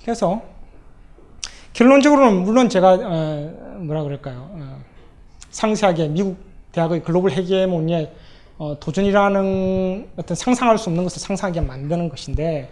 그래서 0.03 0.43
결론적으로는 1.73 2.43
물론 2.43 2.69
제가 2.69 2.99
어, 3.03 3.79
뭐라 3.81 4.03
그럴까요? 4.03 4.81
상세하게 5.51 6.09
미국 6.09 6.37
대학의 6.73 7.03
글로벌 7.03 7.33
헤게모니에 7.33 8.13
도전이라는 8.81 10.11
어떤 10.17 10.35
상상할 10.35 10.79
수 10.79 10.91
없는 10.91 11.05
것을 11.05 11.21
상상하게 11.21 11.61
만드는 11.63 12.09
것인데 12.09 12.71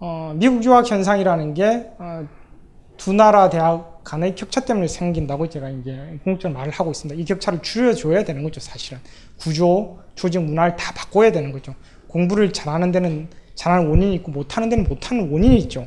어, 0.00 0.32
미국 0.36 0.64
유학 0.64 0.88
현상이라는 0.88 1.54
게두 1.54 1.90
어, 1.98 3.12
나라 3.14 3.48
대학 3.48 4.04
간의 4.04 4.34
격차 4.36 4.60
때문에 4.60 4.86
생긴다고 4.86 5.48
제가 5.48 5.68
이제 5.70 6.18
공적으로 6.24 6.58
말을 6.58 6.72
하고 6.72 6.90
있습니다. 6.90 7.20
이 7.20 7.24
격차를 7.24 7.60
줄여줘야 7.62 8.24
되는 8.24 8.42
거죠, 8.42 8.60
사실은. 8.60 9.00
구조, 9.38 9.98
조직 10.14 10.42
문화를 10.42 10.76
다 10.76 10.94
바꿔야 10.94 11.32
되는 11.32 11.52
거죠. 11.52 11.74
공부를 12.06 12.52
잘하는 12.52 12.90
데는 12.90 13.28
잘하는 13.54 13.88
원인이 13.88 14.14
있고 14.16 14.30
못하는 14.30 14.68
데는 14.68 14.84
못하는 14.84 15.30
원인이 15.30 15.58
있죠. 15.58 15.86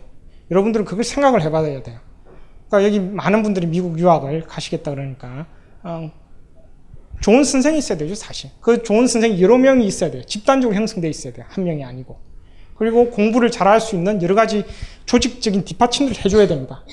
여러분들은 0.51 0.85
그걸 0.85 1.03
생각을 1.03 1.41
해봐야 1.41 1.81
돼요. 1.81 1.99
그러니까 2.67 2.87
여기 2.87 2.99
많은 2.99 3.43
분들이 3.43 3.65
미국 3.65 3.97
유학을 3.97 4.43
가시겠다 4.43 4.91
그러니까 4.91 5.47
어, 5.83 6.11
좋은 7.21 7.43
선생이 7.43 7.77
있어야 7.77 7.97
되죠, 7.97 8.13
사실. 8.13 8.51
그 8.59 8.83
좋은 8.83 9.07
선생이 9.07 9.41
여러 9.41 9.57
명이 9.57 9.85
있어야 9.85 10.11
돼요. 10.11 10.23
집단적으로 10.25 10.75
형성돼 10.75 11.09
있어야 11.09 11.33
돼요. 11.33 11.45
한 11.47 11.63
명이 11.63 11.83
아니고. 11.83 12.30
그리고 12.81 13.11
공부를 13.11 13.51
잘할 13.51 13.79
수 13.79 13.95
있는 13.95 14.23
여러 14.23 14.33
가지 14.33 14.65
조직적인 15.05 15.65
뒷받침을 15.65 16.13
해줘야 16.25 16.47
됩니다. 16.47 16.83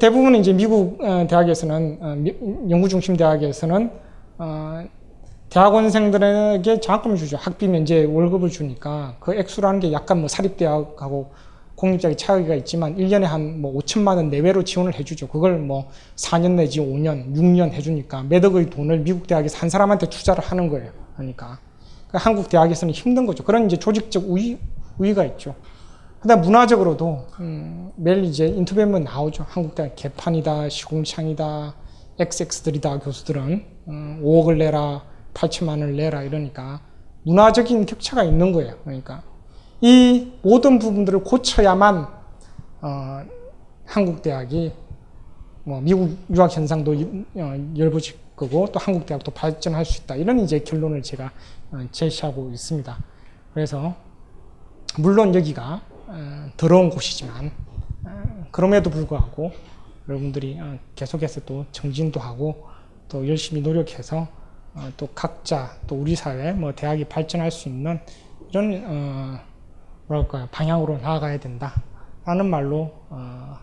대부분 0.00 0.34
이제 0.34 0.50
미국 0.54 0.98
어, 1.04 1.26
대학에서는 1.28 1.98
어, 2.00 2.24
연구 2.70 2.88
중심 2.88 3.18
대학에서는 3.18 3.90
어, 4.38 4.82
대학원생들에게 5.50 6.80
장학금을 6.80 7.18
주죠. 7.18 7.36
학비 7.36 7.68
면제 7.68 8.04
월급을 8.04 8.48
주니까 8.48 9.16
그 9.20 9.34
액수라는 9.34 9.80
게 9.80 9.92
약간 9.92 10.20
뭐 10.20 10.28
사립대학하고 10.28 11.32
공립대학이 11.74 12.16
차이가 12.16 12.54
있지만 12.54 12.96
1년에 12.96 13.24
한 13.24 13.60
뭐 13.60 13.78
5천만 13.78 14.16
원 14.16 14.30
내외로 14.30 14.64
지원을 14.64 14.98
해주죠. 14.98 15.28
그걸 15.28 15.58
뭐 15.58 15.90
4년 16.16 16.52
내지 16.52 16.80
5년, 16.80 17.36
6년 17.36 17.72
해주니까 17.72 18.22
몇 18.22 18.42
억의 18.42 18.70
돈을 18.70 19.00
미국 19.00 19.26
대학에서 19.26 19.58
한 19.58 19.68
사람한테 19.68 20.08
투자를 20.08 20.42
하는 20.42 20.70
거예요. 20.70 20.92
그러니까. 21.14 21.58
그러니까 22.08 22.18
한국 22.30 22.48
대학에서는 22.48 22.94
힘든 22.94 23.26
거죠. 23.26 23.44
그런 23.44 23.66
이제 23.66 23.76
조직적 23.76 24.30
우위, 24.30 24.56
우위가 24.98 25.24
있죠. 25.24 25.54
그다음 26.20 26.42
문화적으로도 26.42 27.26
음, 27.40 27.92
매일 27.96 28.24
이제 28.24 28.46
인터뷰에 28.46 28.84
보면 28.84 29.04
나오죠. 29.04 29.46
한국 29.48 29.74
대학 29.74 29.96
개판이다, 29.96 30.68
시공창이다, 30.68 31.74
XX들이다 32.18 32.98
교수들은 32.98 33.64
음, 33.88 34.22
5억을 34.22 34.58
내라, 34.58 35.02
8천만 35.32 35.68
원을 35.68 35.96
내라 35.96 36.22
이러니까 36.22 36.80
문화적인 37.22 37.86
격차가 37.86 38.24
있는 38.24 38.52
거예요. 38.52 38.76
그러니까 38.84 39.22
이 39.80 40.32
모든 40.42 40.78
부분들을 40.78 41.22
고쳐야만 41.24 42.06
어, 42.82 43.22
한국 43.86 44.22
대학이 44.22 44.72
뭐 45.64 45.80
미국 45.80 46.16
유학 46.34 46.54
현상도 46.54 46.92
어, 46.92 47.72
열부질 47.76 48.16
거고 48.36 48.66
또 48.72 48.78
한국 48.78 49.06
대학도 49.06 49.30
발전할 49.32 49.84
수 49.84 50.02
있다 50.02 50.16
이런 50.16 50.40
이제 50.40 50.58
결론을 50.60 51.02
제가 51.02 51.30
어, 51.72 51.86
제시하고 51.90 52.50
있습니다. 52.50 52.98
그래서 53.54 53.94
물론 54.98 55.34
여기가 55.34 55.80
어, 56.06 56.50
더러운 56.56 56.90
곳이지만 56.90 57.52
어, 58.04 58.46
그럼에도 58.50 58.90
불구하고 58.90 59.52
여러분들이 60.08 60.58
어, 60.60 60.78
계속해서 60.96 61.42
또 61.46 61.64
정진도 61.70 62.18
하고 62.20 62.68
또 63.08 63.26
열심히 63.28 63.62
노력해서 63.62 64.26
어, 64.74 64.90
또 64.96 65.08
각자 65.14 65.76
또 65.86 65.96
우리 65.96 66.16
사회 66.16 66.52
뭐 66.52 66.74
대학이 66.74 67.04
발전할 67.04 67.50
수 67.50 67.68
있는 67.68 68.00
이런 68.50 68.82
어, 68.86 69.40
뭐랄까요 70.08 70.48
방향으로 70.50 70.98
나아가야 70.98 71.38
된다라는 71.38 72.50
말로 72.50 72.92
어, 73.10 73.58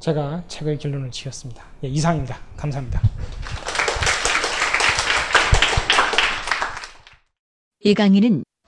제가 0.00 0.42
책의 0.48 0.78
결론을 0.78 1.12
지었습니다. 1.12 1.62
예, 1.84 1.88
이상입니다. 1.88 2.36
감사합니다. 2.56 3.00
이 7.84 7.94
강의는 7.94 8.44